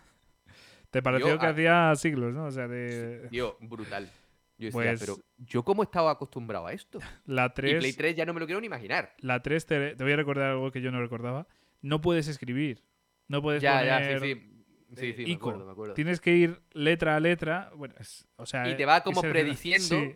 [0.94, 2.46] Te pareció yo, que hacía siglos, ¿no?
[2.46, 3.28] O sea, de.
[3.30, 4.10] tío, brutal.
[4.56, 7.00] Yo decía, Pues- pero yo cómo estaba acostumbrado a esto.
[7.26, 7.96] La Y Play 3.
[7.96, 9.12] 3 ya no me lo quiero ni imaginar.
[9.18, 11.46] La 3 te, te voy a recordar algo que yo no recordaba.
[11.82, 12.84] No puedes escribir.
[13.28, 14.50] No puedes Ya, poner ya, sí, sí.
[14.96, 15.94] Sí, sí, me acuerdo, me acuerdo.
[15.94, 17.72] Tienes que ir letra a letra.
[17.74, 20.14] Bueno, es- o sea, Y te va como prediciendo Sí,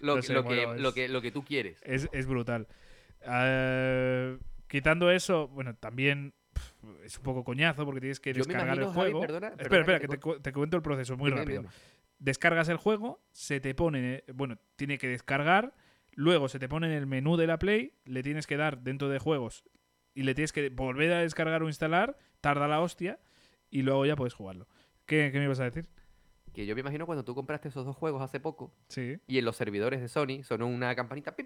[0.00, 1.80] Lo, no que- sé, lo, que, bueno, lo, es- que, lo que tú quieres.
[1.84, 2.66] es, es brutal.
[3.24, 4.36] Ah,
[4.66, 6.34] quitando eso, bueno, también
[7.04, 9.20] es un poco coñazo porque tienes que Yo descargar el Javi, juego.
[9.20, 11.64] perdona, espera, perdona espera, que que te te, cu- te cuento el proceso muy rápido.
[12.18, 15.74] descargas el juego, se te pone, bueno, tiene que descargar,
[16.12, 19.08] luego se te pone en el menú de la Play, le tienes que dar dentro
[19.08, 19.64] de juegos
[20.14, 23.18] y le tienes que volver a descargar o instalar, tarda la hostia
[23.70, 24.66] y luego ya puedes jugarlo.
[25.06, 25.88] ¿Qué, qué me ibas a decir?
[26.52, 29.18] Que yo me imagino cuando tú compraste esos dos juegos hace poco Sí.
[29.28, 31.36] y en los servidores de Sony sonó una campanita.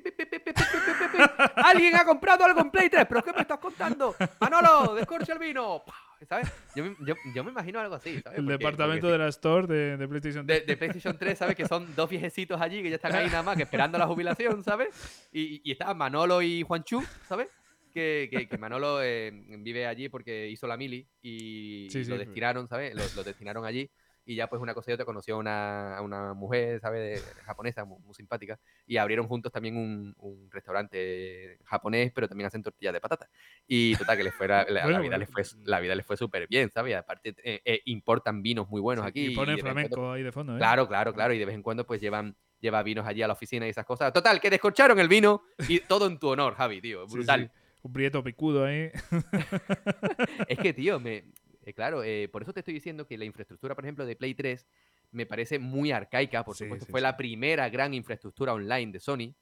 [1.57, 3.07] ¡Alguien ha comprado algo en Play 3!
[3.09, 4.15] ¿Pero qué me estás contando?
[4.41, 5.83] ¡Manolo, descorcha el vino!
[6.29, 6.53] ¿Sabes?
[6.77, 8.39] Yo me, yo, yo me imagino algo así, ¿sabes?
[8.39, 10.67] El Porque- departamento porque de la Store de, de PlayStation de, 3.
[10.69, 11.57] de PlayStation 3, ¿sabes?
[11.57, 14.63] Que son dos viejecitos allí que ya están ahí nada más que esperando la jubilación,
[14.63, 14.89] ¿sabes?
[15.33, 17.49] Y, y estaban Manolo y Juanchu, ¿sabes?
[17.93, 22.11] Que, que, que Manolo eh, vive allí porque hizo la mili y, Sí, y sí,
[22.11, 22.95] lo destinaron, ¿sabes?
[22.95, 23.91] Lo, lo destinaron allí
[24.25, 27.25] y ya pues una cosa y otra conoció a una, a una mujer, ¿sabes?
[27.45, 32.63] Japonesa, muy, muy simpática y abrieron juntos también un, un restaurante japonés, pero también hacen
[32.63, 33.29] tortillas de patata.
[33.67, 35.19] Y total, que les fuera, la, vida bueno.
[35.19, 36.93] les fue, la vida les fue súper bien, ¿sabes?
[36.93, 39.27] Y aparte eh, eh, importan vinos muy buenos Sí, aquí.
[39.27, 40.59] y pone de vez en cuando- flamenco ahí de fondo, ¿eh?
[40.59, 41.33] Claro, claro, claro.
[41.35, 43.85] Y de vez en cuando pues llevan, lleva vinos allí a la oficina y esas
[43.85, 44.13] cosas.
[44.13, 47.09] Total, que descorcharon el vino y todo en tu honor, Javi, tío.
[47.09, 47.51] Sí, Brutal.
[47.53, 47.59] sí.
[47.85, 48.93] Un prieto picudo ahí.
[50.47, 51.25] Es que, tío, me,
[51.65, 54.35] eh, claro, eh, por eso te estoy diciendo que la infraestructura, por ejemplo, de Play
[54.35, 54.67] 3
[55.13, 56.45] me parece muy arcaica.
[56.45, 57.03] Por Sí, supuesto, sí, fue sí.
[57.03, 59.35] la primera gran infraestructura online de Sony.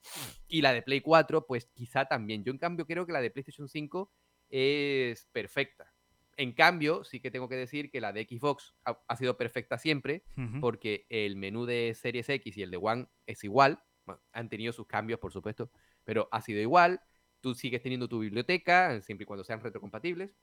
[0.49, 2.43] Y la de Play 4, pues quizá también.
[2.45, 4.13] Yo, en cambio, creo que la de PlayStation 5
[4.49, 5.93] es perfecta.
[6.37, 9.79] En cambio, sí que tengo que decir que la de Xbox ha, ha sido perfecta
[9.79, 10.25] siempre.
[10.61, 13.83] Porque el menú de Series X y el de One es igual.
[14.07, 15.71] Bueno, han tenido sus cambios, por supuesto,
[16.05, 17.01] pero ha sido igual.
[17.41, 20.35] Tú sigues teniendo tu biblioteca, siempre y cuando sean retrocompatibles.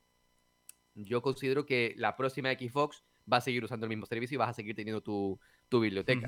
[1.00, 4.50] Yo considero que la próxima Xbox va a seguir usando el mismo servicio y vas
[4.50, 6.28] a seguir teniendo tu, tu biblioteca.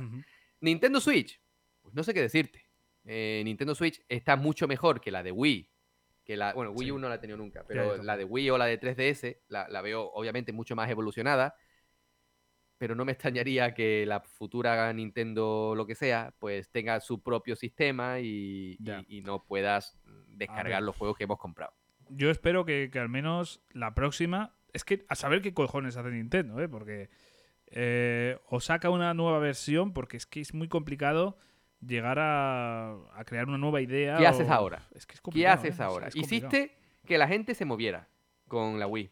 [0.62, 1.42] Nintendo Switch,
[1.82, 2.66] pues no sé qué decirte.
[3.06, 5.70] Eh, Nintendo Switch está mucho mejor que la de Wii.
[6.24, 6.92] Que la, bueno, Wii Sí.
[6.92, 9.68] U no la he tenido nunca, pero la de Wii o la de 3DS la,
[9.70, 11.56] la veo obviamente mucho más evolucionada.
[12.78, 17.56] Pero no me extrañaría que la futura Nintendo, lo que sea, pues tenga su propio
[17.56, 19.04] sistema y, Ya.
[19.08, 19.98] y- y no puedas
[20.28, 21.74] descargar los juegos que hemos comprado.
[22.10, 24.56] Yo espero que, que al menos la próxima.
[24.74, 26.68] Es que a saber qué cojones hace Nintendo, ¿eh?
[26.70, 27.10] Porque.
[27.68, 31.38] eh, o saca una nueva versión, porque es que es muy complicado
[31.86, 34.18] llegar a, a crear una nueva idea.
[34.18, 34.88] ¿Qué haces ahora?
[34.94, 35.84] Es que es ¿Qué haces ¿eh?
[35.84, 36.08] ahora?
[36.08, 36.16] Es.
[36.16, 36.76] Hiciste
[37.06, 38.08] que la gente se moviera
[38.48, 39.12] con la Wii.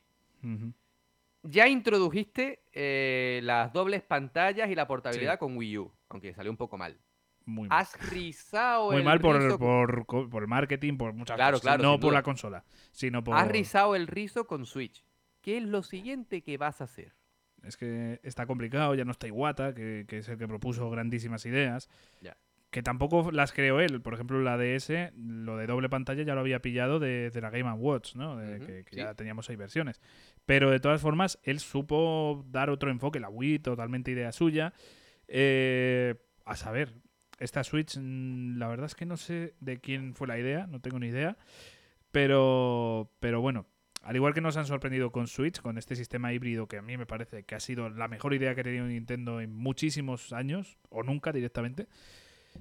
[1.43, 5.39] Ya introdujiste eh, las dobles pantallas y la portabilidad Sí.
[5.39, 6.97] con Wii U, aunque salió un poco mal.
[7.45, 7.79] Muy mal.
[7.79, 11.61] Has rizado Muy el mal por, rizo, por, marketing, por muchas Claro, cosas.
[11.77, 12.13] claro, no por duda.
[12.19, 13.37] la consola, sino por.
[13.37, 15.05] has rizado el rizo con Switch.
[15.47, 17.13] ¿Qué es lo siguiente que vas a hacer?
[17.63, 21.45] Es que está complicado, ya no está Iwata, que, que es el que propuso grandísimas
[21.45, 21.89] ideas.
[22.19, 22.35] Ya.
[22.69, 24.01] Que tampoco las creó él.
[24.01, 27.49] Por ejemplo, la DS, lo de doble pantalla ya lo había pillado de, de la
[27.49, 28.35] Game Watch, ¿no?
[28.35, 28.97] De que, que sí.
[28.97, 30.01] ya teníamos ahí versiones.
[30.45, 33.21] Pero de todas formas, él supo dar otro enfoque.
[33.21, 34.73] La Wii, totalmente idea suya.
[35.29, 36.93] Eh, a saber,
[37.39, 40.81] esta Switch, mm, la verdad es que no sé de quién fue la idea, no
[40.81, 41.37] tengo ni idea.
[42.11, 43.65] Pero, pero bueno,
[44.03, 46.97] al igual que nos han sorprendido con Switch, con este sistema híbrido que a mí
[46.97, 50.77] me parece que ha sido la mejor idea que ha tenido Nintendo en muchísimos años,
[50.89, 51.87] o nunca directamente,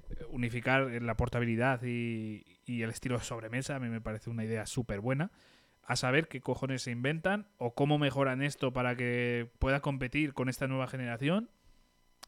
[0.09, 4.65] eh, unificar la portabilidad y, el estilo de sobremesa a mí me parece una idea
[4.65, 5.31] súper buena.
[5.83, 10.49] A saber qué cojones se inventan o cómo mejoran esto para que pueda competir con
[10.49, 11.49] esta nueva generación.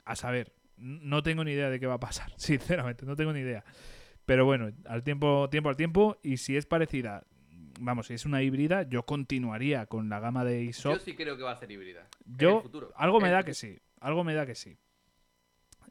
[0.05, 3.41] A saber, no tengo ni idea de qué va a pasar, sinceramente, no tengo ni
[3.41, 3.65] idea.
[4.25, 7.25] Pero bueno, al tiempo, tiempo al tiempo, y si es parecida,
[7.79, 10.93] vamos, si es una híbrida, yo continuaría con la gama de ISOP.
[10.93, 12.07] Yo sí creo que va a ser híbrida.
[12.25, 12.91] En Yo, el futuro.
[12.95, 14.77] algo En me da que sí, algo me da que sí.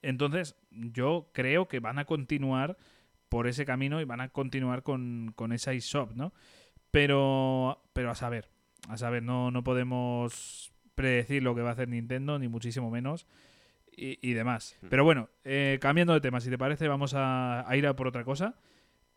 [0.03, 2.77] Entonces, yo creo que van a continuar
[3.29, 6.33] por ese camino y van a continuar con, con esa eShop, ¿no?
[6.91, 8.49] Pero, pero a saber,
[8.89, 13.27] a saber, no, no podemos predecir lo que va a hacer Nintendo, ni muchísimo menos,
[13.95, 14.79] y, y demás.
[14.83, 14.87] Mm.
[14.89, 18.07] Pero bueno, eh, cambiando de tema, si te parece, vamos a, a ir a por
[18.07, 18.55] otra cosa.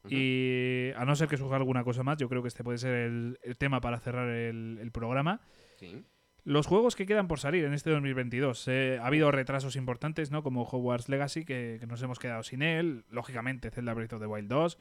[0.09, 2.93] Y a no ser que surja alguna cosa más, yo creo que este puede ser
[2.93, 5.41] el, el tema para cerrar el- el programa.
[5.77, 6.03] Sí.
[6.43, 8.67] Los juegos que quedan por salir en este 2022.
[8.67, 10.41] eh, ha habido retrasos importantes, ¿no?
[10.41, 13.05] Como Hogwarts Legacy, que, que nos hemos quedado sin él.
[13.09, 14.79] Lógicamente, Zelda Breath of the Wild 2.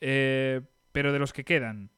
[0.00, 0.60] Eh,
[0.92, 1.90] pero de los que quedan,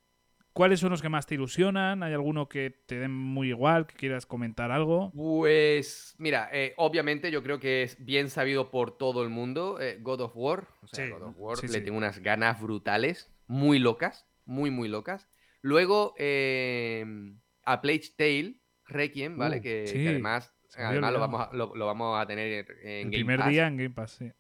[0.55, 2.03] ¿cuáles son los que más te ilusionan?
[2.03, 5.13] ¿Hay alguno que te den muy igual, que quieras comentar algo?
[5.15, 9.99] Pues mira, eh, obviamente yo creo que es bien sabido por todo el mundo eh,
[10.01, 10.67] God of War.
[10.83, 11.85] O sea, Sí, God of War sí, le sí.
[11.85, 15.29] tengo unas ganas brutales, muy locas, muy, muy locas.
[15.61, 17.05] Luego eh,
[17.65, 18.55] a Plague Tale
[18.87, 19.59] Requiem, ¿vale?
[19.59, 23.11] Uh, que, además, además lo, vamos a, lo, lo vamos a tener en el Game
[23.11, 23.49] primer Pass.
[23.49, 24.31] día en Game Pass, sí.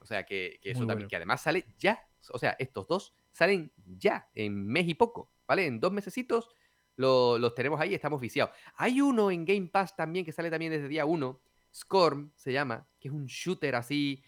[0.00, 2.06] O sea, que, que eso también, que además sale ya.
[2.30, 5.66] O sea, estos dos salen ya, en mes y poco, ¿vale?
[5.66, 6.50] En dos mesecitos
[6.96, 8.54] lo- los tenemos ahí y estamos viciados.
[8.76, 11.40] Hay uno en Game Pass también que sale también desde día uno.
[11.74, 14.22] Scorn se llama, que es un shooter así,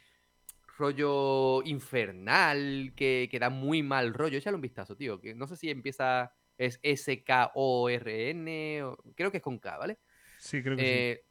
[0.79, 4.37] rollo infernal, que, que da muy mal rollo.
[4.37, 5.21] Échale un vistazo, tío.
[5.21, 6.33] Que no sé si empieza.
[6.59, 8.83] Es S-K-O-R-N.
[8.85, 9.99] o- Creo que es con K, ¿vale?
[10.39, 10.89] Sí, creo que sí.
[10.89, 11.25] Eh,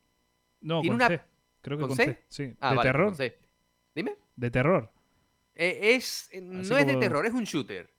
[0.62, 1.22] No, tiene con una- C.
[1.62, 2.06] Creo que ¿con con, C?
[2.06, 2.24] C.
[2.30, 2.56] Sí.
[2.60, 3.10] ah, de vale, terror.
[3.10, 3.40] no sé.
[3.94, 4.16] Dime.
[4.36, 4.92] De terror.
[5.56, 7.92] Eh, es, eh, no es de terror, es un shooter.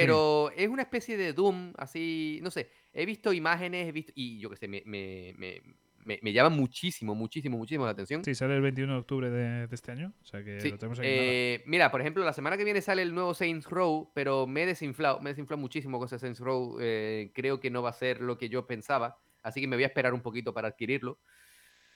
[0.00, 2.70] Pero es una especie de Doom, así, no sé.
[2.92, 4.12] He visto imágenes, he visto.
[4.14, 8.22] Y yo qué sé, me, me, me, me, llama muchísimo, muchísimo, muchísimo la atención.
[8.24, 10.12] Sí, sale el 21 de octubre de, de este año.
[10.22, 11.08] O sea que Sí, lo tenemos aquí.
[11.08, 14.62] eh, mira, por ejemplo, la semana que viene sale el nuevo Saints Row, pero me
[14.64, 16.78] he desinflado, me he desinflado muchísimo con ese Saints Row.
[16.80, 19.84] eh, creo que no va a ser lo que yo pensaba, así que me voy
[19.84, 21.18] a esperar un poquito para adquirirlo.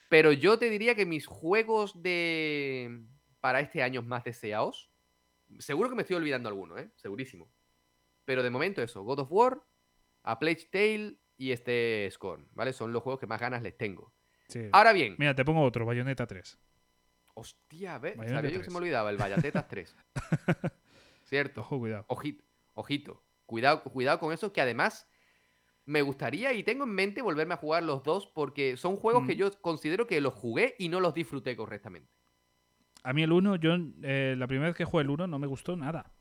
[0.09, 3.03] Pero yo te diría que mis juegos de
[3.41, 4.91] para este año más deseados,
[5.59, 6.91] seguro que me estoy olvidando alguno, ¿eh?
[6.97, 7.51] Segurísimo.
[8.29, 9.63] Pero de momento eso, God of War,
[10.23, 12.75] A Plague Tale y este Scorn, ¿vale?
[12.75, 14.13] Son los juegos que más ganas les tengo.
[14.49, 14.69] Sí.
[14.71, 16.59] Ahora bien, Mira, te pongo otro, Bayonetta 3.
[17.33, 18.19] hostia, ¿ves?
[18.19, 18.73] Bayonetta Sabía yo que se 3.
[18.75, 19.97] me olvidaba, el Bayatetas 3.
[21.25, 21.63] Cierto.
[21.63, 22.05] Ojo, cuidado.
[22.09, 22.45] Ojito,
[22.75, 23.25] ojito.
[23.47, 25.09] Cuidado, cuidado con eso, que además
[25.87, 29.35] me gustaría y tengo en mente volverme a jugar los dos porque son juegos que
[29.37, 29.39] Mm.
[29.39, 32.13] yo considero que los jugué y no los disfruté correctamente.
[33.05, 33.71] A mí el 1, yo
[34.03, 36.13] eh, la primera vez que jugué el 1 no me gustó nada.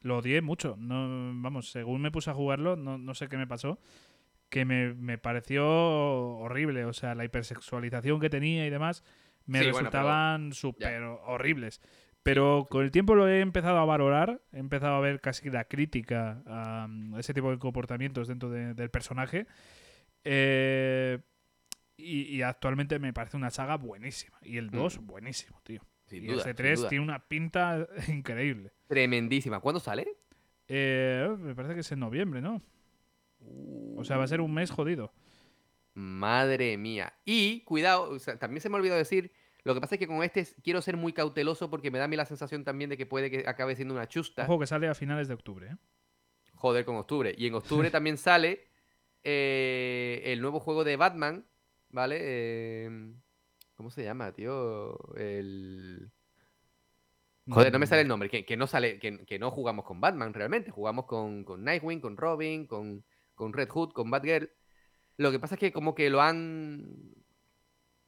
[0.00, 0.76] Lo odié mucho.
[0.78, 3.80] No, vamos, según me puse a jugarlo, no, no sé qué me pasó,
[4.48, 6.84] que me, me pareció horrible.
[6.84, 9.02] O sea, la hipersexualización que tenía y demás
[9.46, 11.80] me Sí, bueno, resultaban súper horribles.
[12.22, 15.64] Pero con el tiempo lo he empezado a valorar, he empezado a ver casi la
[15.64, 19.46] crítica a mm, ese tipo de comportamientos dentro de- del personaje.
[20.24, 21.18] Eh,
[21.96, 24.36] y, y actualmente me parece una saga buenísima.
[24.42, 25.82] Y el 2, buenísimo, tío.
[26.06, 26.88] Sin y duda, ese sin 3 duda.
[26.88, 28.72] tiene una pinta increíble.
[28.86, 29.60] Tremendísima.
[29.60, 30.06] ¿Cuándo sale?
[30.68, 32.62] Eh, me parece que es en noviembre, ¿no?
[33.96, 35.12] O sea, va a ser un mes jodido.
[35.94, 37.12] Madre mía.
[37.24, 39.32] Y cuidado, o sea, también se me olvidó decir,
[39.64, 42.08] lo que pasa es que con este quiero ser muy cauteloso porque me da a
[42.08, 44.44] mí la sensación también de que puede que acabe siendo una chusta.
[44.44, 45.76] Ojo que sale a finales de octubre, ¿eh?
[46.54, 47.34] Joder con octubre.
[47.36, 48.64] Y en octubre también sale
[49.24, 51.46] eh, el nuevo juego de Batman,
[51.90, 52.18] ¿vale?
[52.20, 53.14] Eh,
[53.76, 54.98] ¿Cómo se llama, tío?
[55.16, 56.10] El...
[57.48, 58.28] Joder, no me sale el nombre.
[58.28, 60.70] Que, que no sale, que, que no jugamos con Batman realmente.
[60.70, 63.04] Jugamos con, con Nightwing, con Robin, con,
[63.34, 64.50] con Red Hood, con Batgirl.
[65.18, 67.14] Lo que pasa es que como que lo han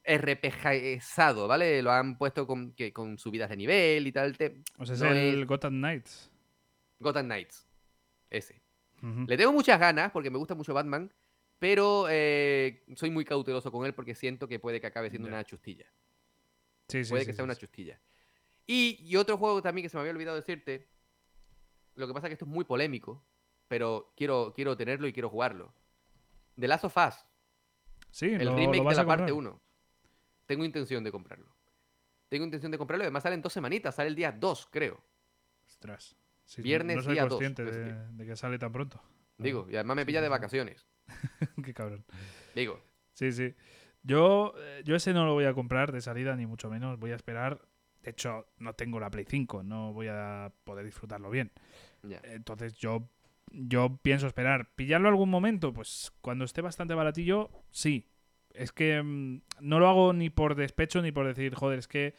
[0.05, 1.81] RPGizado, ¿vale?
[1.81, 4.37] Lo han puesto con, que, con subidas de nivel y tal.
[4.37, 6.31] te- O sea, es no el es- Gotham Knights.
[6.99, 7.67] Gotham Knights.
[8.29, 8.61] Ese.
[9.27, 11.09] Le tengo muchas ganas porque me gusta mucho Batman,
[11.59, 15.43] pero eh, soy muy cauteloso con él porque siento que puede que acabe siendo una
[15.43, 15.85] chustilla.
[16.87, 17.99] Sí, sí, puede sí, que sea una chustilla.
[18.65, 20.87] Y, y otro juego también que se me había olvidado decirte.
[21.95, 23.23] Lo que pasa es que esto es muy polémico,
[23.67, 25.73] pero quiero, quiero tenerlo y quiero jugarlo.
[26.57, 27.15] The Last of Us,
[28.11, 29.33] Sí, el lo- lo remake de la parte comprar.
[29.33, 29.61] 1.
[30.45, 31.55] Tengo intención de comprarlo.
[32.29, 35.03] Tengo intención de comprarlo y además sale en dos semanitas, sale el día 2, creo.
[35.67, 36.15] Ostras.
[36.45, 39.01] Sí, Viernes no soy día dos, consciente de, de que sale tan pronto.
[39.37, 40.87] Digo, y además me pilla de vacaciones.
[41.63, 42.03] Qué cabrón.
[42.55, 42.81] Digo,
[43.19, 43.53] Sí, sí.
[44.01, 46.97] Yo, eh, yo ese no lo voy a comprar de salida, ni mucho menos.
[46.99, 47.59] Voy a esperar.
[48.01, 51.51] De hecho, no tengo la Play 5, no voy a poder disfrutarlo bien.
[52.23, 53.09] Entonces yo,
[53.51, 54.69] yo pienso esperar.
[54.73, 55.73] ¿Pillarlo algún momento?
[55.73, 58.07] Pues cuando esté bastante baratillo, sí.
[58.53, 62.15] Es que mm, no lo hago ni por despecho ni por decir, joder, es que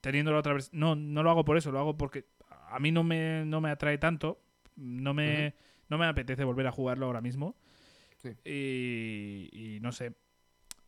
[0.00, 0.72] teniendo la otra vez.
[0.72, 2.24] No, no lo hago por eso, lo hago porque
[2.70, 4.40] a mí no me, no me atrae tanto.
[4.74, 5.54] No me,
[5.90, 7.56] no me apetece volver a jugarlo ahora mismo.
[8.44, 10.12] Y, no sé.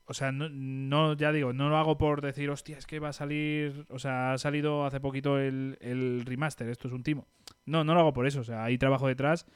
[0.04, 3.10] O sea, no, no, ya digo, no lo hago por decir, hostia, es que va
[3.10, 3.86] a salir.
[3.88, 7.28] O sea, ha salido hace poquito el, el remaster, esto es un timo.
[7.64, 8.40] No, no lo hago por eso.
[8.40, 9.46] O sea, hay trabajo detrás.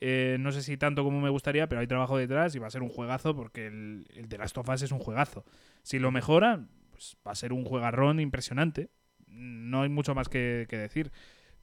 [0.00, 2.70] Eh, no sé si tanto como me gustaría, pero hay trabajo detrás y va a
[2.70, 5.44] ser un juegazo porque el, el de Last of Us es un juegazo.
[5.82, 8.90] Si lo mejora, pues va a ser un juegarrón impresionante.
[9.26, 11.12] No hay mucho más que, que decir.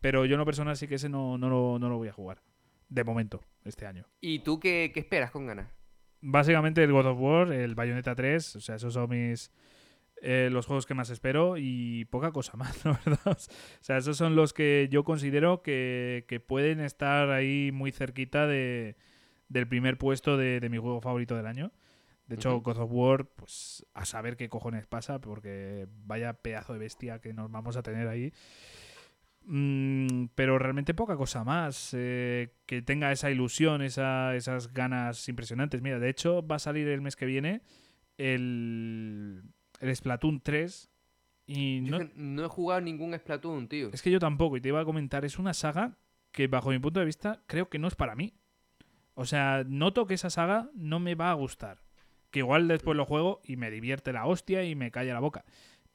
[0.01, 2.13] Pero yo en lo personal sí que ese no, no, lo, no lo voy a
[2.13, 2.41] jugar.
[2.89, 4.05] De momento, este año.
[4.21, 5.69] ¿Y tú qué, qué esperas con ganas?
[6.21, 9.51] Básicamente el God of War, el Bayonetta 3, o sea, esos son mis
[10.21, 13.37] eh, los juegos que más espero y poca cosa más, la verdad.
[13.37, 18.47] O sea, esos son los que yo considero que, que pueden estar ahí muy cerquita
[18.47, 18.95] de,
[19.49, 21.71] del primer puesto de, de mi juego favorito del año.
[22.25, 22.59] De hecho.
[22.59, 27.33] God of War, pues a saber qué cojones pasa, porque vaya pedazo de bestia que
[27.33, 28.33] nos vamos a tener ahí.
[29.49, 35.81] Mm, pero realmente poca cosa más eh, que tenga esa ilusión, esa- esas ganas impresionantes.
[35.81, 37.61] Mira, de hecho va a salir el mes que viene
[38.17, 39.41] el,
[39.79, 40.89] el Splatoon 3
[41.45, 43.89] y Yo no, es que no he jugado ningún Splatoon, tío.
[43.93, 45.97] es que yo tampoco, y te iba a comentar, es una saga
[46.31, 48.33] que bajo mi punto de vista creo que no es para mí.
[49.13, 51.79] O sea, noto que esa saga no me va a gustar.
[52.29, 55.45] que igual después lo juego y me divierte la hostia y me calla la boca.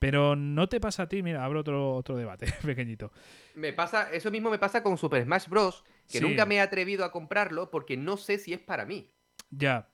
[0.02, 3.12] Pero no te pasa a ti, mira, abro otro, otro debate pequeñito.
[3.54, 5.84] Me pasa, eso mismo me pasa con Super Smash Bros.
[6.10, 6.24] Que Sí.
[6.24, 9.08] nunca me he atrevido a comprarlo porque no sé si es para mí.
[9.50, 9.88] Ya.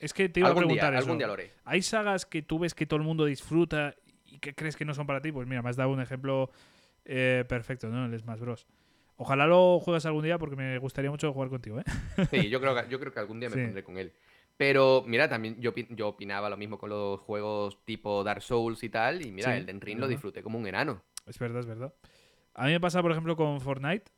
[0.00, 1.02] Es que te iba Algún a día, preguntar eso.
[1.04, 1.52] algún día lo haré.
[1.64, 3.94] ¿Hay sagas que tú ves que todo el mundo disfruta
[4.24, 5.30] y que crees que no son para ti?
[5.30, 6.50] Pues mira, me has dado un ejemplo
[7.04, 8.04] eh, perfecto, ¿no?
[8.04, 8.66] El Smash Bros.
[9.16, 11.84] Ojalá lo juegues algún día porque me gustaría mucho jugar contigo, ¿eh?
[12.32, 13.62] Sí, yo creo que, yo creo que algún día me Sí.
[13.62, 14.12] pondré con él.
[14.56, 18.88] Pero mira, también yo, yo opinaba lo mismo con los juegos tipo Dark Souls y
[18.88, 19.24] tal.
[19.24, 21.02] Y mira, Sí, el Den Ring lo disfruté como un enano.
[21.26, 21.94] Es verdad, es verdad.
[22.54, 24.10] A mí me pasa, por ejemplo, con Fortnite.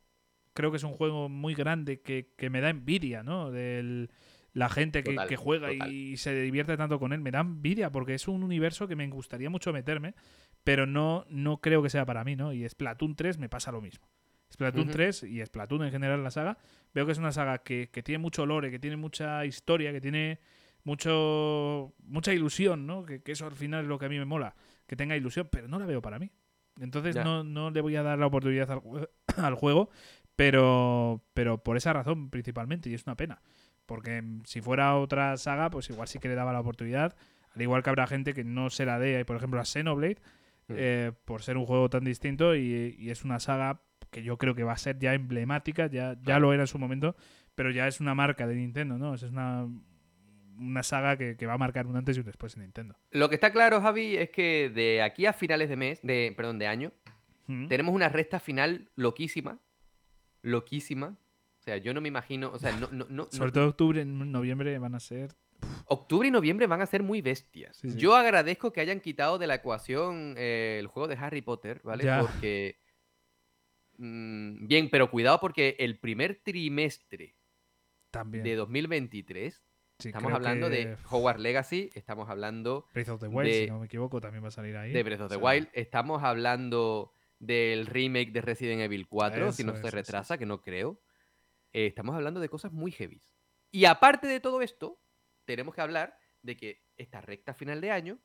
[0.53, 3.51] Creo que es un juego muy grande que, que me da envidia, ¿no?
[3.51, 4.09] Del,
[4.53, 5.91] la gente que, Total, que juega total.
[5.91, 7.19] y se divierte tanto con él.
[7.21, 10.15] Me da envidia porque es un universo que me gustaría mucho meterme,
[10.63, 12.53] pero no, no creo que sea para mí, ¿no?
[12.53, 14.07] Y Splatoon 3 me pasa lo mismo.
[14.51, 14.91] Splatoon Ujú.
[14.91, 16.57] 3 y Splatoon en general la saga,
[16.93, 20.01] veo que es una saga que, que tiene mucho lore, que tiene mucha historia, que
[20.01, 20.39] tiene
[20.83, 23.05] mucho mucha ilusión, ¿no?
[23.05, 24.55] Que, que eso al final es lo que a mí me mola,
[24.87, 26.31] que tenga ilusión, pero no la veo para mí.
[26.79, 29.89] Entonces no, no le voy a dar la oportunidad al, jue- al juego,
[30.35, 33.41] pero, pero por esa razón principalmente, y es una pena.
[33.85, 37.15] Porque si fuera otra saga, pues igual sí que le daba la oportunidad.
[37.55, 40.17] Al igual que habrá gente que no se la dé, por ejemplo, a Xenoblade,
[40.67, 40.73] Mm.
[40.77, 44.55] eh, por ser un juego tan distinto y, y es una saga que yo creo
[44.55, 47.15] que va a ser ya emblemática, ya, ya lo era en su momento,
[47.55, 49.13] pero ya es una marca de Nintendo, ¿no?
[49.15, 49.67] Es una,
[50.57, 52.95] una saga que, que va a marcar un antes y un después en Nintendo.
[53.11, 56.59] Lo que está claro, Javi, es que de aquí a finales de mes, de, perdón,
[56.59, 56.91] de año,
[57.47, 57.67] Mm.
[57.67, 59.57] tenemos una recta final loquísima.
[60.43, 61.17] Loquísima.
[61.59, 62.51] O sea, yo no me imagino.
[62.51, 65.35] O sea, no, no, no, Sobre no- todo octubre, noviembre van a ser...
[65.85, 67.75] Octubre y noviembre van a ser muy bestias.
[67.75, 67.97] Sí, sí.
[67.97, 72.03] Yo agradezco que hayan quitado de la ecuación eh, el juego de Harry Potter, ¿vale?
[72.05, 72.21] Ya.
[72.21, 72.77] Porque.
[73.99, 77.35] Mm, bien, pero cuidado porque el primer trimestre
[78.11, 78.43] También.
[78.43, 79.63] de 2023,
[79.99, 83.69] Sí, estamos hablando que de Hogwarts Legacy, estamos hablando Breath of the Wild, de- si
[83.69, 84.93] no me equivoco, también va a salir ahí.
[84.93, 89.51] de Breath of the O sea, Wild, estamos hablando del remake de Resident Evil 4,
[89.51, 91.01] si no Eso, se eso, retrasa, que no creo.
[91.73, 93.21] Eh, estamos hablando de cosas muy heavy.
[93.71, 95.01] Y aparte de todo esto,
[95.45, 98.19] tenemos que hablar de que esta recta final de año,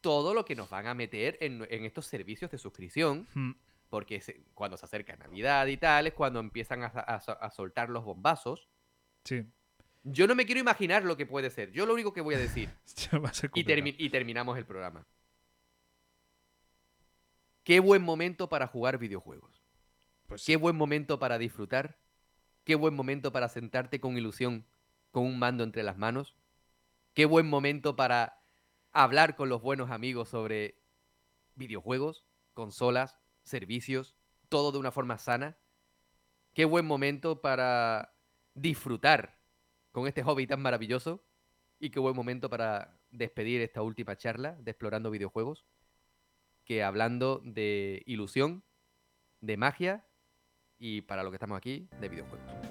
[0.00, 3.50] todo lo que nos van a meter en, en estos servicios de suscripción, mm,
[3.90, 7.90] porque se- cuando se acerca Navidad y tal, es cuando empiezan a, a- a soltar
[7.90, 8.68] los bombazos.
[9.24, 9.44] Sí,
[10.02, 11.72] Yo no me quiero imaginar lo que puede ser.
[11.72, 12.70] Yo lo único que voy a decir
[13.12, 13.52] y, complicado.
[13.66, 15.06] termi- y terminamos el programa.
[17.64, 19.62] Qué buen momento para jugar videojuegos.
[20.26, 21.98] Pues Qué buen momento para disfrutar.
[22.64, 24.64] Qué buen momento para sentarte con ilusión
[25.10, 26.36] con un mando entre las manos.
[27.14, 28.40] Qué buen momento para
[28.92, 30.80] hablar con los buenos amigos sobre
[31.56, 34.16] videojuegos, consolas, servicios,
[34.48, 35.56] todo de una forma sana.
[36.54, 38.14] Qué buen momento para
[38.54, 39.38] disfrutar
[39.92, 41.24] con este hobby tan maravilloso.
[41.78, 45.64] Y qué buen momento para despedir esta última charla de Explorando Videojuegos.
[46.64, 48.62] Que hablando de ilusión,
[49.40, 50.06] de magia
[50.78, 52.69] y para lo que estamos aquí, de videojuegos.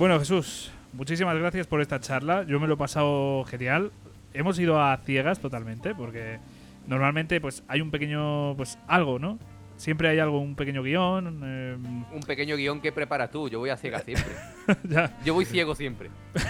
[0.00, 2.42] Bueno, Jesús, muchísimas gracias por esta charla.
[2.44, 3.92] Yo me lo he pasado genial.
[4.32, 6.38] Hemos ido a ciegas totalmente, porque
[6.86, 9.38] normalmente pues hay un pequeño, pues algo, ¿no?
[9.76, 11.42] Siempre hay algo, un pequeño guion.
[11.44, 11.76] eh,
[12.14, 13.50] Un pequeño guion que preparas tú.
[13.50, 14.32] Yo voy a ciega siempre.
[14.84, 16.08] ya, Yo voy ciego siempre.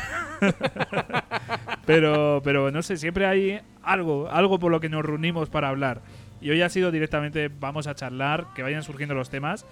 [1.87, 6.03] pero, pero no sé, siempre hay algo, algo por lo que nos reunimos para hablar.
[6.41, 9.67] Y hoy ha sido directamente, vamos a charlar, que vayan surgiendo los temas.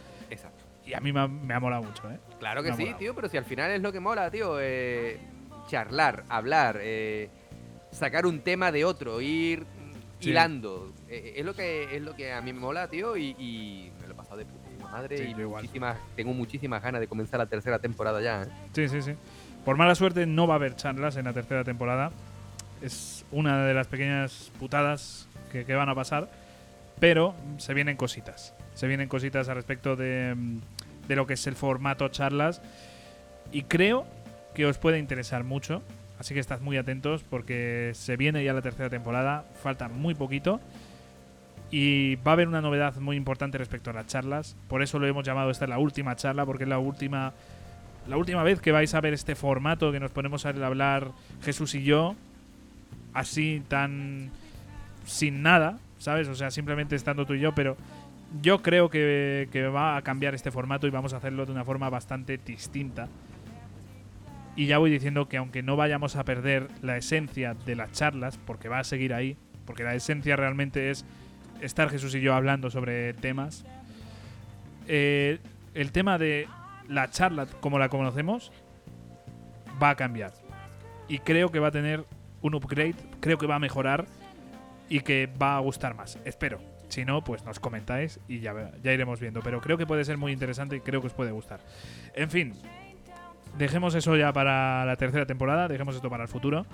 [0.88, 2.18] Y a mí me ha, me ha molado mucho, ¿eh?
[2.38, 4.56] Claro que Me sí, tío, pero si al final es lo que mola, tío.
[4.60, 5.18] eh,
[5.68, 7.28] charlar, hablar, eh,
[7.90, 9.66] sacar un tema de otro, ir
[10.20, 10.30] Sí.
[10.30, 10.92] hilando.
[11.08, 14.06] eh, es, lo que, es lo que a mí me mola, tío, y, y me
[14.08, 15.18] lo he pasado de puta madre.
[15.18, 18.42] Sí, y muchísimas, tengo muchísimas ganas de comenzar la tercera temporada ya.
[18.44, 18.46] ¿eh?
[18.72, 19.12] Sí, sí, sí.
[19.64, 22.10] Por mala suerte no va a haber charlas en la tercera temporada.
[22.80, 26.30] Es una de las pequeñas putadas que, que van a pasar.
[27.00, 28.54] Pero se vienen cositas.
[28.74, 30.58] Se vienen cositas al respecto de, mm,
[31.08, 32.62] de lo que es el formato charlas.
[33.50, 34.06] Y creo
[34.54, 35.82] que os puede interesar mucho.
[36.18, 39.44] Así que estad muy atentos porque se viene ya la tercera temporada.
[39.62, 40.60] Falta muy poquito.
[41.70, 44.56] Y va a haber una novedad muy importante respecto a las charlas.
[44.68, 47.34] Por eso lo hemos llamado esta la última charla, porque es la última
[48.08, 51.12] la última vez que vais a ver este formato que nos ponemos a hablar
[51.42, 52.16] Jesús y yo,
[53.12, 54.30] así tan
[55.04, 56.26] sin nada, ¿sabes?
[56.28, 57.76] O sea, simplemente estando tú y yo, pero
[58.42, 61.88] yo creo que, va a cambiar este formato y vamos a hacerlo de una forma
[61.88, 63.08] bastante distinta.
[64.56, 68.38] Y ya voy diciendo que aunque no vayamos a perder la esencia de las charlas,
[68.38, 71.04] porque va a seguir ahí, porque la esencia realmente es
[71.60, 73.64] estar Jesús y yo hablando sobre temas,
[74.88, 75.38] eh,
[75.74, 76.48] el tema de
[76.88, 78.52] la charla como la conocemos
[79.80, 80.32] va a cambiar.
[81.06, 82.04] Y creo que va a tener
[82.42, 84.06] un upgrade, creo que va a mejorar
[84.88, 86.18] y que va a gustar más.
[86.24, 86.77] Espero.
[86.88, 89.40] Si no, pues nos comentáis y ya, ya iremos viendo.
[89.42, 91.60] Pero creo que puede ser muy interesante y creo que os puede gustar.
[92.14, 92.54] En fin,
[93.58, 96.66] dejemos eso ya para la tercera temporada, dejemos esto para el futuro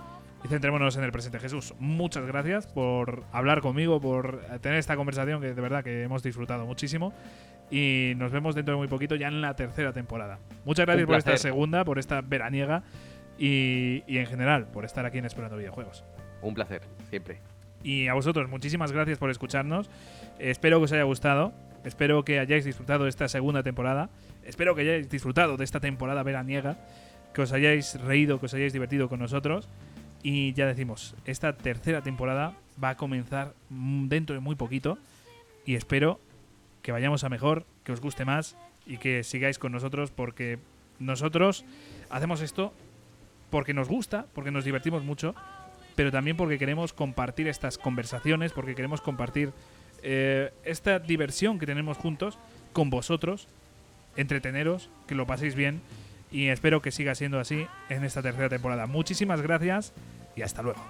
[0.45, 1.41] y centrémonos en el presente.
[1.41, 6.23] Jesús, muchas gracias por hablar conmigo, por tener esta conversación que de verdad que hemos
[6.23, 7.13] disfrutado muchísimo.
[7.71, 10.39] Y nos vemos dentro de muy poquito ya en la tercera temporada.
[10.67, 12.83] Muchas gracias por esta segunda, por esta veraniega
[13.39, 16.05] y, y en general por estar aquí en Explorando Videojuegos.
[16.43, 17.54] Un placer, siempre.
[17.85, 19.91] Y a vosotros, muchísimas gracias por escucharnos.
[20.39, 21.53] Espero que os haya gustado.
[21.85, 24.09] Espero que hayáis disfrutado de esta segunda temporada.
[24.43, 26.79] Espero que hayáis disfrutado de esta temporada veraniega.
[27.35, 29.69] Que os hayáis reído, que os hayáis divertido con nosotros.
[30.23, 34.97] Y ya decimos, esta tercera temporada va a comenzar dentro de muy poquito.
[35.67, 36.19] Y espero
[36.81, 38.57] que vayamos a mejor, que os guste más
[38.87, 40.59] y que sigáis con nosotros porque
[40.99, 41.67] nosotros
[42.09, 42.73] hacemos esto
[43.51, 45.35] porque nos gusta, porque nos divertimos mucho
[45.97, 49.53] pero también porque queremos compartir estas conversaciones, porque queremos compartir
[50.03, 52.39] eh, esta diversión que tenemos juntos
[52.73, 53.49] con vosotros,
[54.17, 55.81] entreteneros, que lo paséis bien
[56.31, 58.87] y espero que siga siendo así en esta tercera temporada.
[58.87, 59.93] Muchísimas gracias
[60.37, 60.83] y hasta luego.